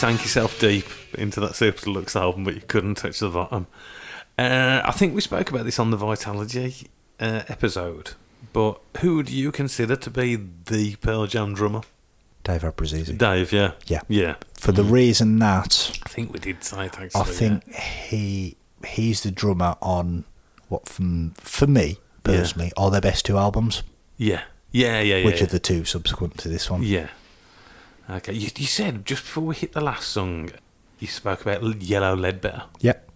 [0.03, 3.67] Sank yourself deep into that Super Deluxe album, but you couldn't touch the bottom.
[4.37, 6.87] Uh, I think we spoke about this on the Vitalogy
[7.21, 8.11] uh, episode,
[8.51, 11.83] but who would you consider to be the Pearl Jam drummer?
[12.43, 13.17] Dave Abbruzzese.
[13.17, 13.71] Dave, yeah.
[13.85, 14.01] Yeah.
[14.09, 14.35] Yeah.
[14.59, 17.09] For the reason that I think we did say actually.
[17.15, 20.25] I think he he's the drummer on
[20.67, 23.83] what from for me personally are their best two albums,
[24.17, 24.41] Yeah.
[24.69, 25.25] Yeah, yeah, yeah.
[25.25, 25.43] which yeah.
[25.43, 26.83] are the two subsequent to this one.
[26.83, 27.07] Yeah.
[28.13, 28.33] Okay.
[28.33, 30.49] You, you said just before we hit the last song,
[30.99, 32.63] you spoke about Yellow Ledbetter.
[32.81, 33.09] Yep.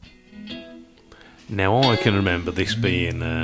[1.49, 3.21] Now I can remember this being.
[3.21, 3.43] Um,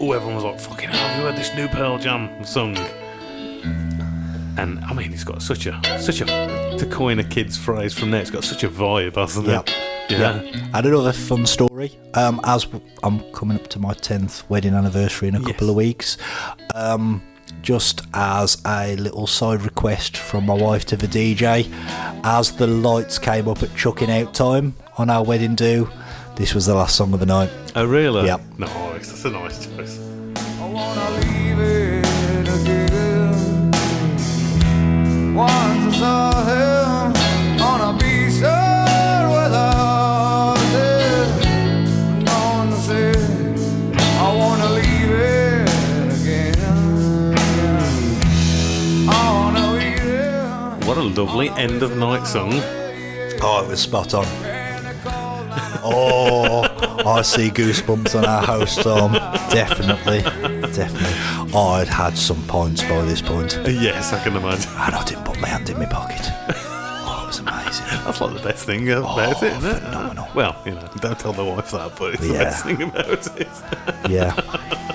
[0.00, 2.76] oh, everyone was like, "Fucking hell, have you heard this new Pearl Jam song?"
[4.58, 6.26] And I mean, it's got such a such a
[6.78, 8.20] to coin a kid's phrase from there.
[8.20, 9.68] It's got such a vibe, hasn't Yep.
[9.68, 9.74] it?
[10.10, 10.40] Yeah.
[10.74, 11.98] And another fun story.
[12.14, 12.66] Um, as
[13.02, 15.70] I'm coming up to my tenth wedding anniversary in a couple Yes.
[15.70, 16.16] of weeks,
[16.74, 17.22] um,
[17.62, 21.68] just as a little side request from my wife to the DJ,
[22.24, 25.88] as the lights came up at chucking out time on our wedding do,
[26.36, 27.50] this was the last song of the night.
[27.74, 28.26] Oh, really?
[28.26, 28.40] Yep.
[28.58, 29.08] Nice.
[29.08, 29.98] That's a nice choice.
[30.60, 33.72] I wanna leave it again.
[35.34, 36.75] Once I saw him
[51.16, 52.50] lovely end of night song.
[53.42, 54.24] Oh, it was spot on.
[55.84, 56.62] oh,
[57.06, 59.12] I see goosebumps on our house, Tom.
[59.50, 60.22] Definitely,
[60.72, 61.50] definitely.
[61.54, 64.70] Oh, I'd had some points by this point, Yes, I can imagine.
[64.72, 66.20] and I didn't put my hand in my pocket.
[66.28, 67.86] Oh, it was amazing.
[68.04, 69.74] That's like the best thing about it, isn't it?
[69.76, 70.28] Oh, phenomenal.
[70.34, 72.42] Well, you know, don't tell the wife that, but it's the Yeah.
[72.44, 73.48] best thing about it.
[74.10, 74.34] Yeah,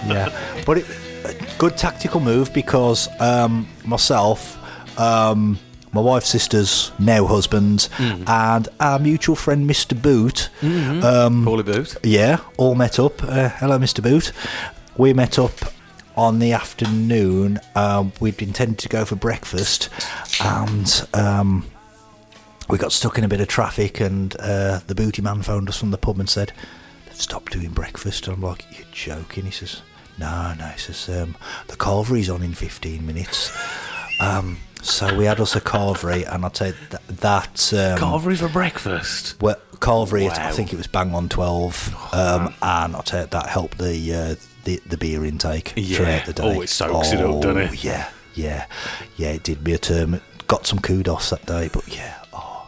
[0.05, 0.63] yeah.
[0.65, 0.85] But it,
[1.25, 4.57] a good tactical move because um, myself,
[4.99, 5.57] um,
[5.93, 9.99] my wife's sister's now husband, and our mutual friend Mr.
[10.01, 10.49] Boot.
[10.61, 11.97] Um, Paulie Boot.
[12.03, 13.21] Yeah, all met up.
[13.23, 14.01] Uh, hello, Mr.
[14.01, 14.31] Boot.
[14.97, 15.51] We met up
[16.15, 17.59] on the afternoon.
[17.75, 19.89] Um, we'd intended to go for breakfast,
[20.41, 21.65] and um,
[22.69, 23.99] we got stuck in a bit of traffic.
[23.99, 26.53] And uh, the booty man phoned us from the pub and said,
[27.05, 29.81] "They've stopped doing breakfast." And I'm like, "You're joking?" He says,
[30.17, 31.35] "No, no." He says, um,
[31.67, 33.51] "The carvery's on in 15 minutes."
[34.83, 37.07] So we had us a carvery, and I'll you that.
[37.07, 39.39] that um, Carvery for breakfast.
[39.41, 40.33] well, Calvary, Wow.
[40.37, 44.13] I think it was bang on twelve, um, and I'll tell you that helped the
[44.13, 45.97] uh, the, the beer intake Yeah.
[45.97, 46.43] throughout the day.
[46.57, 47.83] Oh, it soaks it up, doesn't it?
[47.83, 48.65] Yeah, yeah,
[49.17, 49.29] yeah.
[49.29, 50.19] It did me a term.
[50.47, 52.67] Got some kudos that day, but yeah, oh,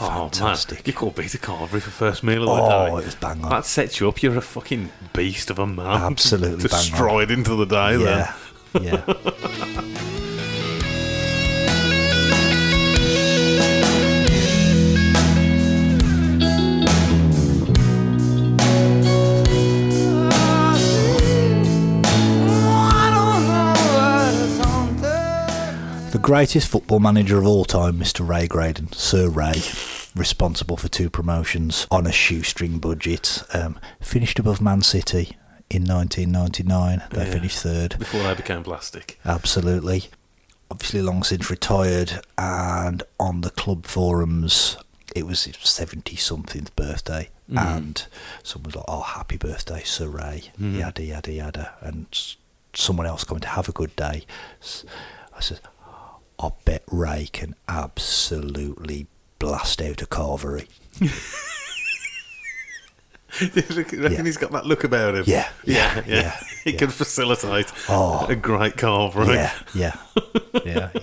[0.00, 0.78] Oh, fantastic.
[0.78, 0.82] man.
[0.86, 3.02] You call beat a carvery for first meal of the Oh, day.
[3.02, 3.50] it was bang on.
[3.50, 4.22] That sets you up.
[4.22, 5.86] You're a fucking beast of a man.
[6.02, 8.34] Absolutely Destroyed into the day yeah,
[8.80, 9.02] yeah.
[26.22, 28.26] greatest football manager of all time, Mr.
[28.26, 29.54] Ray Graydon, Sir Ray.
[30.14, 33.42] responsible for two promotions on a shoestring budget.
[33.54, 35.36] Um, finished above Man City
[35.70, 37.02] in 1999.
[37.10, 37.32] They Yeah.
[37.32, 37.98] finished third.
[37.98, 39.18] Before they became plastic.
[39.24, 40.10] Absolutely.
[40.70, 44.76] Obviously, long since retired, and on the club forums,
[45.16, 47.30] it was his 70 somethingth birthday.
[47.54, 48.02] And
[48.42, 51.72] someone was like, Oh, happy birthday, Sir Ray, yada, yada, yada.
[51.82, 52.06] And
[52.74, 54.24] someone else coming to have a good day.
[55.36, 55.60] I said,
[56.42, 59.06] I bet Ray can absolutely
[59.38, 60.66] blast out a carvery.
[63.40, 64.22] you reckon Yeah.
[64.24, 65.24] he's got that look about him?
[65.26, 66.20] Yeah, yeah, yeah, yeah.
[66.22, 68.26] yeah, he can facilitate Oh.
[68.28, 69.28] a great carve, right?
[69.28, 69.96] Yeah, yeah,
[70.64, 70.90] yeah.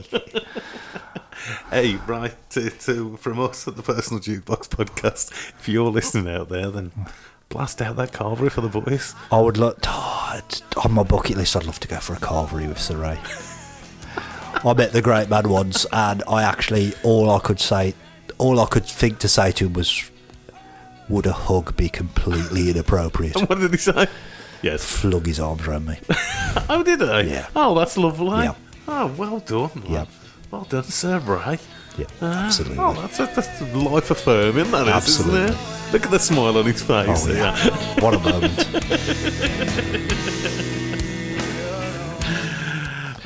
[1.72, 6.50] Hey, right, to, to, from us at the Personal Jukebox podcast, if you're listening out
[6.50, 6.92] there, then
[7.48, 9.16] blast out that carvery for the boys.
[9.32, 10.42] I would love oh,
[10.84, 11.56] on my bucket list.
[11.56, 13.20] I'd love to go for a carvery with Sir Ray.
[14.66, 17.94] I met the great man once, and I actually all I could say,
[18.38, 20.10] all I could think to say to him was,
[21.08, 24.08] "Would a hug be completely inappropriate?" And what did he say?
[24.62, 24.84] Yes.
[24.84, 25.98] Flung his arms around me.
[26.68, 27.32] Oh, did he?
[27.32, 27.48] Yeah.
[27.56, 28.44] Oh, that's lovely.
[28.44, 28.56] Yeah.
[28.88, 29.84] Oh, well done.
[29.88, 30.06] Yeah.
[30.52, 31.60] Well done, Sir Ray.
[31.98, 32.78] Yeah, Ah, absolutely.
[32.80, 35.42] Oh, that's, a, that's life affirming, that is, Absolutely.
[35.44, 35.94] isn't it?
[35.94, 37.28] Look at the smile on his face.
[37.28, 37.56] Oh yeah,
[38.02, 38.68] what a moment!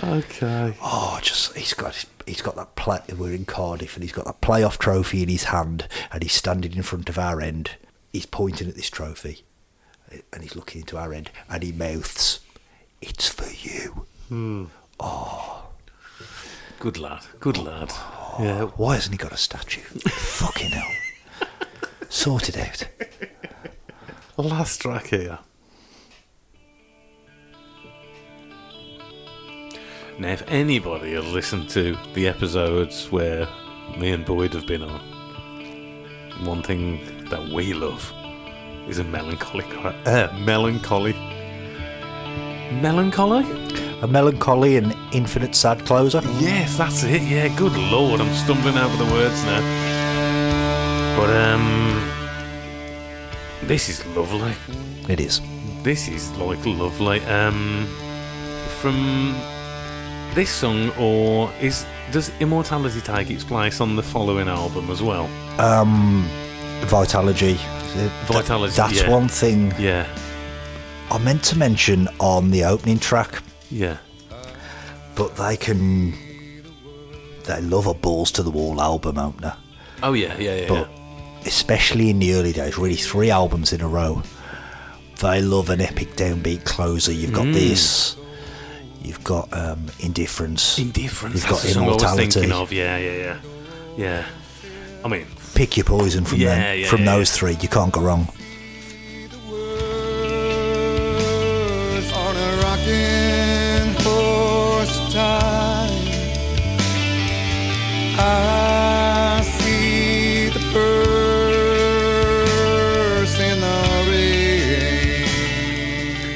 [0.04, 0.76] Okay.
[0.82, 3.00] Oh, just he's got he's got that play.
[3.18, 6.74] We're in Cardiff, and he's got that playoff trophy in his hand, and he's standing
[6.74, 7.72] in front of our end.
[8.12, 9.44] He's pointing at this trophy,
[10.32, 12.42] and he's looking into our end, and he mouths,
[13.02, 14.66] "It's for you." Hmm.
[15.00, 15.64] Oh
[16.80, 17.22] Good lad.
[17.40, 17.92] Good lad.
[18.40, 18.64] Yeah.
[18.76, 19.80] Why hasn't he got a statue?
[20.10, 20.92] Fucking hell!
[22.10, 22.88] Sort it out.
[24.38, 25.40] Last track here.
[30.20, 33.48] Now, if anybody has listened to the episodes where
[33.98, 35.00] me and Boyd have been on,
[36.46, 37.00] one thing
[37.30, 38.14] that we love
[38.88, 39.66] is a melancholy,
[40.06, 41.14] uh, melancholy,
[42.82, 43.44] melancholy.
[44.02, 46.20] A melancholy and infinite sad closer.
[46.38, 47.22] Yes, that's it.
[47.22, 49.62] Yeah, good lord, I'm stumbling over the words now.
[51.18, 52.02] But um,
[53.64, 54.54] this is lovely.
[55.08, 55.40] It is.
[55.84, 57.22] This is like lovely.
[57.22, 57.88] Um,
[58.82, 59.34] from
[60.34, 65.26] this song, or is does Immortality take its place on the following album as well?
[65.60, 66.28] Um,
[66.82, 67.56] Vitalogy.
[68.26, 69.10] Vitalogy, That's yeah.
[69.10, 70.08] one thing Yeah,
[71.12, 73.42] I meant to mention on the opening track.
[73.70, 73.98] yeah,
[75.16, 76.14] but they can
[77.46, 79.54] they love a balls to the wall album opener
[80.02, 80.68] oh yeah, yeah, yeah.
[80.70, 80.90] but
[81.46, 84.24] especially in the early days really three albums in a row
[85.20, 87.54] they love an epic downbeat closer you've got Mm.
[87.54, 88.16] this
[89.04, 91.36] you've got um, indifference Indifference.
[91.36, 92.72] you've That's got the song I was immortality thinking of.
[92.72, 93.40] Yeah, yeah, yeah,
[93.98, 94.26] yeah.
[95.04, 95.26] I mean,
[95.56, 97.40] pick your poison from Yeah, them yeah, from yeah, those yeah.
[97.40, 98.28] three you can't go wrong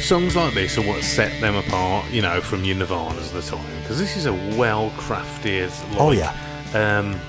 [0.08, 3.42] songs like this are what set them apart, you know, from your Nirvanas of the
[3.42, 3.66] time.
[3.82, 5.70] Because this is a well-crafted.
[5.92, 6.34] Like, Oh, yeah.
[6.74, 7.20] Um,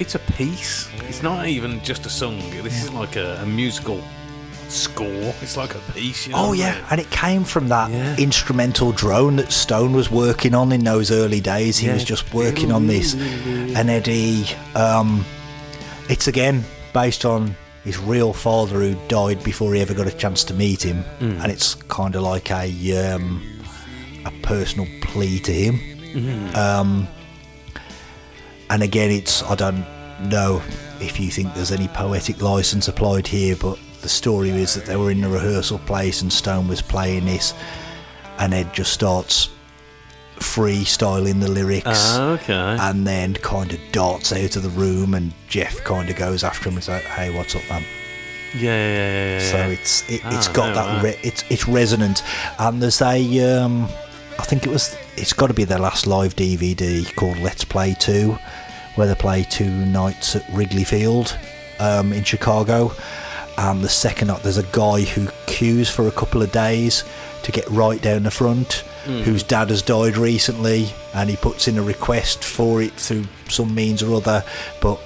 [0.00, 0.88] it's a piece.
[1.08, 2.38] It's not even just a song.
[2.62, 4.00] This is like a, a musical
[4.68, 5.34] score.
[5.42, 6.26] It's like a piece.
[6.26, 6.84] You know Oh what I yeah, mean?
[6.90, 8.16] and it came from that Yeah.
[8.16, 11.76] instrumental drone that Stone was working on in those early days.
[11.76, 11.94] He Yeah.
[11.94, 14.46] was just working on this, and Eddie.
[14.74, 15.26] Um,
[16.08, 16.64] it's again
[16.94, 17.54] based on
[17.84, 21.42] his real father who died before he ever got a chance to meet him, Mm.
[21.42, 23.42] and it's kind of like a um,
[24.24, 25.74] a personal plea to him.
[26.14, 26.56] Mm-hmm.
[26.56, 27.08] Um,
[28.70, 29.84] and again, it's I don't
[30.28, 30.62] know
[31.00, 34.96] if you think there's any poetic license applied here, but the story is that they
[34.96, 37.54] were in the rehearsal place and Stone was playing this,
[38.38, 39.48] and Ed just starts
[40.42, 41.86] freestyling the lyrics.
[41.86, 42.76] Ah, okay.
[42.80, 46.68] And then kind of darts out of the room, and Jeff kind of goes after
[46.68, 47.84] him and says, "Hey, what's up, man?"
[48.54, 49.50] yeah, yeah, yeah, yeah.
[49.50, 52.22] So it's it, Ah, it's got no, that re- it's it's resonant,
[52.58, 53.84] and there's a um,
[54.38, 57.94] I think it was it's got to be their last live DVD called Let's Play
[57.98, 58.38] Two,
[58.96, 61.36] where they play two nights at Wrigley Field
[61.80, 62.92] um, in Chicago,
[63.58, 67.04] and the second night there's a guy who queues for a couple of days
[67.44, 68.84] to get right down the front.
[69.04, 69.20] Hmm.
[69.22, 73.74] Whose dad has died recently, and he puts in a request for it through some
[73.74, 74.44] means or other,
[74.80, 75.00] but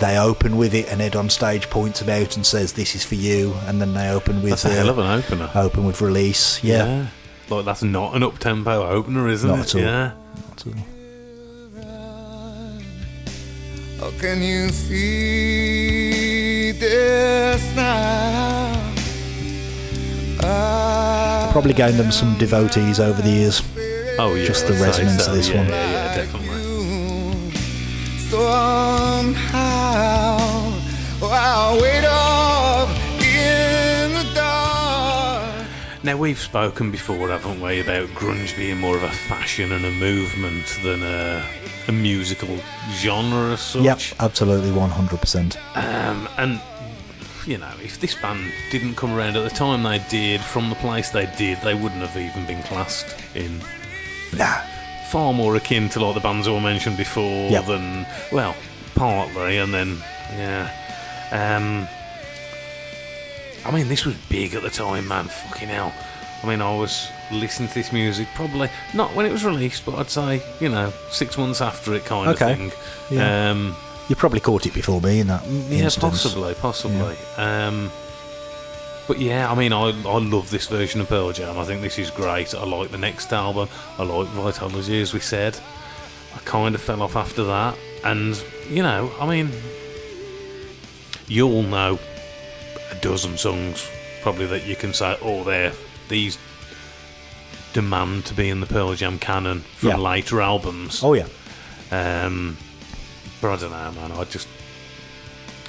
[0.00, 3.04] they open with it, and Ed on stage points him out and says, "This is
[3.04, 5.48] for you." And then they open with That's a hell of an opener.
[5.54, 6.62] open with release.
[6.62, 7.06] Yeah,
[7.48, 9.68] Like that's not an up tempo opener, isn't Not it?
[9.68, 9.80] at all.
[9.82, 10.10] Yeah.
[14.00, 18.94] Oh, can you see this now?
[20.40, 21.07] I
[21.58, 23.60] Probably gained them some devotees over the years.
[24.16, 25.66] Oh yeah, Just the resonance so, of this yeah, one.
[25.68, 27.50] Yeah, yeah, definitely.
[28.30, 29.58] somehow.
[31.20, 32.88] I'll wait up
[33.20, 35.66] in the dark.
[36.04, 39.90] Now we've spoken before, haven't we, about grunge being more of a fashion and a
[39.90, 41.44] movement than a,
[41.88, 42.56] a musical
[42.92, 43.82] genre as such.
[43.82, 45.56] Yep, absolutely 100%.
[45.74, 46.60] Um, and
[47.48, 50.76] you know, if this band didn't come around at the time they did, from the
[50.76, 53.60] place they did, they wouldn't have even been classed in
[54.36, 54.60] Nah.
[55.10, 57.64] far more akin to like the bands I mentioned before Yep.
[57.66, 58.54] than well,
[58.94, 59.96] partly, and then
[60.36, 60.68] yeah.
[61.32, 61.88] Um,
[63.64, 65.24] I mean, this was big at the time, man.
[65.26, 65.92] Fucking hell.
[66.42, 69.94] I mean, I was listening to this music probably not when it was released, but
[69.96, 72.52] I'd say you know six months after it, kind Okay.
[72.52, 72.72] of thing.
[73.10, 73.50] Yeah.
[73.50, 73.76] Um,
[74.08, 76.22] You probably caught it before me in that yeah, instance.
[76.22, 77.16] possibly, possibly.
[77.36, 77.90] Um,
[79.06, 81.58] but yeah, I mean, I, I love this version of Pearl Jam.
[81.58, 82.54] I think this is great.
[82.54, 83.68] I like the next album.
[83.98, 85.58] I like Vitalogy, as we said.
[86.34, 87.76] I kind of fell off after that.
[88.04, 89.50] And, you know, I mean,
[91.26, 91.98] you all know
[92.90, 93.90] a dozen songs
[94.22, 95.72] probably that you can say, oh, there,
[96.08, 96.38] these
[97.74, 99.96] demand to be in the Pearl Jam canon from Yeah.
[99.96, 101.02] later albums.
[101.02, 101.26] Oh, yeah.
[101.90, 102.56] Um,
[103.40, 104.12] but I don't know, man.
[104.12, 104.48] I just,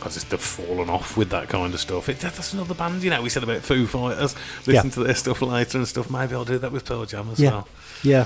[0.02, 2.08] I just have fallen off with that kind of stuff.
[2.10, 3.22] It, that's another band, you know.
[3.22, 4.36] We said about Foo Fighters,
[4.66, 4.94] listen Yeah.
[4.94, 6.10] to their stuff later and stuff.
[6.10, 7.50] Maybe I'll do that with Pearl Jam as Yeah.
[7.52, 7.68] well.
[8.04, 8.26] Yeah.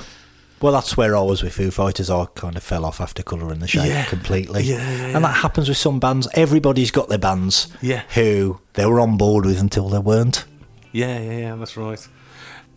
[0.62, 2.10] Well, that's where I was with Foo Fighters.
[2.10, 4.06] I kind of fell off after Colour and the Shape Yeah.
[4.06, 4.64] completely.
[4.64, 5.16] Yeah, yeah, yeah.
[5.16, 6.28] And that happens with some bands.
[6.36, 8.04] Everybody's got their bands Yeah.
[8.14, 10.46] who they were on board with until they weren't.
[10.94, 11.56] Yeah, yeah, yeah.
[11.56, 12.00] That's right.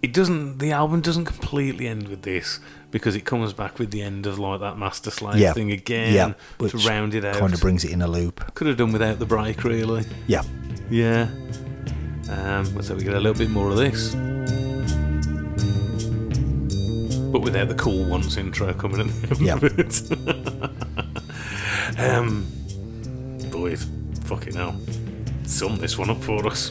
[0.02, 0.58] It doesn't.
[0.58, 2.60] The album doesn't completely end with this
[2.90, 5.52] because it comes back with the end of like that Master Slave Yeah.
[5.52, 6.26] thing again yeah.
[6.28, 7.36] to Which round it out.
[7.36, 8.54] kind of brings it in a loop.
[8.54, 10.04] Could have done without the break, really.
[10.26, 10.42] Yeah.
[10.90, 11.28] Yeah.
[12.30, 14.14] Um, so we get a little bit more of this.
[17.32, 19.54] But without the cool ones intro coming in Yeah.
[19.54, 20.02] end of it.
[21.98, 22.46] um,
[23.50, 23.86] boys,
[24.24, 24.76] fucking hell.
[25.44, 26.70] Sum this one up for us.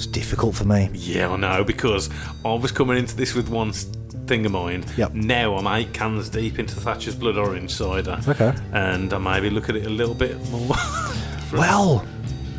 [0.00, 0.88] It's difficult for me.
[0.94, 2.08] Yeah, I know, because
[2.42, 4.86] I was coming into this with one thing of mind.
[4.96, 5.12] Yep.
[5.12, 8.18] Now I'm eight cans deep into Thatcher's Blood Orange cider.
[8.26, 8.54] Okay.
[8.72, 10.74] And I maybe look at it a little bit more.
[11.52, 12.06] Well,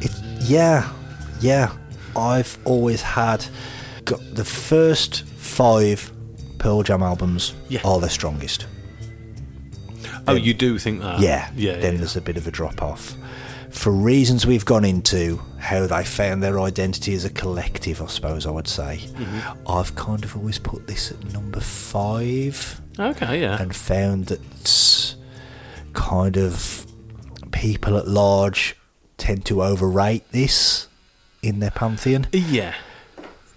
[0.02, 0.12] it,
[0.42, 0.92] yeah,
[1.40, 1.72] yeah.
[2.16, 3.44] I've always had
[4.06, 6.12] got the first five
[6.60, 7.80] Pearl Jam albums Yeah.
[7.86, 8.68] are the strongest.
[10.28, 11.22] oh, you do think that?
[11.22, 11.78] yeah, Yeah.
[11.78, 12.00] Then yeah.
[12.00, 13.16] there's a bit of a drop off.
[13.72, 18.46] For reasons we've gone into, how they found their identity as a collective, I suppose
[18.46, 18.98] I would say.
[19.04, 19.68] Mm-hmm.
[19.68, 23.60] I've kind of always put this at number five Okay, yeah.
[23.62, 25.16] and found that
[25.94, 26.86] kind of
[27.52, 28.76] people at large
[29.18, 30.88] tend to overrate this
[31.42, 32.28] in their pantheon.
[32.32, 32.76] yeah.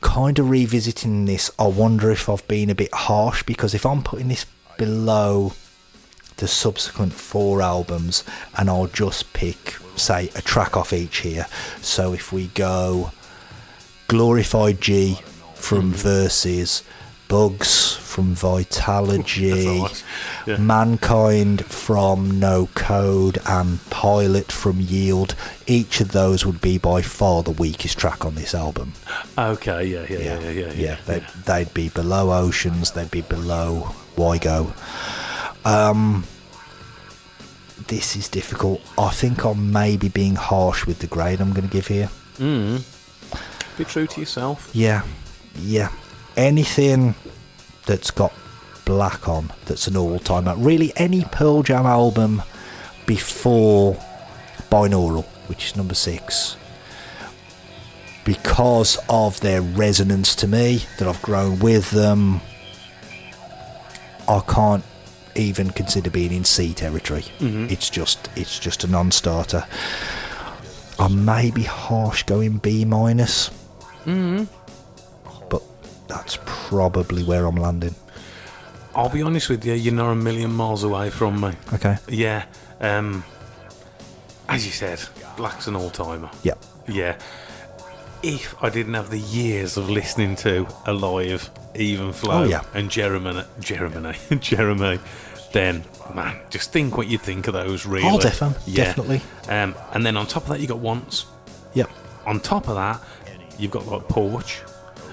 [0.00, 4.02] Kind of revisiting this, I wonder if I've been a bit harsh because if I'm
[4.02, 4.44] putting this
[4.76, 5.52] below
[6.44, 8.22] the subsequent four albums
[8.58, 11.46] and I'll just pick, say, a track off each here.
[11.80, 13.12] So if we go
[14.08, 15.20] Glorified G
[15.54, 16.82] from Versus,
[17.28, 20.04] Bugs from Vitalogy, nice.
[20.46, 20.58] Yeah.
[20.58, 25.34] Mankind from No Code, and Pilot from Yield,
[25.66, 28.92] each of those would be by far the weakest track on this album.
[29.38, 30.72] Okay, yeah, yeah, yeah, yeah, yeah.
[30.72, 34.74] yeah, they'd, they'd be below Oceans, they'd be below Why Go.
[35.64, 36.24] Um,
[37.86, 38.80] this is difficult.
[38.98, 42.08] I think I'm maybe being harsh with the grade I'm going to give here.
[42.38, 42.82] Mm.
[43.76, 44.70] Be true to yourself.
[44.72, 45.02] Yeah,
[45.56, 45.90] yeah.
[46.36, 47.14] Anything
[47.86, 48.32] that's got
[48.84, 50.54] black on, that's an all timer.
[50.56, 52.42] Really, any Pearl Jam album
[53.06, 53.94] before
[54.70, 56.56] Binaural, which is number six.
[58.24, 62.40] Because of their resonance to me, that I've grown with them,
[64.26, 64.84] I can't
[65.36, 67.24] even consider being in C territory.
[67.40, 69.66] It's just, it's just a non-starter.
[70.98, 73.50] I may be harsh going B minus
[75.48, 75.62] but
[76.08, 77.94] that's probably where I'm landing.
[78.94, 81.52] I'll be honest with you, you're not a million miles away from me.
[81.72, 81.96] Okay.
[82.08, 82.44] Yeah.
[82.80, 83.24] Um,
[84.48, 85.02] as you said,
[85.36, 86.30] Black's an all timer.
[86.42, 86.54] Yeah.
[86.86, 87.16] Yeah.
[88.22, 92.62] If I didn't have the years of listening to Alive, Even Flow, Oh, yeah.
[92.74, 94.98] and Jeremy, Jeremy, Jeremy,
[95.52, 95.84] then
[96.14, 97.84] man, just think what you think of those.
[97.86, 99.22] Really, Oh, defin- definitely.
[99.48, 101.26] Um, and then on top of that, you got Once.
[101.74, 101.90] Yep.
[102.26, 103.00] On top of that,
[103.58, 104.60] you've got like Porch,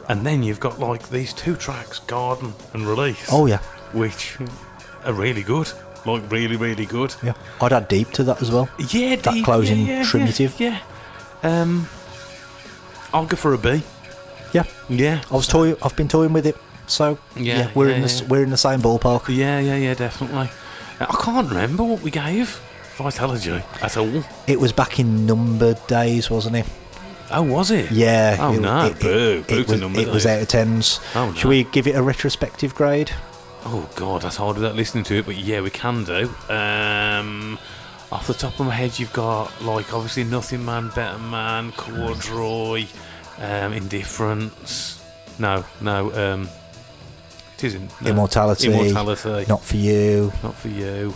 [0.09, 3.27] and then you've got like these two tracks, Garden and Release.
[3.31, 3.57] Oh yeah.
[3.93, 4.37] which
[5.05, 5.71] are really good.
[6.05, 7.13] like really, really good.
[7.23, 7.33] Yeah.
[7.59, 8.69] I'd add deep to that as well.
[8.89, 10.27] Yeah, That deep, closing yeah, yeah.
[10.37, 10.49] Yeah.
[10.57, 10.79] yeah.
[11.61, 11.87] Um,
[13.13, 13.81] I'll go for a B.
[14.53, 14.63] Yeah.
[14.89, 15.21] Yeah.
[15.31, 15.75] I was toy.
[15.83, 16.57] I've been toying with it.
[16.87, 18.27] So Yeah, we're yeah, in the yeah.
[18.27, 19.33] we're in the same ballpark.
[19.33, 20.49] Yeah, yeah, yeah, definitely.
[20.99, 22.59] I can't remember what we gave
[22.97, 24.23] Vitalogy at all.
[24.47, 26.65] It was back in number days, wasn't it?
[27.31, 27.89] Oh, was it?
[27.91, 28.35] Yeah.
[28.39, 30.99] Oh, it, no, It, boo, boo it to was, it was out of tens.
[31.15, 33.11] Oh, Should we give it a retrospective grade?
[33.63, 36.29] Oh God, that's hard without listening to it, but yeah, we can do.
[36.49, 37.57] Um,
[38.11, 42.85] off the top of my head, you've got like obviously Nothing Man, Better Man, Corduroy,
[43.41, 45.01] um, Indifference.
[45.39, 46.49] No, no, um,
[47.57, 48.01] it isn't.
[48.01, 48.09] No.
[48.09, 48.67] Immortality.
[48.71, 49.45] Immortality.
[49.49, 50.31] Not for you.
[50.43, 51.13] Not for you.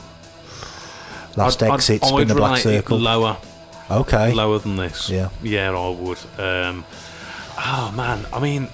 [1.36, 2.04] Last I'd- exit.
[2.04, 2.98] I'd spin the black circle.
[2.98, 3.38] Lower,
[3.92, 4.34] Okay.
[4.34, 5.10] lower than this.
[5.10, 5.30] Yeah.
[5.44, 6.18] Yeah, I would.
[6.38, 6.86] Um,
[7.58, 8.68] oh man, I mean,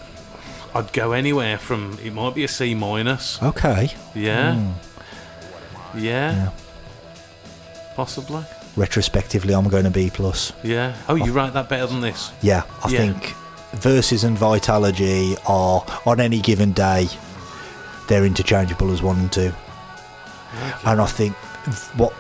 [0.74, 1.98] I'd go anywhere from.
[2.04, 3.42] It might be a C minus.
[3.42, 3.94] Okay.
[4.16, 4.56] Yeah.
[4.56, 5.98] Hmm.
[5.98, 6.50] Yeah.
[7.96, 8.44] Possibly.
[8.78, 10.54] Retrospectively, I'm going to B plus.
[10.64, 10.96] Yeah.
[11.10, 12.32] Oh, you write that better than this.
[12.42, 12.98] Yeah, I Yeah.
[13.00, 13.34] think
[13.74, 17.08] versus and vitalogy are on any given day
[18.12, 19.54] they're interchangeable as one and two.
[20.86, 21.34] And I think
[21.96, 22.14] what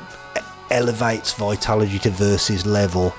[0.69, 3.13] elevates vitalogy to versus level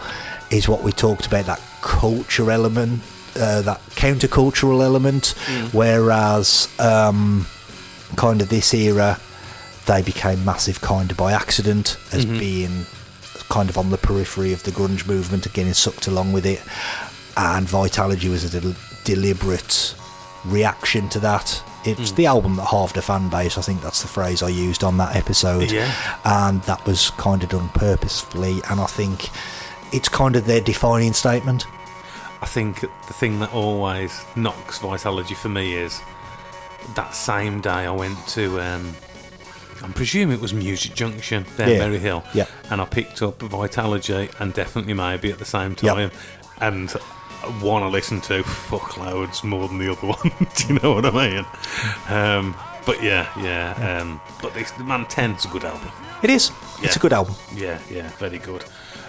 [0.51, 3.03] is what we talked about that culture element,
[3.37, 5.35] uh, that countercultural element.
[5.73, 7.47] Whereas um,
[8.17, 9.21] kind of this era,
[9.85, 12.87] they became massive kind of by accident as being
[13.51, 16.63] kind of on the periphery of the grunge movement and getting sucked along with it.
[17.37, 19.95] And Vitalogy was a del- deliberate
[20.45, 21.63] reaction to that.
[21.85, 23.59] It's the album that halved a fan base.
[23.59, 25.71] I think that's the phrase I used on that episode.
[25.73, 25.93] Yeah.
[26.25, 28.61] And that was kind of done purposefully.
[28.71, 29.31] And I think
[29.93, 31.67] it's kind of their defining statement.
[32.41, 36.01] I think the thing that always knocks Vitalogy for me is
[36.95, 38.61] that same day I went to.
[38.61, 38.95] Um,
[39.83, 41.79] I'm presuming it was Music Junction there Yeah.
[41.79, 42.23] Berry Hill.
[42.33, 42.47] Yeah.
[42.71, 45.95] And I picked up Vitalogy and definitely maybe at the same Yep.
[45.97, 46.11] time.
[46.61, 46.95] And
[47.61, 50.49] one I listen to fuckloads more than the other one.
[50.57, 51.47] Do you know what I mean?
[52.09, 52.57] Um,
[52.87, 54.01] but yeah, yeah.
[54.01, 55.91] Um, but this Man 10's a good album.
[56.23, 56.51] It is.
[56.83, 57.35] It's a good album.
[57.55, 58.65] Yeah, yeah, very good.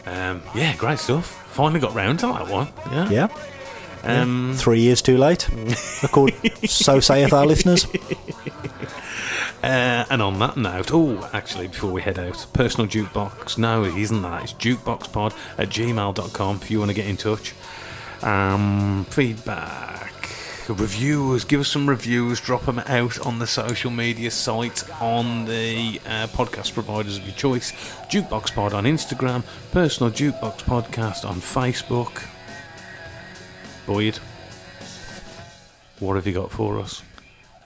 [0.05, 1.25] Um, yeah, great stuff.
[1.53, 2.67] Finally got round to that one.
[2.91, 3.09] Yeah.
[3.09, 3.27] Yeah.
[4.03, 5.47] Um, Three years too late.
[6.03, 6.33] Accord-
[6.69, 7.87] so saith our listeners.
[9.63, 13.57] Uh, and on that note, oh, actually, before we head out, personal jukebox.
[13.57, 14.43] No, it isn't that.
[14.43, 17.53] It's jukeboxpod at gmail.com if you want to get in touch.
[18.23, 20.29] Um, feedback,
[20.69, 25.99] reviews, give us some reviews, drop them out on the social media site on the
[26.05, 27.73] uh, podcast providers of your choice.
[28.09, 32.25] Jukebox Pod on Instagram, personal jukebox podcast on Facebook.
[33.85, 34.19] Boyd,
[35.99, 37.03] what have you got for us?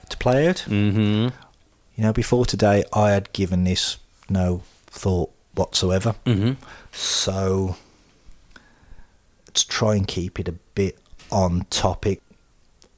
[0.08, 0.64] To play out.
[0.66, 1.28] Mm-hmm.
[1.94, 3.98] You know, before today, I had given this
[4.28, 6.16] no thought whatsoever.
[6.26, 6.60] Mm-hmm.
[6.92, 7.76] So,
[9.64, 10.98] to try and keep it a bit
[11.30, 12.22] on topic,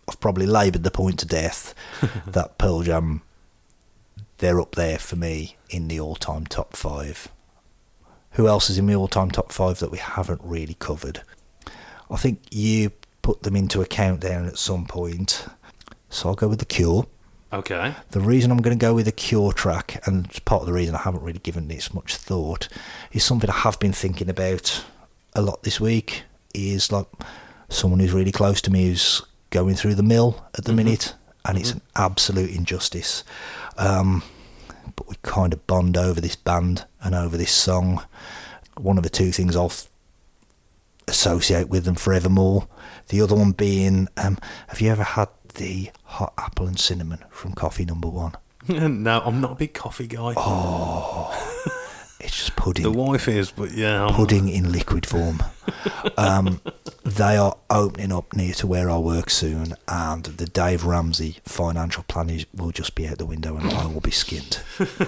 [0.08, 1.74] I've probably laboured the point to death
[2.26, 3.22] that Pearl Jam,
[4.38, 7.28] they're up there for me in the all time top five.
[8.32, 11.22] Who else is in the all time top five that we haven't really covered?
[12.10, 12.92] I think you
[13.22, 15.46] put them into a countdown at some point.
[16.08, 17.06] So I'll go with The Cure.
[17.52, 17.94] Okay.
[18.10, 20.94] The reason I'm going to go with a Cure track, and part of the reason
[20.94, 22.68] I haven't really given this much thought,
[23.12, 24.84] is something I have been thinking about
[25.34, 26.24] a lot this week.
[26.54, 27.06] Is like
[27.68, 31.14] someone who's really close to me who's going through the mill at the minute,
[31.44, 33.24] and it's an absolute injustice.
[33.78, 34.22] Um,
[34.96, 38.02] but we kind of bond over this band and over this song.
[38.76, 39.88] One of the two things I'll f-
[41.08, 42.68] associate with them forevermore.
[43.08, 47.52] The other one being, um, have you ever had the hot apple and cinnamon from
[47.52, 48.32] Coffee Number One?
[48.68, 50.34] no, I'm not a big coffee guy.
[52.20, 52.82] It's just pudding.
[52.84, 54.08] the wife is, but yeah.
[54.12, 55.42] Pudding in liquid form.
[56.16, 56.60] um,
[57.04, 62.02] they are opening up near to where I work soon, and the Dave Ramsey financial
[62.04, 64.60] plan will just be out the window, and I will be skinned.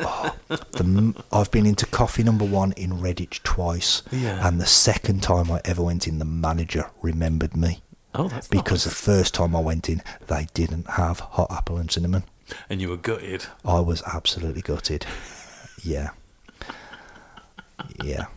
[0.00, 4.46] Oh, the, I've been into coffee number one in Redditch twice, Yeah.
[4.46, 7.82] and the second time I ever went in, the manager remembered me.
[8.14, 11.90] Oh, that's Because the first time I went in, they didn't have hot apple and
[11.90, 12.24] cinnamon.
[12.70, 13.44] And you were gutted.
[13.64, 15.04] I was absolutely gutted.
[15.84, 16.10] Yeah.
[18.04, 18.26] Yeah.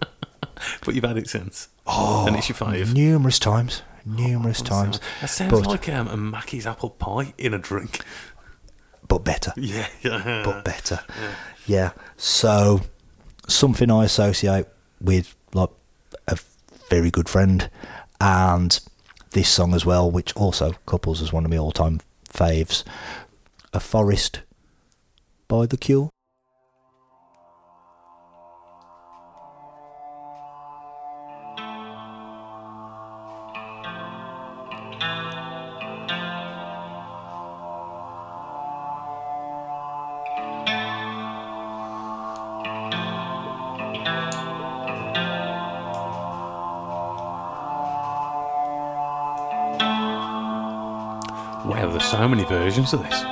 [0.86, 1.70] But you've had it since.
[1.88, 2.94] Oh, and it's your five.
[2.94, 3.82] Numerous times.
[4.06, 5.00] Numerous times.
[5.20, 8.04] That sounds but, like um, a Mackey's apple pie in a drink.
[9.08, 9.54] but better.
[9.58, 10.44] Yeah, yeah.
[10.46, 11.00] But better.
[11.66, 11.92] Yeah.
[12.16, 12.82] So
[13.48, 14.68] something I associate
[15.00, 15.72] with like
[16.28, 16.38] a
[16.90, 17.70] very good friend
[18.20, 18.80] and
[19.32, 22.84] this song as well, which also couples as one of my all time faves.
[23.74, 24.42] A Forest
[25.48, 26.10] by The Cure.
[52.72, 53.24] So many versions of this.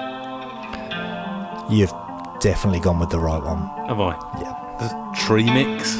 [1.71, 1.93] You've
[2.39, 3.67] definitely gone with the right one.
[3.87, 4.13] Have I?
[4.41, 4.55] Yeah.
[4.79, 5.95] The tree mix.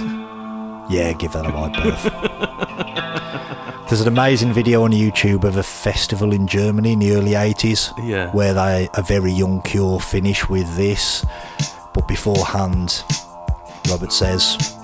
[0.89, 2.03] Yeah, give that a wide berth.
[3.89, 7.91] There's an amazing video on YouTube of a festival in Germany in the early 80s
[8.07, 8.31] Yeah.
[8.31, 11.25] where they a very young Cure finish with this.
[11.93, 13.03] But beforehand,
[13.89, 14.75] Robert says,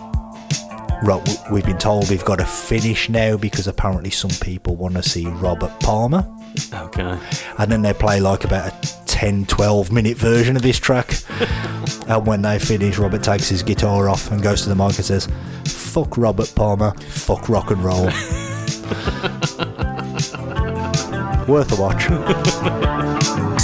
[1.06, 5.04] "Ro- We've been told we've got to finish now because apparently some people want to
[5.04, 6.28] see Robert Palmer.
[6.74, 7.20] Okay.
[7.58, 11.14] And then they play like about a 10 12 minute version of this track.
[12.08, 15.06] and when they finish, Robert takes his guitar off and goes to the mic and
[15.06, 15.28] says,
[15.66, 18.06] Fuck Robert Palmer, fuck rock and roll.
[21.48, 23.52] Worth a watch.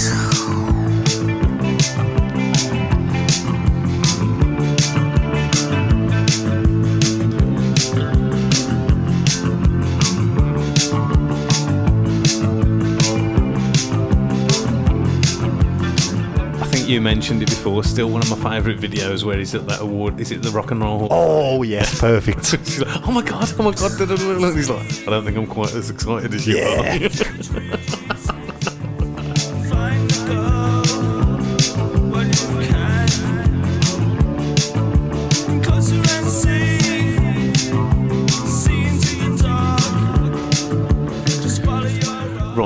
[16.91, 17.83] you mentioned it before.
[17.83, 20.19] Still one of my favourite videos where he's at that award.
[20.19, 20.99] Is it the Rock and Roll?
[20.99, 21.07] Hall?
[21.11, 22.51] Oh, yes, perfect.
[22.81, 23.97] Like, oh my god, oh my god.
[23.97, 26.57] da, da, da, da." He's like, I don't think I'm quite as excited as you
[26.57, 26.97] Yeah.
[26.97, 27.97] are.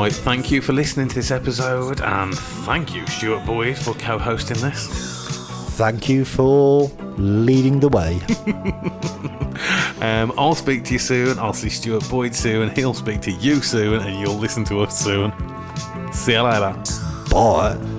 [0.06, 4.20] Right, thank you for listening to this episode, and thank you, Stuart Boyd, for co
[4.20, 4.86] hosting this.
[5.78, 8.22] Thank you for leading the way.
[10.02, 11.40] Um, I'll speak to you soon.
[11.40, 12.70] I'll see Stuart Boyd soon.
[12.76, 15.34] He'll speak to you soon, and you'll listen to us soon.
[16.12, 16.76] See you later.
[17.32, 17.95] Bye.